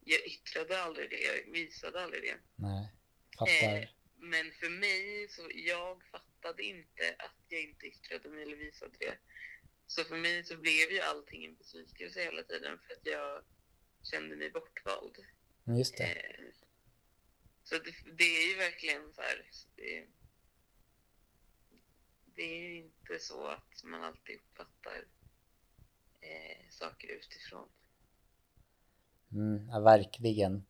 jag 0.05 0.27
yttrade 0.27 0.83
aldrig 0.83 1.11
det, 1.11 1.21
jag 1.21 1.53
visade 1.53 2.03
aldrig 2.03 2.23
det. 2.23 2.39
Nej. 2.57 2.93
Fattar. 3.39 3.77
Eh, 3.77 3.89
men 4.21 4.53
för 4.53 4.71
mig, 4.71 5.29
så 5.29 5.51
jag 5.55 6.03
fattade 6.03 6.63
inte 6.63 7.15
att 7.19 7.45
jag 7.49 7.63
inte 7.63 7.87
yttrade 7.87 8.29
mig 8.29 8.43
eller 8.43 8.57
visade 8.57 8.97
det. 8.99 9.19
Så 9.87 10.05
för 10.05 10.17
mig 10.17 10.45
så 10.45 10.57
blev 10.57 10.93
ju 10.93 11.01
allting 11.01 11.45
en 11.45 11.55
besvikelse 11.55 12.23
hela 12.23 12.43
tiden 12.43 12.79
för 12.79 12.95
att 12.95 13.07
jag 13.07 13.45
kände 14.11 14.37
mig 14.37 14.51
bortvald. 14.51 15.17
Men 15.65 15.79
Just 15.79 15.97
det. 15.97 16.05
Eh, 16.05 16.45
så 17.65 17.79
det, 17.79 17.95
det 18.19 18.25
är 18.25 18.49
ju 18.49 18.57
verkligen 18.57 19.15
så 19.15 19.23
här. 19.23 19.51
Det, 19.77 20.07
det 22.39 22.45
är 22.45 22.77
inte 22.77 23.19
så 23.21 23.47
att 23.47 23.85
man 23.85 24.05
alltid 24.05 24.37
uppfattar 24.37 24.97
eh, 26.21 26.71
saker 26.71 27.09
utifrån. 27.09 27.69
Mm, 29.33 29.69
ja, 29.71 29.81
verkligen. 29.81 30.65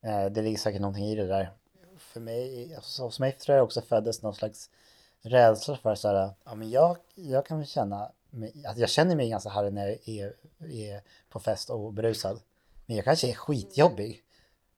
Eh, 0.00 0.26
det 0.26 0.42
ligger 0.42 0.58
säkert 0.58 0.80
någonting 0.80 1.04
i 1.04 1.14
det 1.14 1.26
där. 1.26 1.50
För 1.98 2.20
mig, 2.20 2.74
alltså, 2.74 3.02
hos 3.02 3.20
mig 3.20 3.32
tror 3.32 3.56
jag 3.56 3.64
också 3.64 3.82
föddes 3.82 4.22
någon 4.22 4.34
slags 4.34 4.70
rädsla 5.20 5.76
för 5.76 5.94
så 5.94 6.08
här, 6.08 6.30
ja 6.44 6.54
men 6.54 6.70
jag, 6.70 6.96
jag 7.14 7.46
kan 7.46 7.58
väl 7.58 7.66
känna, 7.66 8.12
mig, 8.30 8.64
att 8.66 8.78
jag 8.78 8.90
känner 8.90 9.16
mig 9.16 9.30
ganska 9.30 9.50
harrig 9.50 9.72
när 9.72 9.86
jag 9.86 10.08
är, 10.08 10.34
är 10.58 11.02
på 11.28 11.40
fest 11.40 11.70
och 11.70 11.92
berusad. 11.92 12.40
Men 12.86 12.96
jag 12.96 13.04
kanske 13.04 13.30
är 13.30 13.34
skitjobbig. 13.34 14.24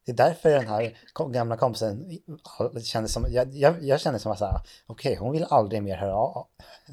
Det 0.05 0.13
är 0.13 0.17
därför 0.17 0.51
den 0.51 0.67
här 0.67 0.99
gamla 1.33 1.57
kompisen 1.57 2.19
kände 2.85 3.09
som, 3.09 3.33
jag, 3.33 3.55
jag, 3.55 3.83
jag 3.83 4.01
kände 4.01 4.19
som 4.19 4.33
att 4.33 4.67
okej 4.87 5.17
hon 5.17 5.33
vill 5.33 5.45
aldrig 5.51 5.83
mer 5.83 5.97
höra 5.97 6.15
av, 6.17 6.49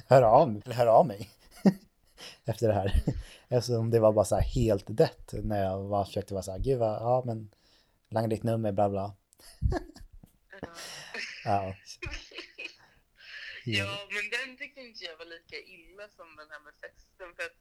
höra 0.07 0.31
av, 0.31 0.51
mig- 0.51 0.61
eller 0.65 0.75
höra 0.75 0.91
av 0.93 1.07
mig. 1.07 1.29
Efter 2.45 2.67
det 2.67 2.73
här. 2.73 3.03
Eftersom 3.47 3.91
det 3.91 3.99
var 3.99 4.13
bara 4.13 4.25
så 4.25 4.35
här 4.35 4.43
helt 4.43 4.87
dött 4.87 5.33
när 5.33 5.63
jag 5.63 5.89
bara 5.89 6.05
försökte 6.05 6.33
vara 6.33 6.43
så 6.43 6.51
här, 6.51 6.59
gud 6.59 6.79
vad, 6.79 7.01
ja 7.01 7.23
men 7.25 7.49
langa 8.09 8.27
ditt 8.27 8.43
nummer, 8.43 8.71
bla 8.71 8.89
bla. 8.89 9.15
Ja. 11.45 11.75
Ja, 13.65 13.97
men 14.15 14.23
den 14.35 14.57
tyckte 14.57 14.81
inte 14.81 15.03
jag 15.03 15.17
var 15.17 15.25
lika 15.25 15.55
illa 15.55 16.03
som 16.17 16.35
den 16.35 16.47
här 16.51 16.59
med 16.59 16.73
festen. 16.81 17.35
För 17.35 17.43
att 17.43 17.57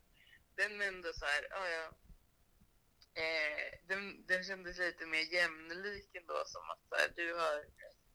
den 0.57 0.81
är 0.83 0.89
ändå 0.89 1.09
så 1.15 1.25
här, 1.25 1.43
ja 1.51 1.63
ja. 1.77 1.87
Eh, 3.19 3.79
den, 3.89 4.27
den 4.27 4.45
kändes 4.45 4.79
lite 4.79 5.07
mer 5.07 5.35
jämlik 5.35 6.11
ändå. 6.15 6.43
Som 6.47 6.71
att 6.71 6.99
här, 6.99 7.13
du 7.17 7.35
har 7.35 7.65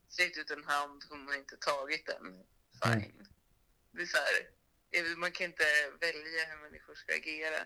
sträckt 0.10 0.38
ut 0.38 0.52
en 0.52 0.64
hand, 0.64 1.04
hon 1.10 1.28
har 1.28 1.36
inte 1.36 1.58
tagit 1.58 2.06
den. 2.06 2.44
Fine. 2.84 3.28
Det 3.92 4.02
är 4.02 4.06
så 4.06 4.18
här, 4.18 4.50
eh, 4.92 5.18
man 5.18 5.32
kan 5.32 5.46
inte 5.46 5.66
välja 6.00 6.46
hur 6.46 6.62
människor 6.62 6.96
ska 6.96 7.16
agera 7.16 7.60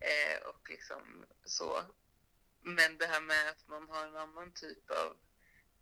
eh, 0.00 0.42
och 0.44 0.70
liksom 0.70 1.26
så. 1.44 1.82
Men 2.60 2.98
det 2.98 3.06
här 3.06 3.20
med 3.20 3.48
att 3.48 3.68
man 3.68 3.88
har 3.88 4.06
en 4.06 4.16
annan 4.16 4.52
typ 4.52 4.90
av 4.90 5.16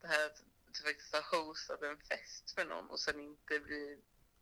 det 0.00 0.08
här 0.08 0.26
att 0.26 0.42
du 0.72 0.82
faktiskt 0.82 1.14
har 1.14 1.38
hostat 1.38 1.82
en 1.82 1.98
fest 1.98 2.54
för 2.54 2.64
någon 2.64 2.90
och 2.90 3.00
sen 3.00 3.20
inte 3.20 3.60
blir 3.60 3.98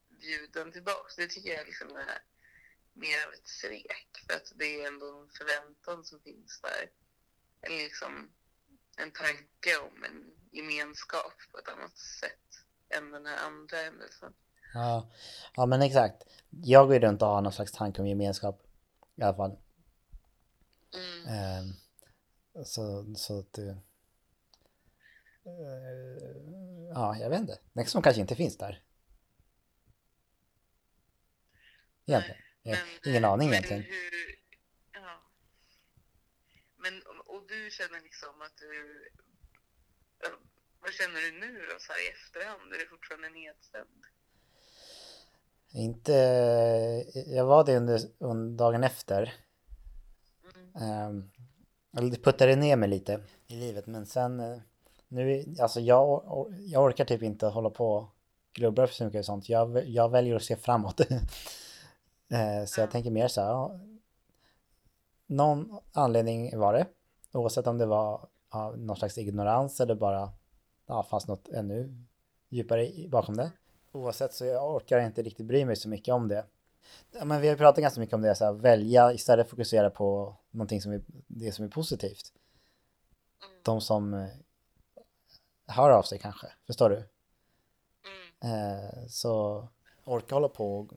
bjuden 0.08 0.72
tillbaks. 0.72 1.16
Det 1.16 1.26
tycker 1.26 1.54
jag 1.54 1.66
liksom 1.66 1.96
är 1.96 2.22
mer 2.98 3.26
av 3.26 3.32
ett 3.32 3.48
svek 3.48 4.24
för 4.26 4.36
att 4.36 4.52
det 4.56 4.82
är 4.82 4.86
ändå 4.86 5.06
en 5.06 5.28
förväntan 5.28 6.04
som 6.04 6.20
finns 6.20 6.60
där. 6.60 6.90
Eller 7.62 7.76
liksom 7.76 8.30
en 8.96 9.10
tanke 9.10 9.78
om 9.90 10.04
en 10.04 10.30
gemenskap 10.50 11.34
på 11.52 11.58
ett 11.58 11.68
annat 11.68 11.98
sätt 11.98 12.48
än 12.88 13.10
den 13.10 13.26
här 13.26 13.46
andra 13.46 13.76
händelsen. 13.76 14.34
Ja, 14.74 15.10
ja 15.56 15.66
men 15.66 15.82
exakt. 15.82 16.24
Jag 16.50 16.86
går 16.86 16.94
ju 16.94 17.00
runt 17.00 17.22
och 17.22 17.28
har 17.28 17.42
någon 17.42 17.52
slags 17.52 17.72
tanke 17.72 18.00
om 18.00 18.06
gemenskap 18.06 18.62
i 19.16 19.22
alla 19.22 19.36
fall. 19.36 19.58
Mm. 20.94 21.28
Eh, 21.28 21.74
så, 22.64 23.14
så 23.14 23.38
att 23.38 23.52
du... 23.52 23.68
Eh, 23.68 23.76
ja, 26.94 27.16
jag 27.16 27.30
vet 27.30 27.40
inte. 27.40 27.58
Som 27.86 28.02
kanske 28.02 28.20
inte 28.20 28.34
finns 28.34 28.56
där. 28.58 28.82
Egentligen. 32.06 32.40
Eh, 32.72 33.10
Ingen 33.10 33.24
aning 33.24 33.48
men 33.48 33.54
egentligen. 33.54 33.82
Hur, 33.82 34.34
ja. 34.92 35.22
Men 36.76 37.02
och 37.26 37.42
du 37.48 37.70
känner 37.70 38.00
liksom 38.00 38.42
att 38.42 38.56
du... 38.56 38.70
ja, 40.22 40.28
Vad 40.80 40.92
känner 40.92 41.20
du 41.20 41.40
nu 41.40 41.66
då 41.70 41.76
så 41.78 41.92
här 41.92 42.06
i 42.06 42.12
efterhand? 42.12 42.72
Är 42.72 42.78
du 42.78 42.86
fortfarande 42.88 43.28
nedstämd? 43.28 44.04
Inte... 45.70 46.12
Jag 47.26 47.44
var 47.44 47.64
det 47.64 47.76
under, 47.76 48.00
under 48.18 48.58
dagen 48.58 48.84
efter. 48.84 49.34
Mm. 50.74 51.30
Um, 52.00 52.10
det 52.10 52.22
puttade 52.22 52.56
ner 52.56 52.76
mig 52.76 52.88
lite 52.88 53.20
i 53.46 53.54
livet 53.56 53.86
men 53.86 54.06
sen 54.06 54.40
eh, 54.40 54.58
nu, 55.08 55.44
alltså 55.60 55.80
jag, 55.80 56.22
jag 56.58 56.84
orkar 56.84 57.04
typ 57.04 57.22
inte 57.22 57.46
hålla 57.46 57.70
på 57.70 57.92
och 57.92 58.14
grubbla 58.52 58.86
för 58.86 58.94
så 58.94 59.04
mycket 59.04 59.26
sånt. 59.26 59.48
Jag, 59.48 59.88
jag 59.88 60.10
väljer 60.10 60.36
att 60.36 60.44
se 60.44 60.56
framåt. 60.56 61.00
Eh, 62.28 62.64
så 62.64 62.80
jag 62.80 62.86
Ja. 62.86 62.90
tänker 62.90 63.10
mer 63.10 63.28
så 63.28 63.40
här, 63.40 63.80
någon 65.26 65.78
anledning 65.92 66.58
var 66.58 66.72
det. 66.72 66.86
Oavsett 67.32 67.66
om 67.66 67.78
det 67.78 67.86
var 67.86 68.28
ja, 68.52 68.74
någon 68.76 68.96
slags 68.96 69.18
ignorans 69.18 69.80
eller 69.80 69.94
bara 69.94 70.32
ja, 70.86 71.02
fanns 71.02 71.26
något 71.28 71.48
ännu 71.48 72.04
djupare 72.48 73.08
bakom 73.08 73.36
det. 73.36 73.52
Oavsett 73.92 74.34
så 74.34 74.44
jag 74.44 74.74
orkar 74.74 75.00
inte 75.00 75.22
riktigt 75.22 75.46
bry 75.46 75.64
mig 75.64 75.76
så 75.76 75.88
mycket 75.88 76.14
om 76.14 76.28
det. 76.28 76.44
Ja, 77.10 77.24
men 77.24 77.40
vi 77.40 77.48
har 77.48 77.56
pratat 77.56 77.82
ganska 77.82 78.00
mycket 78.00 78.14
om 78.14 78.22
det, 78.22 78.34
så 78.34 78.44
här, 78.44 78.52
välja 78.52 79.12
istället 79.12 79.48
fokusera 79.48 79.90
på 79.90 80.36
någonting 80.50 80.82
som 80.82 80.92
är, 80.92 81.02
det 81.26 81.52
som 81.52 81.64
är 81.64 81.68
positivt. 81.68 82.32
Mm. 83.44 83.60
De 83.62 83.80
som 83.80 84.14
eh, 84.14 84.28
hör 85.66 85.90
av 85.90 86.02
sig 86.02 86.18
kanske, 86.18 86.46
förstår 86.66 86.90
du? 86.90 86.96
Mm. 88.40 88.74
Eh, 88.78 89.06
så 89.08 89.64
orka 90.04 90.34
hålla 90.34 90.48
på 90.48 90.78
och 90.78 90.90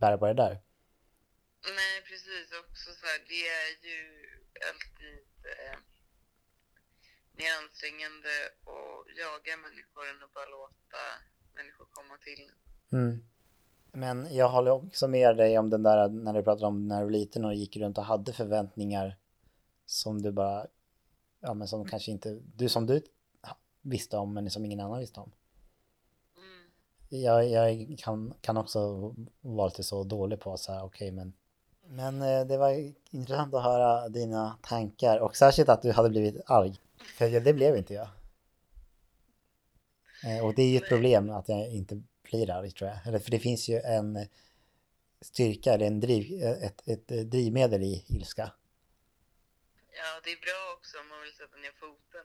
bära 0.00 0.18
på 0.18 0.26
det 0.26 0.34
där. 0.34 0.60
Nej, 1.80 1.96
precis. 2.08 2.46
Också 2.64 2.90
så 3.00 3.06
här, 3.06 3.20
det 3.30 3.42
är 3.60 3.70
ju 3.90 4.00
alltid 4.68 5.18
eh, 5.52 5.78
mer 7.38 7.52
ansträngande 7.62 8.34
att 8.72 9.16
jaga 9.22 9.56
människor 9.56 10.02
än 10.10 10.22
att 10.24 10.34
bara 10.34 10.50
låta 10.58 11.02
människor 11.54 11.86
komma 11.90 12.16
till. 12.26 12.50
Mm. 12.92 13.24
Men 13.92 14.34
jag 14.34 14.48
håller 14.48 14.70
också 14.70 15.08
med 15.08 15.36
dig 15.36 15.58
om 15.58 15.70
den 15.70 15.82
där 15.82 16.08
när 16.08 16.32
du 16.32 16.42
pratade 16.42 16.66
om 16.66 16.88
när 16.88 16.98
du 16.98 17.04
var 17.04 17.10
liten 17.10 17.44
och 17.44 17.54
gick 17.54 17.76
runt 17.76 17.98
och 17.98 18.04
hade 18.04 18.32
förväntningar 18.32 19.16
som 19.86 20.22
du 20.22 20.32
bara, 20.32 20.66
ja 21.40 21.54
men 21.54 21.68
som 21.68 21.88
kanske 21.88 22.10
inte, 22.10 22.40
du 22.56 22.68
som 22.68 22.86
du 22.86 23.02
visste 23.82 24.16
om 24.16 24.34
men 24.34 24.50
som 24.50 24.64
ingen 24.64 24.80
annan 24.80 25.00
visste 25.00 25.20
om. 25.20 25.32
Jag, 27.08 27.48
jag 27.50 27.96
kan, 27.98 28.34
kan 28.40 28.56
också 28.56 29.14
vara 29.40 29.66
lite 29.68 29.82
så 29.84 30.04
dålig 30.04 30.40
på 30.40 30.56
så 30.56 30.72
här, 30.72 30.84
okej 30.84 31.10
men 31.12 31.32
Men 31.88 32.22
eh, 32.22 32.44
det 32.46 32.56
var 32.58 32.92
intressant 33.10 33.54
att 33.54 33.62
höra 33.62 34.08
dina 34.08 34.58
tankar 34.62 35.18
och 35.18 35.36
särskilt 35.36 35.68
att 35.68 35.82
du 35.82 35.92
hade 35.92 36.08
blivit 36.10 36.42
arg. 36.46 36.80
För 37.18 37.40
det 37.40 37.52
blev 37.52 37.76
inte 37.76 37.94
jag. 37.94 38.08
Eh, 40.24 40.44
Och 40.46 40.54
det 40.54 40.62
är 40.62 40.68
ju 40.68 40.76
ett 40.76 40.88
problem 40.88 41.30
att 41.30 41.48
jag 41.48 41.68
inte 41.68 42.02
blir 42.22 42.50
arg 42.50 42.70
tror 42.70 42.90
jag. 42.90 42.98
Eller 43.06 43.18
för 43.18 43.30
det 43.30 43.38
finns 43.38 43.68
ju 43.68 43.80
en 43.80 44.18
styrka 45.20 45.72
eller 45.72 45.86
en 45.86 46.00
driv, 46.00 46.42
ett, 46.42 46.88
ett 46.88 47.08
drivmedel 47.08 47.82
i 47.82 48.04
ilska. 48.08 48.52
Ja, 49.98 50.10
det 50.24 50.30
är 50.36 50.40
bra 50.46 50.60
också 50.76 50.98
om 51.02 51.08
man 51.08 51.20
vill 51.24 51.32
sätta 51.42 51.56
ner 51.64 51.74
foten. 51.82 52.24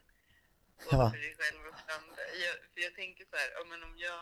Både 0.86 1.03
Ja. 1.03 1.09
för 1.13 1.17
dig 1.25 1.36
själv 1.39 1.59
och 1.69 1.75
för 1.79 1.91
andra. 1.99 2.21
Jag, 2.43 2.53
för 2.73 2.79
jag 2.88 2.93
tänker 3.01 3.23
så 3.32 3.36
här, 3.41 3.49
ja, 3.57 3.61
men 3.71 3.79
om 3.89 3.93
jag 4.07 4.19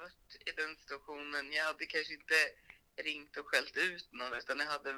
varit 0.00 0.36
i 0.48 0.50
den 0.60 0.76
situationen, 0.76 1.52
jag 1.52 1.64
hade 1.64 1.86
kanske 1.86 2.14
inte 2.14 2.34
ringt 2.96 3.36
och 3.36 3.46
skällt 3.46 3.76
ut 3.76 4.08
någon, 4.12 4.34
utan 4.38 4.58
jag 4.58 4.66
hade, 4.66 4.92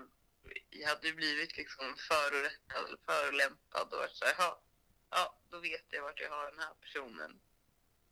jag 0.70 0.88
hade 0.88 1.12
blivit 1.12 1.56
liksom 1.56 1.86
förorättad, 2.08 2.98
förolämpad 3.06 3.86
och 3.92 3.98
varit 3.98 4.16
så 4.16 4.24
här, 4.24 4.34
ja, 4.38 4.60
ja, 5.10 5.24
då 5.50 5.58
vet 5.60 5.86
jag 5.90 6.02
vart 6.02 6.20
jag 6.20 6.30
har 6.30 6.50
den 6.50 6.60
här 6.60 6.74
personen. 6.80 7.40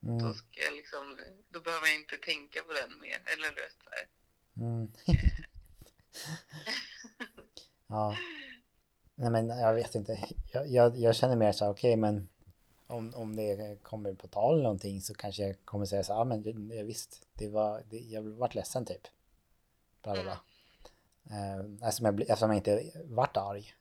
Då 0.01 0.09
Mm, 0.11 0.35
ska 0.35 0.61
jag 0.67 0.75
liksom, 0.75 1.19
då 1.49 1.61
behöver 1.61 1.87
jag 1.87 1.97
inte 1.97 2.17
tänka 2.17 2.63
på 2.63 2.73
den 2.73 3.01
mer, 3.01 3.23
eller 3.27 3.49
du 3.49 3.61
vet 3.63 3.77
så 3.85 3.91
här. 3.91 4.07
mm. 4.57 4.93
ja. 7.89 8.17
Nej 9.15 9.31
men 9.31 9.49
jag 9.49 9.75
vet 9.75 9.95
inte. 9.95 10.29
Jag, 10.53 10.69
jag, 10.69 10.97
jag 10.97 11.17
känner 11.17 11.37
mer 11.37 11.53
så 11.53 11.65
här, 11.65 11.73
okej 11.73 11.97
men 11.97 12.29
om, 12.91 13.15
om 13.15 13.37
det 13.37 13.83
kommer 13.83 14.15
på 14.15 14.29
tal 14.29 14.55
eller 14.55 14.63
någonting 14.63 15.01
så 15.01 15.15
kanske 15.15 15.47
jag 15.47 15.65
kommer 15.65 15.87
säga 15.87 16.05
så 16.05 16.13
här, 16.13 16.21
ja 16.21 16.25
men 16.25 16.43
det, 16.43 16.83
visst, 16.83 17.27
det 17.35 17.49
var, 17.49 17.83
det, 17.91 17.99
jag 17.99 18.23
vart 18.23 18.55
ledsen 18.55 18.85
typ. 18.85 19.09
Bla 20.03 20.13
bla 20.13 20.23
bla. 20.23 20.41
Eh, 21.31 21.89
eftersom, 21.89 22.07
jag, 22.07 22.21
eftersom 22.21 22.51
jag 22.51 22.57
inte 22.57 22.93
vart 23.05 23.37
arg. 23.37 23.75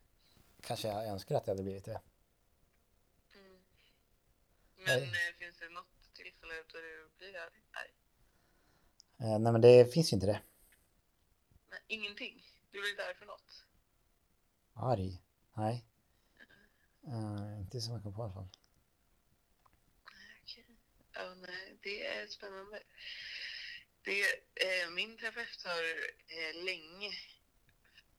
Kanske 0.61 0.87
jag 0.87 1.07
önskar 1.07 1.35
att 1.35 1.47
jag 1.47 1.53
hade 1.53 1.63
blivit 1.63 1.85
det. 1.85 2.01
Mm. 3.35 3.61
Men 4.75 4.99
Nej. 4.99 5.03
eh, 5.03 5.35
finns 5.39 5.59
det 5.59 5.69
något 5.69 6.13
tillfälle 6.13 6.53
då 6.73 6.77
du 6.77 7.09
blir 7.17 7.39
arg? 7.39 7.61
Nej. 7.73 7.93
Eh, 9.31 9.39
nej 9.39 9.51
men 9.51 9.61
det 9.61 9.93
finns 9.93 10.13
ju 10.13 10.15
inte 10.15 10.27
det. 10.27 10.41
Nej, 11.69 11.79
ingenting. 11.87 12.43
Du 12.71 12.79
blir 12.81 12.91
inte 12.91 13.05
arg 13.05 13.15
för 13.15 13.25
något. 13.25 13.65
Arg? 14.73 15.21
Nej. 15.53 15.85
Eh, 17.07 17.59
inte 17.59 17.81
som 17.81 17.93
jag 17.93 18.03
kom 18.03 18.13
på 18.13 18.21
i 18.21 18.23
alla 18.23 18.33
fall. 18.33 18.49
Ja, 21.19 21.35
nej, 21.35 21.77
det 21.83 22.05
är 22.05 22.27
spännande. 22.27 22.79
Det, 24.01 24.21
eh, 24.65 24.89
min 24.89 25.17
terapeut 25.17 25.63
har 25.65 25.83
eh, 26.37 26.63
länge 26.65 27.11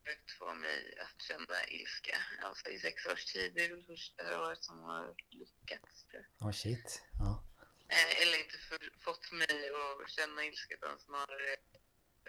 försökt 0.04 0.30
få 0.38 0.54
mig 0.54 0.98
att 0.98 1.22
känna 1.22 1.58
ilska. 1.68 2.16
Alltså 2.42 2.68
i 2.68 2.78
sex 2.78 3.06
års 3.06 3.24
tid. 3.24 3.52
Det 3.54 3.64
är 3.64 3.70
väl 3.70 3.84
första 3.84 4.40
året 4.42 4.64
som 4.64 4.78
har 4.82 5.14
lyckats. 5.30 6.06
jag. 6.12 6.48
Oh 6.48 6.52
shit. 6.52 7.02
Ja. 7.18 7.44
Eh, 7.88 8.22
eller 8.22 8.38
inte 8.44 8.58
för, 8.58 8.78
fått 9.00 9.32
mig 9.32 9.70
att 10.02 10.10
känna 10.10 10.44
ilska 10.44 10.74
utan 10.74 10.98
snarare 10.98 11.56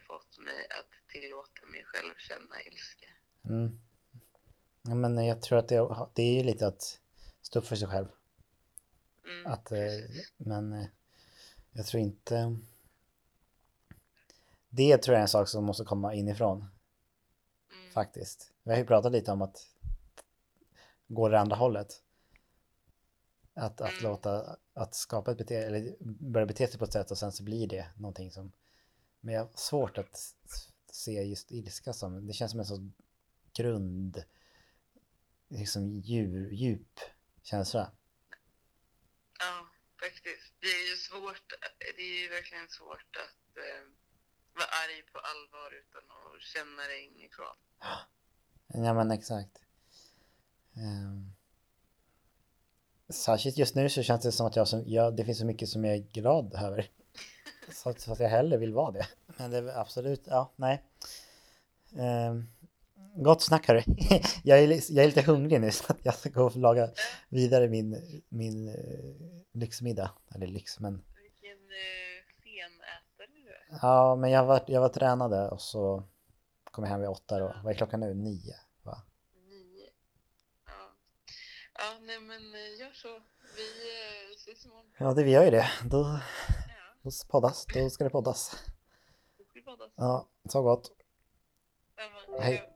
fått 0.08 0.38
mig 0.38 0.68
att 0.80 0.92
tillåta 1.12 1.66
mig 1.66 1.84
själv 1.86 2.14
känna 2.18 2.62
ilska. 2.62 3.08
Mm. 3.46 3.80
Ja, 4.82 4.96
men 4.96 5.26
jag 5.26 5.42
tror 5.42 5.58
att 5.60 5.70
det, 5.70 6.08
det 6.16 6.22
är 6.22 6.34
ju 6.34 6.44
lite 6.44 6.68
att 6.68 7.00
stå 7.42 7.60
upp 7.60 7.68
för 7.68 7.76
sig 7.76 7.88
själv. 7.88 8.08
Mm, 9.34 9.52
Att, 9.54 9.72
eh, 9.72 9.80
men 10.38 10.74
eh, 10.74 10.88
jag 11.72 11.86
tror 11.86 12.02
inte... 12.04 12.58
Det 14.70 14.98
tror 14.98 15.14
jag 15.14 15.20
är 15.20 15.22
en 15.22 15.28
sak 15.28 15.48
som 15.48 15.66
måste 15.66 15.84
komma 15.84 16.14
inifrån 16.14 16.58
Mm, 16.58 16.72
faktiskt. 17.94 18.54
Vi 18.64 18.72
har 18.72 18.78
ju 18.78 18.86
pratat 18.86 19.12
lite 19.12 19.32
om 19.32 19.42
att 19.42 19.68
gå 21.08 21.30
det 21.30 21.40
andra 21.40 21.56
hållet. 21.56 22.04
Att, 23.54 23.82
att 23.82 24.00
Mm. 24.00 24.12
låta, 24.12 24.58
att 24.74 24.96
skapa 24.96 25.32
ett 25.32 25.38
beteende, 25.38 25.68
eller 25.68 25.96
börja 26.04 26.46
bete 26.46 26.68
sig 26.68 26.80
på 26.80 26.86
ett 26.86 26.94
sätt 26.94 27.12
och 27.12 27.18
sen 27.18 27.32
så 27.32 27.44
blir 27.44 27.68
det 27.68 27.86
någonting 27.98 28.32
som... 28.32 28.52
Men 29.20 29.34
jag 29.36 29.42
har 29.42 29.50
svårt 29.56 29.98
att 29.98 30.36
se 30.92 31.24
just 31.24 31.52
ilska 31.52 31.94
som, 31.94 32.28
det 32.28 32.34
känns 32.34 32.52
som 32.52 32.60
en 32.60 32.66
sån 32.66 32.94
grund, 33.54 34.24
liksom 35.48 36.00
djur, 36.00 36.52
djup 36.52 37.00
känsla. 37.42 37.92
Ja, 39.42 39.54
faktiskt. 40.04 40.54
Det 40.60 40.68
är 40.68 40.86
ju 40.92 40.98
svårt. 40.98 41.48
Det 41.96 42.02
är 42.02 42.22
ju 42.22 42.30
verkligen 42.30 42.70
svårt 42.70 43.12
att 43.26 43.58
eh, 43.58 43.84
vara 44.58 44.70
arg 44.82 45.02
på 45.14 45.20
allvar 45.32 45.70
utan 45.82 46.04
att 46.18 46.42
känna 46.42 46.82
det 46.88 47.02
inifrån. 47.02 47.56
Ja 48.74 48.94
men 48.94 49.12
exakt. 49.12 49.56
Um, 50.76 51.34
särskilt 53.10 53.58
just 53.58 53.76
nu 53.76 53.90
så 53.90 54.04
känns 54.04 54.24
det 54.24 54.32
som 54.32 54.46
att 54.48 54.56
jag, 54.56 54.68
som, 54.68 54.84
jag, 54.88 55.16
det 55.16 55.26
finns 55.26 55.40
så 55.40 55.46
mycket 55.46 55.70
som 55.70 55.86
jag 55.86 55.96
är 55.96 56.12
glad 56.14 56.54
över. 56.54 56.90
Så 57.72 57.94
så 57.98 58.12
att 58.12 58.20
jag 58.20 58.30
hellre 58.30 58.58
vill 58.58 58.74
vara 58.74 58.92
det. 58.92 59.08
Men 59.26 59.52
det 59.52 59.58
är 59.58 59.80
absolut, 59.80 60.22
ja, 60.26 60.52
nej. 60.56 60.84
Um, 61.92 62.52
gott 63.16 63.42
snack 63.42 63.68
hörru. 63.68 63.82
jag, 64.44 64.60
är, 64.60 64.94
jag 64.96 65.04
är 65.04 65.08
lite 65.08 65.22
hungrig 65.22 65.62
nu 65.62 65.72
så 65.72 65.84
att 65.88 66.06
jag 66.06 66.14
ska 66.16 66.30
gå 66.30 66.44
och 66.44 66.56
laga 66.56 66.90
vidare 67.30 67.68
min, 67.70 68.22
min 68.30 68.70
uh, 68.70 69.16
lyxmiddag. 69.54 70.12
Eller 70.36 70.48
lyx, 70.48 70.80
men 70.80 70.94
Vilken 70.94 71.58
uh, 71.58 72.24
senätare 72.44 73.28
du 73.28 73.50
är. 73.50 73.80
ja, 73.82 74.16
men 74.16 74.32
jag 74.32 74.46
var, 74.46 74.64
jag 74.68 74.82
var 74.82 74.90
tränade 74.90 75.50
och 75.50 75.62
så 75.62 76.04
kom 76.64 76.84
jag 76.84 76.92
hem 76.92 77.00
vid 77.00 77.10
åtta 77.10 77.40
då. 77.40 77.56
Vad 77.64 77.74
är 77.74 77.78
klockan 77.78 78.00
nu? 78.00 78.14
Nio? 78.14 78.56
Va? 78.84 79.02
Nio. 79.50 79.90
Ja. 80.66 80.94
Ja, 81.74 82.00
nej 82.02 82.20
men 82.20 82.54
eh, 82.54 82.80
gör 82.80 82.92
så. 82.94 83.22
Vi 83.56 83.62
uh, 83.62 84.36
ses 84.36 84.66
imorgon. 84.66 84.92
Ja, 84.98 85.14
det 85.14 85.24
vi 85.24 85.32
gör 85.32 85.44
ju 85.44 85.52
det. 85.52 85.68
Då, 85.86 86.20
Ja, 86.68 87.02
då 87.04 87.12
poddas. 87.30 87.66
Då 87.74 87.90
ska 87.90 88.04
det 88.04 88.10
poddas. 88.10 88.52
då 89.38 89.44
ska 89.44 89.54
vi 89.54 89.62
poddas. 89.62 89.92
Ja, 89.96 90.28
så 90.50 90.62
gott. 90.62 90.92
Hej. 92.40 92.71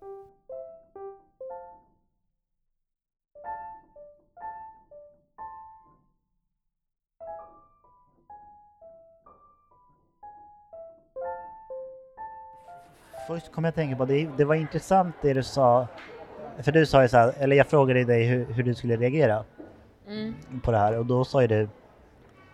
Först 13.27 13.51
kom 13.51 13.63
jag 13.63 13.69
att 13.69 13.75
tänka 13.75 13.95
på, 13.95 14.05
det, 14.05 14.29
det 14.37 14.45
var 14.45 14.55
intressant 14.55 15.15
det 15.21 15.33
du 15.33 15.43
sa, 15.43 15.87
för 16.59 16.71
du 16.71 16.85
sa 16.85 17.01
ju 17.01 17.07
så 17.07 17.17
här, 17.17 17.33
eller 17.37 17.55
jag 17.55 17.67
frågade 17.67 18.03
dig 18.03 18.23
hur, 18.25 18.45
hur 18.45 18.63
du 18.63 18.73
skulle 18.75 18.95
reagera 18.95 19.43
Mm. 20.07 20.33
på 20.63 20.71
det 20.71 20.77
här 20.77 20.97
och 20.99 21.05
då 21.05 21.25
sa 21.25 21.41
ju 21.41 21.47
du 21.47 21.69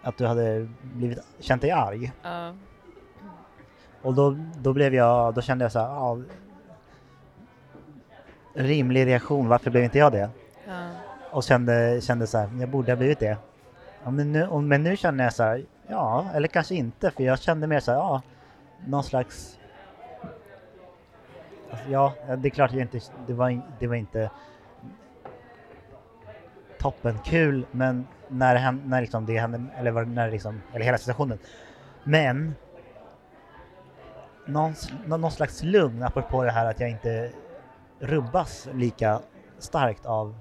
att 0.01 0.17
du 0.17 0.25
hade 0.25 0.69
blivit, 0.81 1.19
känt 1.39 1.61
dig 1.61 1.71
arg. 1.71 2.11
Ja. 2.23 2.53
Och 4.01 4.13
då, 4.13 4.37
då 4.57 4.73
blev 4.73 4.93
jag, 4.95 5.33
då 5.33 5.41
kände 5.41 5.65
jag 5.65 5.71
så 5.71 5.79
här, 5.79 5.87
ja, 5.87 6.17
rimlig 8.53 9.05
reaktion, 9.05 9.47
varför 9.47 9.71
blev 9.71 9.83
inte 9.83 9.97
jag 9.97 10.11
det? 10.11 10.29
Ja. 10.67 10.89
Och 11.31 11.43
kände, 11.43 12.01
kände 12.01 12.27
så 12.27 12.37
här, 12.37 12.49
jag 12.59 12.69
borde 12.69 12.91
ha 12.91 12.97
blivit 12.97 13.19
det. 13.19 13.37
Ja, 14.03 14.11
men, 14.11 14.31
nu, 14.31 14.47
och, 14.47 14.63
men 14.63 14.83
nu 14.83 14.97
känner 14.97 15.23
jag 15.23 15.33
så 15.33 15.43
här, 15.43 15.65
ja, 15.87 16.25
eller 16.33 16.47
kanske 16.47 16.75
inte, 16.75 17.11
för 17.11 17.23
jag 17.23 17.39
kände 17.39 17.67
mer 17.67 17.79
så 17.79 17.91
här, 17.91 17.97
ja, 17.97 18.21
någon 18.85 19.03
slags... 19.03 19.57
Alltså, 21.71 21.89
ja, 21.89 22.13
det 22.37 22.47
är 22.47 22.49
klart 22.49 22.71
jag 22.71 22.81
inte, 22.81 22.99
det 23.27 23.33
var, 23.33 23.61
det 23.79 23.87
var 23.87 23.95
inte 23.95 24.29
toppen 26.79 27.17
kul, 27.25 27.65
men 27.71 28.07
när, 28.27 28.55
hände, 28.55 28.83
när 28.85 29.01
liksom 29.01 29.25
det 29.25 29.39
hände, 29.39 29.65
eller 29.77 30.05
när 30.05 30.31
liksom, 30.31 30.61
eller 30.73 30.85
hela 30.85 30.97
situationen. 30.97 31.39
Men 32.03 32.55
någon, 34.45 34.73
någon 35.05 35.31
slags 35.31 35.63
lugn 35.63 36.03
apropå 36.03 36.43
det 36.43 36.51
här 36.51 36.65
att 36.65 36.79
jag 36.79 36.89
inte 36.89 37.31
rubbas 37.99 38.67
lika 38.73 39.19
starkt 39.59 40.05
av 40.05 40.35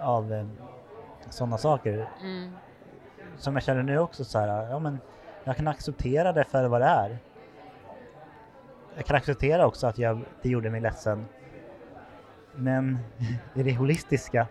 av 0.00 0.32
eh, 0.32 0.46
sådana 1.30 1.58
saker 1.58 2.08
Mm. 2.22 2.52
som 3.36 3.54
jag 3.54 3.62
känner 3.62 3.82
nu 3.82 3.98
också 3.98 4.24
så 4.24 4.38
här, 4.38 4.70
ja 4.70 4.78
men 4.78 4.98
jag 5.44 5.56
kan 5.56 5.68
acceptera 5.68 6.32
det 6.32 6.44
för 6.44 6.68
vad 6.68 6.80
det 6.80 6.86
är. 6.86 7.18
Jag 8.96 9.06
kan 9.06 9.16
acceptera 9.16 9.66
också 9.66 9.86
att 9.86 9.98
jag, 9.98 10.20
det 10.42 10.48
gjorde 10.48 10.70
mig 10.70 10.80
ledsen. 10.80 11.26
Men 12.54 12.98
i 13.54 13.62
det 13.62 13.74
holistiska 13.74 14.46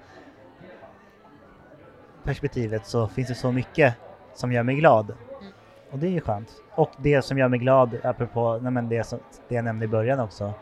perspektivet 2.24 2.86
så 2.86 3.08
finns 3.08 3.28
det 3.28 3.36
så 3.36 3.52
mycket 3.52 3.96
som 4.34 4.52
gör 4.52 4.64
mig 4.64 4.76
glad. 4.76 5.14
Och 5.92 6.00
det 6.00 6.08
är 6.08 6.12
ju 6.12 6.22
skönt. 6.22 6.50
Och 6.72 6.92
det 6.98 7.22
som 7.22 7.38
gör 7.38 7.48
mig 7.48 7.60
glad, 7.60 7.98
apropå 8.04 8.60
nej 8.62 8.72
men 8.72 8.90
det, 8.90 9.04
som, 9.04 9.20
det 9.48 9.56
jag 9.56 9.66
nämnde 9.66 9.86
i 9.86 9.88
början 9.88 10.20
också, 10.20 10.54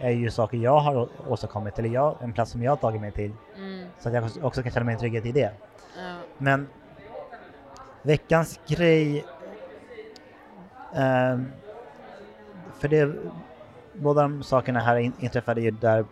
är 0.00 0.10
ju 0.10 0.30
saker 0.30 0.58
jag 0.58 0.78
har 0.78 1.08
åstadkommit, 1.28 1.78
eller 1.78 1.88
jag, 1.88 2.16
en 2.20 2.32
plats 2.32 2.50
som 2.50 2.62
jag 2.62 2.72
har 2.72 2.76
tagit 2.76 3.00
mig 3.00 3.12
till. 3.12 3.32
Mm. 3.56 3.88
Så 3.98 4.08
att 4.08 4.14
jag 4.14 4.24
också 4.42 4.62
kan 4.62 4.72
känna 4.72 4.84
mig 4.84 4.92
en 4.92 5.00
trygghet 5.00 5.26
i 5.26 5.32
det. 5.32 5.52
Ja. 5.96 6.16
Men 6.38 6.68
veckans 8.02 8.60
grej... 8.66 9.24
ehm, 10.94 11.46
för 12.78 12.88
det, 12.88 13.16
båda 13.92 14.22
de 14.22 14.42
sakerna 14.42 14.80
här 14.80 14.96
in- 14.96 15.12
inträffade 15.20 15.60
ju 15.60 15.70
där 15.70 16.04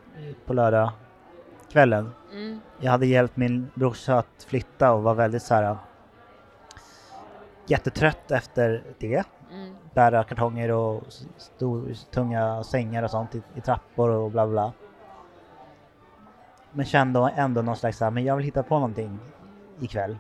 på 0.47 0.53
lördag 0.53 0.93
kvällen. 1.73 2.11
Mm. 2.33 2.61
Jag 2.81 2.91
hade 2.91 3.07
hjälpt 3.07 3.37
min 3.37 3.71
brorsa 3.75 4.19
att 4.19 4.47
flytta 4.49 4.93
och 4.93 5.03
var 5.03 5.15
väldigt 5.15 5.43
så 5.43 5.55
här 5.55 5.77
jättetrött 7.67 8.31
efter 8.31 8.83
det. 8.99 9.25
Mm. 9.53 9.75
Bära 9.95 10.25
kartonger 10.25 10.71
och 10.71 11.03
stor, 11.37 11.95
tunga 12.11 12.65
sängar 12.65 13.03
och 13.03 13.11
sånt 13.11 13.35
i, 13.35 13.43
i 13.55 13.61
trappor 13.61 14.11
och 14.11 14.31
bla 14.31 14.47
bla. 14.47 14.73
Men 16.73 16.85
kände 16.85 17.33
ändå 17.37 17.63
någon 17.63 17.77
slags 17.77 18.01
här, 18.01 18.11
men 18.11 18.25
jag 18.25 18.37
vill 18.37 18.45
hitta 18.45 18.63
på 18.63 18.75
någonting 18.75 19.19
ikväll. 19.81 20.17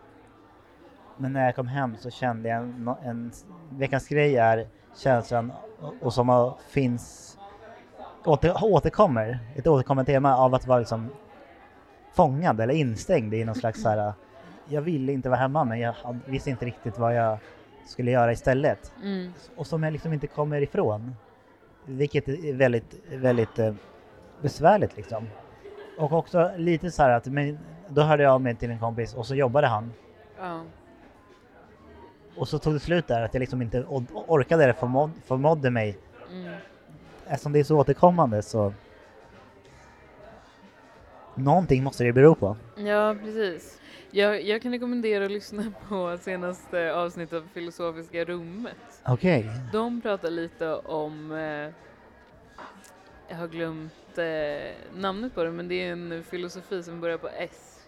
Men 1.16 1.32
när 1.32 1.44
jag 1.44 1.57
kom 1.57 1.66
hem 1.66 1.97
så 1.97 2.11
kände 2.11 2.49
jag 2.49 2.62
en, 2.62 2.94
en 3.03 3.32
veckans 3.70 4.09
grej 4.09 4.36
är 4.36 4.68
känslan 4.97 5.53
och, 6.01 6.12
som 6.12 6.28
har, 6.28 6.55
finns 6.68 7.38
åter, 8.24 8.64
återkommer, 8.64 9.38
ett 9.57 9.66
återkommande 9.66 10.12
tema 10.12 10.36
av 10.36 10.55
att 10.55 10.66
vara 10.66 10.78
liksom 10.78 11.09
fångad 12.14 12.61
eller 12.61 12.74
instängd 12.74 13.34
i 13.34 13.44
någon 13.44 13.55
slags 13.55 13.82
så 13.82 13.88
här. 13.88 14.12
Jag 14.68 14.82
ville 14.82 15.12
inte 15.12 15.28
vara 15.28 15.40
hemma 15.40 15.64
men 15.64 15.80
jag 15.80 15.94
visste 16.26 16.51
inte 16.51 16.64
riktigt 16.64 16.99
vad 16.99 17.14
jag 17.14 17.38
skulle 17.86 18.11
göra 18.11 18.32
istället 18.32 18.92
Mm. 19.03 19.32
och 19.57 19.66
som 19.66 19.82
jag 19.82 19.92
liksom 19.92 20.12
inte 20.12 20.26
kommer 20.26 20.61
ifrån. 20.61 21.16
Vilket 21.84 22.28
är 22.28 22.53
väldigt, 22.55 22.94
väldigt 23.12 23.59
eh, 23.59 23.74
besvärligt 24.42 24.97
liksom. 24.97 25.28
Och 25.99 26.12
också 26.12 26.51
lite 26.57 26.90
så 26.90 27.03
här 27.03 27.11
att, 27.11 27.26
men, 27.26 27.59
då 27.88 28.03
hörde 28.03 28.22
jag 28.22 28.32
av 28.32 28.40
mig 28.40 28.55
till 28.55 28.70
en 28.70 28.78
kompis 28.78 29.14
och 29.14 29.26
så 29.26 29.34
jobbade 29.34 29.66
han. 29.66 29.92
Ja. 30.38 30.61
Och 32.37 32.49
så 32.49 32.59
tog 32.59 32.74
det 32.74 32.80
slut 32.80 33.07
där 33.07 33.22
att 33.22 33.34
jag 33.34 33.41
liksom 33.41 33.62
inte 33.62 33.82
or- 33.82 34.07
orkade 34.26 34.64
eller 34.64 34.72
förmådde, 34.72 35.12
förmådde 35.26 35.70
mig. 35.70 35.99
Mm. 36.32 36.55
Eftersom 37.26 37.53
det 37.53 37.59
är 37.59 37.64
så 37.64 37.78
återkommande 37.78 38.43
så 38.43 38.72
Någonting 41.34 41.84
måste 41.84 42.05
det 42.05 42.12
bero 42.12 42.34
på. 42.34 42.57
Ja, 42.76 43.16
precis. 43.24 43.80
Jag, 44.11 44.43
jag 44.43 44.62
kan 44.62 44.72
rekommendera 44.72 45.24
att 45.24 45.30
lyssna 45.30 45.72
på 45.89 46.18
senaste 46.20 46.95
avsnittet 46.95 47.34
av 47.34 47.49
Filosofiska 47.55 48.24
rummet. 48.24 48.76
Okej. 49.07 49.51
De 49.72 50.01
pratar 50.01 50.30
lite 50.30 50.74
om, 50.74 51.32
eh, 51.32 51.72
jag 53.28 53.37
har 53.37 53.49
glömt 53.49 54.18
eh, 54.18 55.01
namnet 55.01 55.34
på 55.34 55.45
det, 55.45 55.51
men 55.51 55.68
det 55.68 55.74
är 55.74 55.93
en 55.93 56.24
filosofi 56.24 56.82
som 56.82 57.01
börjar 57.01 57.18
på 57.18 57.28
S. 57.28 57.80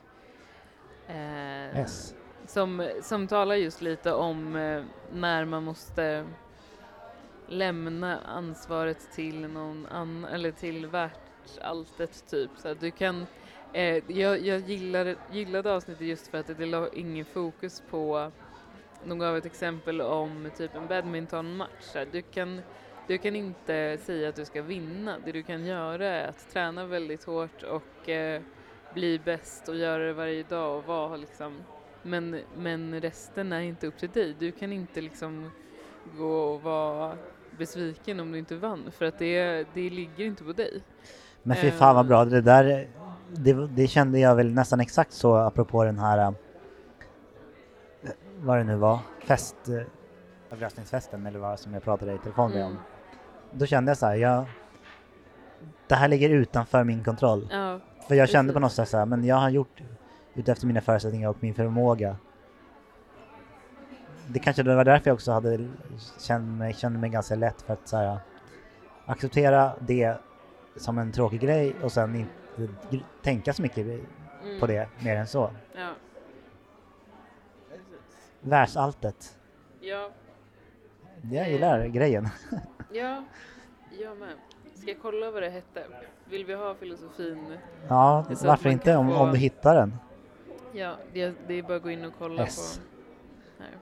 Eh, 1.09 1.81
S 1.81 2.15
som, 2.49 2.91
som 3.03 3.27
talar 3.27 3.55
just 3.55 3.83
lite 3.83 4.13
om 4.13 4.57
eh, 4.57 4.83
när 5.13 5.45
man 5.45 5.65
måste 5.65 6.27
lämna 7.49 8.21
ansvaret 8.21 9.13
till 9.13 9.41
någon 9.41 9.87
annan, 9.87 10.25
eller 10.25 10.51
till 10.51 10.87
världsalltet 10.87 12.25
typ. 12.31 12.51
Så 12.57 12.75
du 12.75 12.91
kan, 12.91 13.27
eh, 13.73 14.11
jag, 14.13 14.41
jag 14.47 14.61
gillar, 14.61 15.17
gillade 15.33 15.75
avsnittet 15.75 16.07
just 16.07 16.29
för 16.29 16.39
att 16.39 16.59
det 16.59 16.67
la 16.67 16.89
ingen 16.89 17.25
fokus 17.25 17.83
på, 17.91 18.31
de 19.05 19.19
gav 19.19 19.37
ett 19.37 19.47
exempel 19.47 20.01
om 20.01 20.51
typ 20.57 20.75
en 20.75 20.87
badmintonmatch. 20.87 21.97
Du 22.13 22.23
kan, 22.23 22.61
du 23.07 23.19
kan 23.19 23.37
inte 23.37 23.99
säga 24.03 24.29
att 24.29 24.37
du 24.37 24.45
ska 24.45 24.63
vinna, 24.63 25.17
det 25.25 25.33
du 25.33 25.43
kan 25.43 25.67
göra 25.67 26.07
är 26.07 26.29
att 26.29 26.51
träna 26.53 26.87
väldigt 26.87 27.25
hårt 27.25 27.63
och 27.63 28.09
eh, 28.09 28.43
bli 28.95 29.19
bäst 29.19 29.69
och 29.69 29.77
göra 29.77 30.07
det 30.07 30.13
varje 30.13 30.43
dag 30.43 30.79
och 30.79 30.85
vara 30.85 31.17
liksom 31.17 31.65
men, 32.09 32.41
men 32.57 33.01
resten 33.01 33.53
är 33.53 33.61
inte 33.61 33.87
upp 33.87 33.99
till 33.99 34.11
dig. 34.11 34.37
Du 34.39 34.53
kan 34.53 34.73
inte 34.73 35.01
liksom 35.01 35.51
gå 36.19 36.41
och 36.41 36.63
vara 36.63 37.17
besviken 37.59 38.21
om 38.21 38.33
du 38.33 38.39
inte 38.39 38.57
vann 38.57 38.91
för 38.91 39.05
att 39.05 39.19
det, 39.19 39.67
det 39.75 39.91
ligger 39.91 40.25
inte 40.25 40.45
på 40.45 40.53
dig. 40.53 40.83
Men 41.43 41.57
fy 41.57 41.71
fan 41.71 41.95
vad 41.95 42.05
Eh. 42.05 42.09
bra, 42.09 42.25
det 42.25 42.41
där 42.41 42.89
det, 43.31 43.67
det 43.67 43.87
kände 43.87 44.19
jag 44.19 44.37
väl 44.37 44.53
nästan 44.53 44.81
exakt 44.81 45.13
så 45.13 45.35
apropå 45.35 45.85
den 45.85 45.99
här 45.99 46.19
eh, 46.19 46.31
vad 48.41 48.59
det 48.59 48.65
nu 48.65 48.77
var, 48.77 48.99
fest 49.25 49.57
eh, 49.69 50.53
överraskningsfesten 50.53 51.27
eller 51.27 51.39
vad 51.39 51.61
som 51.61 51.75
jag 51.75 51.83
pratade 51.83 52.15
i 52.15 52.19
telefon 52.19 52.51
med 52.51 52.65
om. 52.65 52.71
Mm. 52.71 52.83
Då 53.53 53.67
kände 53.67 53.91
jag 53.91 53.99
så 53.99 54.07
här, 54.07 54.15
jag 54.15 54.45
det 55.87 55.95
här 55.95 56.09
ligger 56.09 56.31
utanför 56.31 56.85
min 56.85 57.05
kontroll. 57.05 57.49
Ja, 57.51 57.81
För 58.09 58.15
jag 58.15 58.29
kände 58.29 58.53
på 58.53 58.61
precis. 58.61 58.79
något 58.79 58.87
sätt 58.87 58.91
så 58.91 58.99
här, 58.99 59.07
men 59.07 59.25
jag 59.25 59.37
har 59.37 59.51
gjort 59.51 59.83
utefter 60.35 60.67
mina 60.67 60.81
förutsättningar 60.81 61.29
och 61.29 61.37
min 61.41 61.55
förmåga. 61.55 62.17
Det 64.27 64.39
kanske 64.39 64.63
det 64.63 64.77
var 64.77 64.85
därför 64.85 65.11
jag 65.11 65.15
också 65.15 65.33
hade 65.33 65.69
känt 66.19 66.59
mig, 66.59 66.75
kände 66.75 66.99
mig 66.99 67.11
ganska 67.11 67.35
lätt 67.35 67.63
för 67.63 67.73
att 67.73 67.89
så 67.89 67.97
här, 67.97 68.19
acceptera 69.07 69.73
det 69.81 70.17
som 70.77 70.99
en 70.99 71.13
tråkig 71.13 71.41
grej 71.41 71.75
och 71.83 71.93
sen 71.93 72.15
inte 72.17 73.05
tänka 73.23 73.53
så 73.53 73.63
mycket 73.63 73.87
mm. 73.87 74.61
på 74.61 74.67
det 74.67 74.89
mer 74.99 75.17
än 75.17 75.27
så. 75.27 75.51
Ja. 75.75 75.91
Precis. 77.71 78.31
Världsalltet. 78.41 79.39
Ja, 79.81 80.11
Jag 81.23 81.51
gillar 81.51 81.87
grejen. 81.87 82.29
ja, 82.93 83.25
jag 84.01 84.17
med. 84.17 84.35
Ska 84.75 84.91
jag 84.91 85.03
kolla 85.03 85.31
vad 85.31 85.43
det 85.43 85.51
hette? 85.51 85.87
Vill 86.31 86.45
vi 86.45 86.55
ha 86.55 86.75
filosofin? 86.75 87.59
Ja, 87.89 88.25
varför 88.45 88.69
inte 88.69 88.97
om, 88.97 89.09
få- 89.09 89.15
om 89.15 89.31
du 89.31 89.39
hittar 89.39 89.75
den? 89.75 89.97
Ja, 90.73 90.97
det, 91.15 91.35
det 91.49 91.55
är 91.55 91.63
bara 91.63 91.77
att 91.77 91.83
gå 91.83 91.91
in 91.91 92.05
och 92.05 92.13
kolla 92.19 92.47
S. 92.47 92.81
på... 93.59 93.63
Här. 93.63 93.73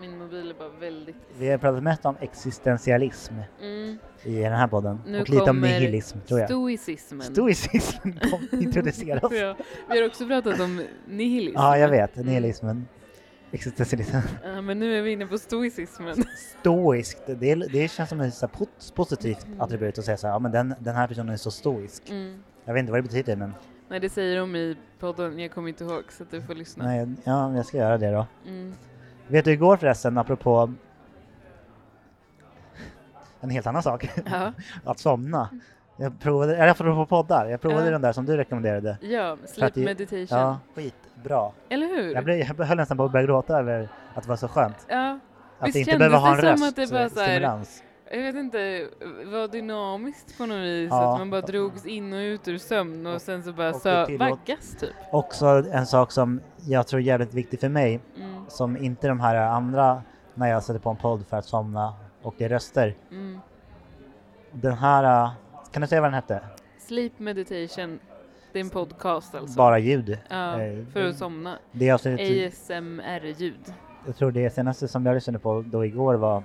Min 0.00 0.18
mobil 0.18 0.50
är 0.50 0.54
bara 0.54 0.68
väldigt... 0.68 1.16
Vi 1.38 1.50
har 1.50 1.58
pratat 1.58 1.82
mest 1.82 2.06
om 2.06 2.16
existentialism 2.20 3.34
Mm. 3.62 3.98
i 4.22 4.34
den 4.40 4.52
här 4.52 4.66
podden. 4.68 5.00
Nu 5.06 5.20
och 5.20 5.30
lite 5.30 5.50
om 5.50 5.60
nihilism 5.60 6.18
tror 6.20 6.40
jag. 6.40 6.48
Stoicismen. 6.48 7.22
Stoicism 7.22 8.08
kom- 8.30 8.60
introduceras. 8.60 9.32
ja, 9.32 9.56
vi 9.90 10.00
har 10.00 10.06
också 10.06 10.26
pratat 10.26 10.60
om 10.60 10.82
nihilism. 11.08 11.56
Ja, 11.56 11.78
jag 11.78 11.88
vet. 11.88 12.16
Mm. 12.16 12.26
Nihilismen. 12.26 12.88
Existentialism. 13.52 14.16
Ja, 14.44 14.60
men 14.60 14.78
nu 14.78 14.98
är 14.98 15.02
vi 15.02 15.12
inne 15.12 15.26
på 15.26 15.38
stoicismen. 15.38 16.24
Stoiskt. 16.60 17.26
Det, 17.26 17.54
det 17.54 17.90
känns 17.90 18.08
som 18.08 18.20
ett 18.20 18.42
positivt 18.94 19.44
Mm. 19.46 19.60
attribut 19.60 19.98
att 19.98 20.04
säga 20.04 20.16
så 20.16 20.26
här, 20.26 20.34
ja 20.34 20.38
men 20.38 20.52
den, 20.52 20.74
den 20.78 20.94
här 20.94 21.08
personen 21.08 21.28
är 21.32 21.36
så 21.36 21.50
stoisk. 21.50 22.10
Mm. 22.10 22.42
Jag 22.64 22.74
vet 22.74 22.80
inte 22.80 22.92
vad 22.92 22.98
det 22.98 23.02
betyder 23.02 23.36
men 23.36 23.54
Nej, 23.88 24.00
det 24.00 24.08
säger 24.08 24.36
de 24.40 24.56
i 24.56 24.76
podden. 24.98 25.38
Jag 25.38 25.50
kommer 25.50 25.68
inte 25.68 25.84
ihåg, 25.84 26.02
så 26.12 26.22
att 26.22 26.30
du 26.30 26.42
får 26.42 26.54
lyssna. 26.54 26.84
nej, 26.84 27.06
ja, 27.24 27.56
jag 27.56 27.66
ska 27.66 27.76
göra 27.76 27.98
det 27.98 28.10
då. 28.10 28.26
Mm. 28.46 28.74
Vet 29.28 29.44
du 29.44 29.52
igår 29.52 29.76
förresten, 29.76 30.18
apropå 30.18 30.72
en 33.40 33.50
helt 33.50 33.66
annan 33.66 33.82
sak, 33.82 34.08
Ja, 34.30 34.52
att 34.84 34.98
somna. 34.98 35.48
Jag 35.96 36.20
provade, 36.20 36.56
eller 36.56 36.68
apropå 36.68 37.06
poddar, 37.06 37.46
jag 37.46 37.60
provade 37.60 37.84
Ja. 37.84 37.90
den 37.90 38.00
där 38.02 38.12
som 38.12 38.26
du 38.26 38.36
rekommenderade. 38.36 38.98
ja 39.00 39.36
sleep 39.46 39.76
meditation. 39.76 40.26
Ja, 40.38 40.58
skitbra. 40.74 41.50
Eller 41.68 41.86
hur? 41.86 42.14
Jag, 42.14 42.24
blev, 42.24 42.38
jag 42.38 42.46
höll 42.66 42.76
nästan 42.76 42.96
på 42.96 43.04
att 43.04 43.12
börja 43.12 43.26
gråta 43.26 43.58
över 43.58 43.88
att 44.14 44.22
det 44.22 44.28
var 44.28 44.36
så 44.36 44.48
skönt. 44.48 44.86
Ja, 44.88 45.18
Att 45.58 45.68
Visst 45.68 45.76
inte 45.76 45.98
behöva 45.98 46.16
ha 46.18 46.34
en 46.34 46.40
röst, 46.40 46.64
att 46.64 46.76
det 46.76 46.90
bara 46.92 47.08
så 47.10 47.20
här- 47.20 47.26
stimulans. 47.28 47.82
Jag 48.14 48.22
vet 48.22 48.34
inte, 48.36 48.88
var 49.24 49.48
dynamiskt 49.48 50.38
på 50.38 50.46
något 50.46 50.64
vis. 50.64 50.88
Ja. 50.90 51.12
Att 51.12 51.18
man 51.18 51.30
bara 51.30 51.40
drogs 51.40 51.86
in 51.86 52.12
och 52.12 52.18
ut 52.18 52.48
ur 52.48 52.58
sömn 52.58 53.06
och 53.06 53.22
sen 53.22 53.42
så 53.42 53.52
bara 53.52 53.70
och 53.70 53.76
sö- 53.82 54.18
vaggas 54.18 54.76
typ. 54.80 54.90
Också 55.12 55.46
en 55.46 55.86
sak 55.86 56.12
som 56.12 56.40
jag 56.66 56.86
tror 56.86 57.00
är 57.00 57.04
jävligt 57.04 57.34
viktig 57.34 57.60
för 57.60 57.68
mig, 57.68 58.00
Mm, 58.16 58.44
som 58.48 58.76
inte 58.76 59.08
de 59.08 59.20
här 59.20 59.34
andra 59.36 60.02
när 60.34 60.48
jag 60.50 60.62
sätter 60.62 60.80
på 60.80 60.90
en 60.90 60.96
podd 60.96 61.26
för 61.26 61.36
att 61.36 61.44
somna 61.46 61.94
och 62.22 62.34
det 62.38 62.44
är 62.44 62.48
röster. 62.48 62.94
mm. 63.10 63.38
Den 64.52 64.72
här, 64.72 65.24
äh, 65.24 65.30
kan 65.72 65.82
du 65.82 65.88
säga 65.88 66.00
vad 66.00 66.10
den 66.10 66.14
hette? 66.14 66.40
Sleep 66.78 67.18
meditation, 67.18 67.98
det 68.52 68.58
är 68.58 68.64
en 68.64 68.70
podcast 68.70 69.34
alltså. 69.34 69.56
Bara 69.56 69.78
ljud. 69.78 70.18
ja, 70.30 70.60
eh, 70.62 70.84
för 70.92 71.08
att 71.08 71.16
somna. 71.16 71.58
Det 71.72 71.90
avsnittet, 71.90 72.52
ASMR-ljud. 72.52 73.72
jag 74.06 74.16
tror 74.16 74.32
det 74.32 74.50
senaste 74.54 74.88
som 74.88 75.06
jag 75.06 75.14
lyssnade 75.14 75.38
på 75.38 75.64
då 75.66 75.84
igår 75.84 76.14
var, 76.14 76.42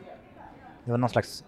det 0.86 0.91
var 0.91 0.97
någon 0.97 1.09
slags 1.09 1.43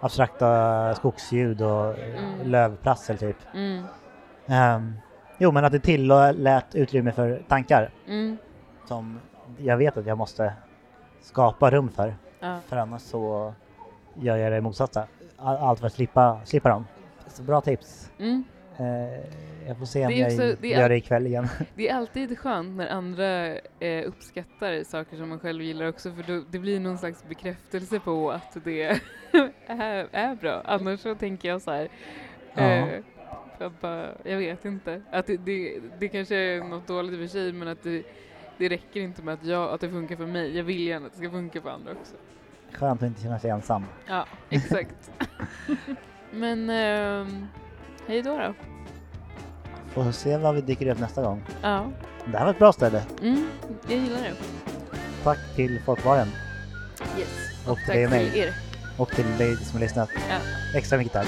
abstrakta 0.00 0.94
skogsljud 0.94 1.62
och 1.62 1.98
Mm. 1.98 2.50
lövprassel 2.50 3.18
typ. 3.18 3.36
Mm, 3.54 3.84
Ehm, 4.46 4.94
jo 5.38 5.52
men 5.52 5.64
att 5.64 5.72
det 5.72 5.78
tillät 5.80 6.74
utrymme 6.74 7.12
för 7.12 7.42
tankar 7.48 7.90
mm, 8.06 8.36
som 8.88 9.20
jag 9.58 9.76
vet 9.76 9.96
att 9.96 10.06
jag 10.06 10.18
måste 10.18 10.52
skapa 11.20 11.70
rum 11.70 11.88
för. 11.88 12.14
ja. 12.40 12.58
För 12.66 12.76
annars 12.76 13.02
så 13.02 13.54
gör 14.14 14.36
jag 14.36 14.52
det 14.52 14.60
motsatta. 14.60 15.04
All- 15.38 15.56
Allt 15.56 15.80
för 15.80 15.86
att 15.86 15.92
slippa, 15.92 16.40
slippa 16.44 16.68
dem. 16.68 16.86
Så 17.26 17.42
bra 17.42 17.60
tips. 17.60 18.10
Mm. 18.18 18.44
Eh, 18.78 19.24
jag 19.68 19.78
får 19.78 19.86
se 19.86 20.06
om 20.06 20.12
Det 20.12 20.16
är 20.16 20.18
jag 20.20 20.26
också- 20.32 20.60
det 20.60 20.68
gör 20.68 20.88
det 20.88 20.96
ikväll 20.96 21.26
igen. 21.26 21.48
Det 21.74 21.88
är 21.88 21.94
alltid 21.94 22.38
skönt 22.38 22.76
när 22.76 22.88
andra 22.88 23.46
eh, 23.80 24.06
uppskattar 24.08 24.84
saker 24.84 25.16
som 25.16 25.28
man 25.28 25.38
själv 25.40 25.62
gillar 25.62 25.86
också 25.88 26.12
för 26.12 26.22
då, 26.32 26.44
det 26.50 26.58
blir 26.58 26.80
någon 26.80 26.98
slags 26.98 27.24
bekräftelse 27.28 28.00
på 28.00 28.30
att 28.30 28.56
det 28.64 28.82
är, 29.66 30.06
är 30.12 30.34
bra. 30.34 30.62
Annars 30.64 31.00
så 31.00 31.14
tänker 31.14 31.48
jag 31.48 31.62
så 31.62 31.70
här. 31.70 31.88
Eh, 32.54 32.88
jag, 33.58 33.72
bara, 33.80 34.08
jag 34.24 34.38
vet 34.38 34.64
inte. 34.64 35.02
Att 35.10 35.26
det, 35.26 35.36
det, 35.36 35.78
det 35.98 36.08
kanske 36.08 36.36
är 36.36 36.64
något 36.64 36.86
dåligt 36.86 37.12
i 37.12 37.16
och 37.16 37.20
för 37.20 37.26
sig 37.26 37.52
men 37.52 37.68
att 37.68 37.82
det, 37.82 38.02
det 38.58 38.68
räcker 38.68 39.00
inte 39.00 39.22
med 39.22 39.34
att, 39.34 39.44
jag, 39.44 39.70
att 39.74 39.80
det 39.80 39.88
funkar 39.90 40.16
för 40.16 40.26
mig. 40.26 40.56
Jag 40.56 40.64
vill 40.64 40.80
gärna 40.80 41.06
att 41.06 41.12
det 41.12 41.18
ska 41.18 41.30
funka 41.30 41.60
för 41.60 41.70
andra 41.70 41.92
också. 41.92 42.14
Skönt 42.72 43.02
att 43.02 43.06
inte 43.06 43.22
känna 43.22 43.38
sig 43.38 43.50
ensam. 43.50 43.84
Ja, 44.08 44.26
exakt. 44.50 45.10
men 46.30 46.70
ehm, 46.70 47.46
hej 48.06 48.22
då 48.22 48.38
då. 48.38 48.54
Får 49.92 50.12
se 50.12 50.36
vad 50.36 50.54
vi 50.54 50.60
dyker 50.60 50.86
upp 50.90 51.00
nästa 51.00 51.22
gång. 51.22 51.42
Ja, 51.62 51.84
Det 52.32 52.38
här 52.38 52.44
var 52.44 52.52
ett 52.52 52.58
bra 52.58 52.72
ställe. 52.72 53.02
mm, 53.22 53.46
jag 53.88 53.98
gillar 53.98 54.16
det. 54.22 54.32
Tack 55.24 55.38
till 55.56 55.80
Folkbaren 55.84 56.28
Yes. 57.18 57.28
Och 57.66 57.72
Och 57.72 57.76
till 57.78 57.86
tack 57.86 57.94
dig 57.94 58.04
och 58.04 58.10
mig. 58.10 58.30
till 58.30 58.40
er. 58.42 58.54
och 58.98 59.08
till 59.10 59.36
dig 59.38 59.56
som 59.56 59.72
har 59.72 59.80
lyssnat. 59.80 60.08
Ja. 60.30 60.38
Extra 60.78 60.98
mycket 60.98 61.12
tack. 61.12 61.26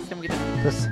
Extra 0.00 0.16
mycket 0.16 0.36
tack. 0.36 0.64
Puss! 0.64 0.86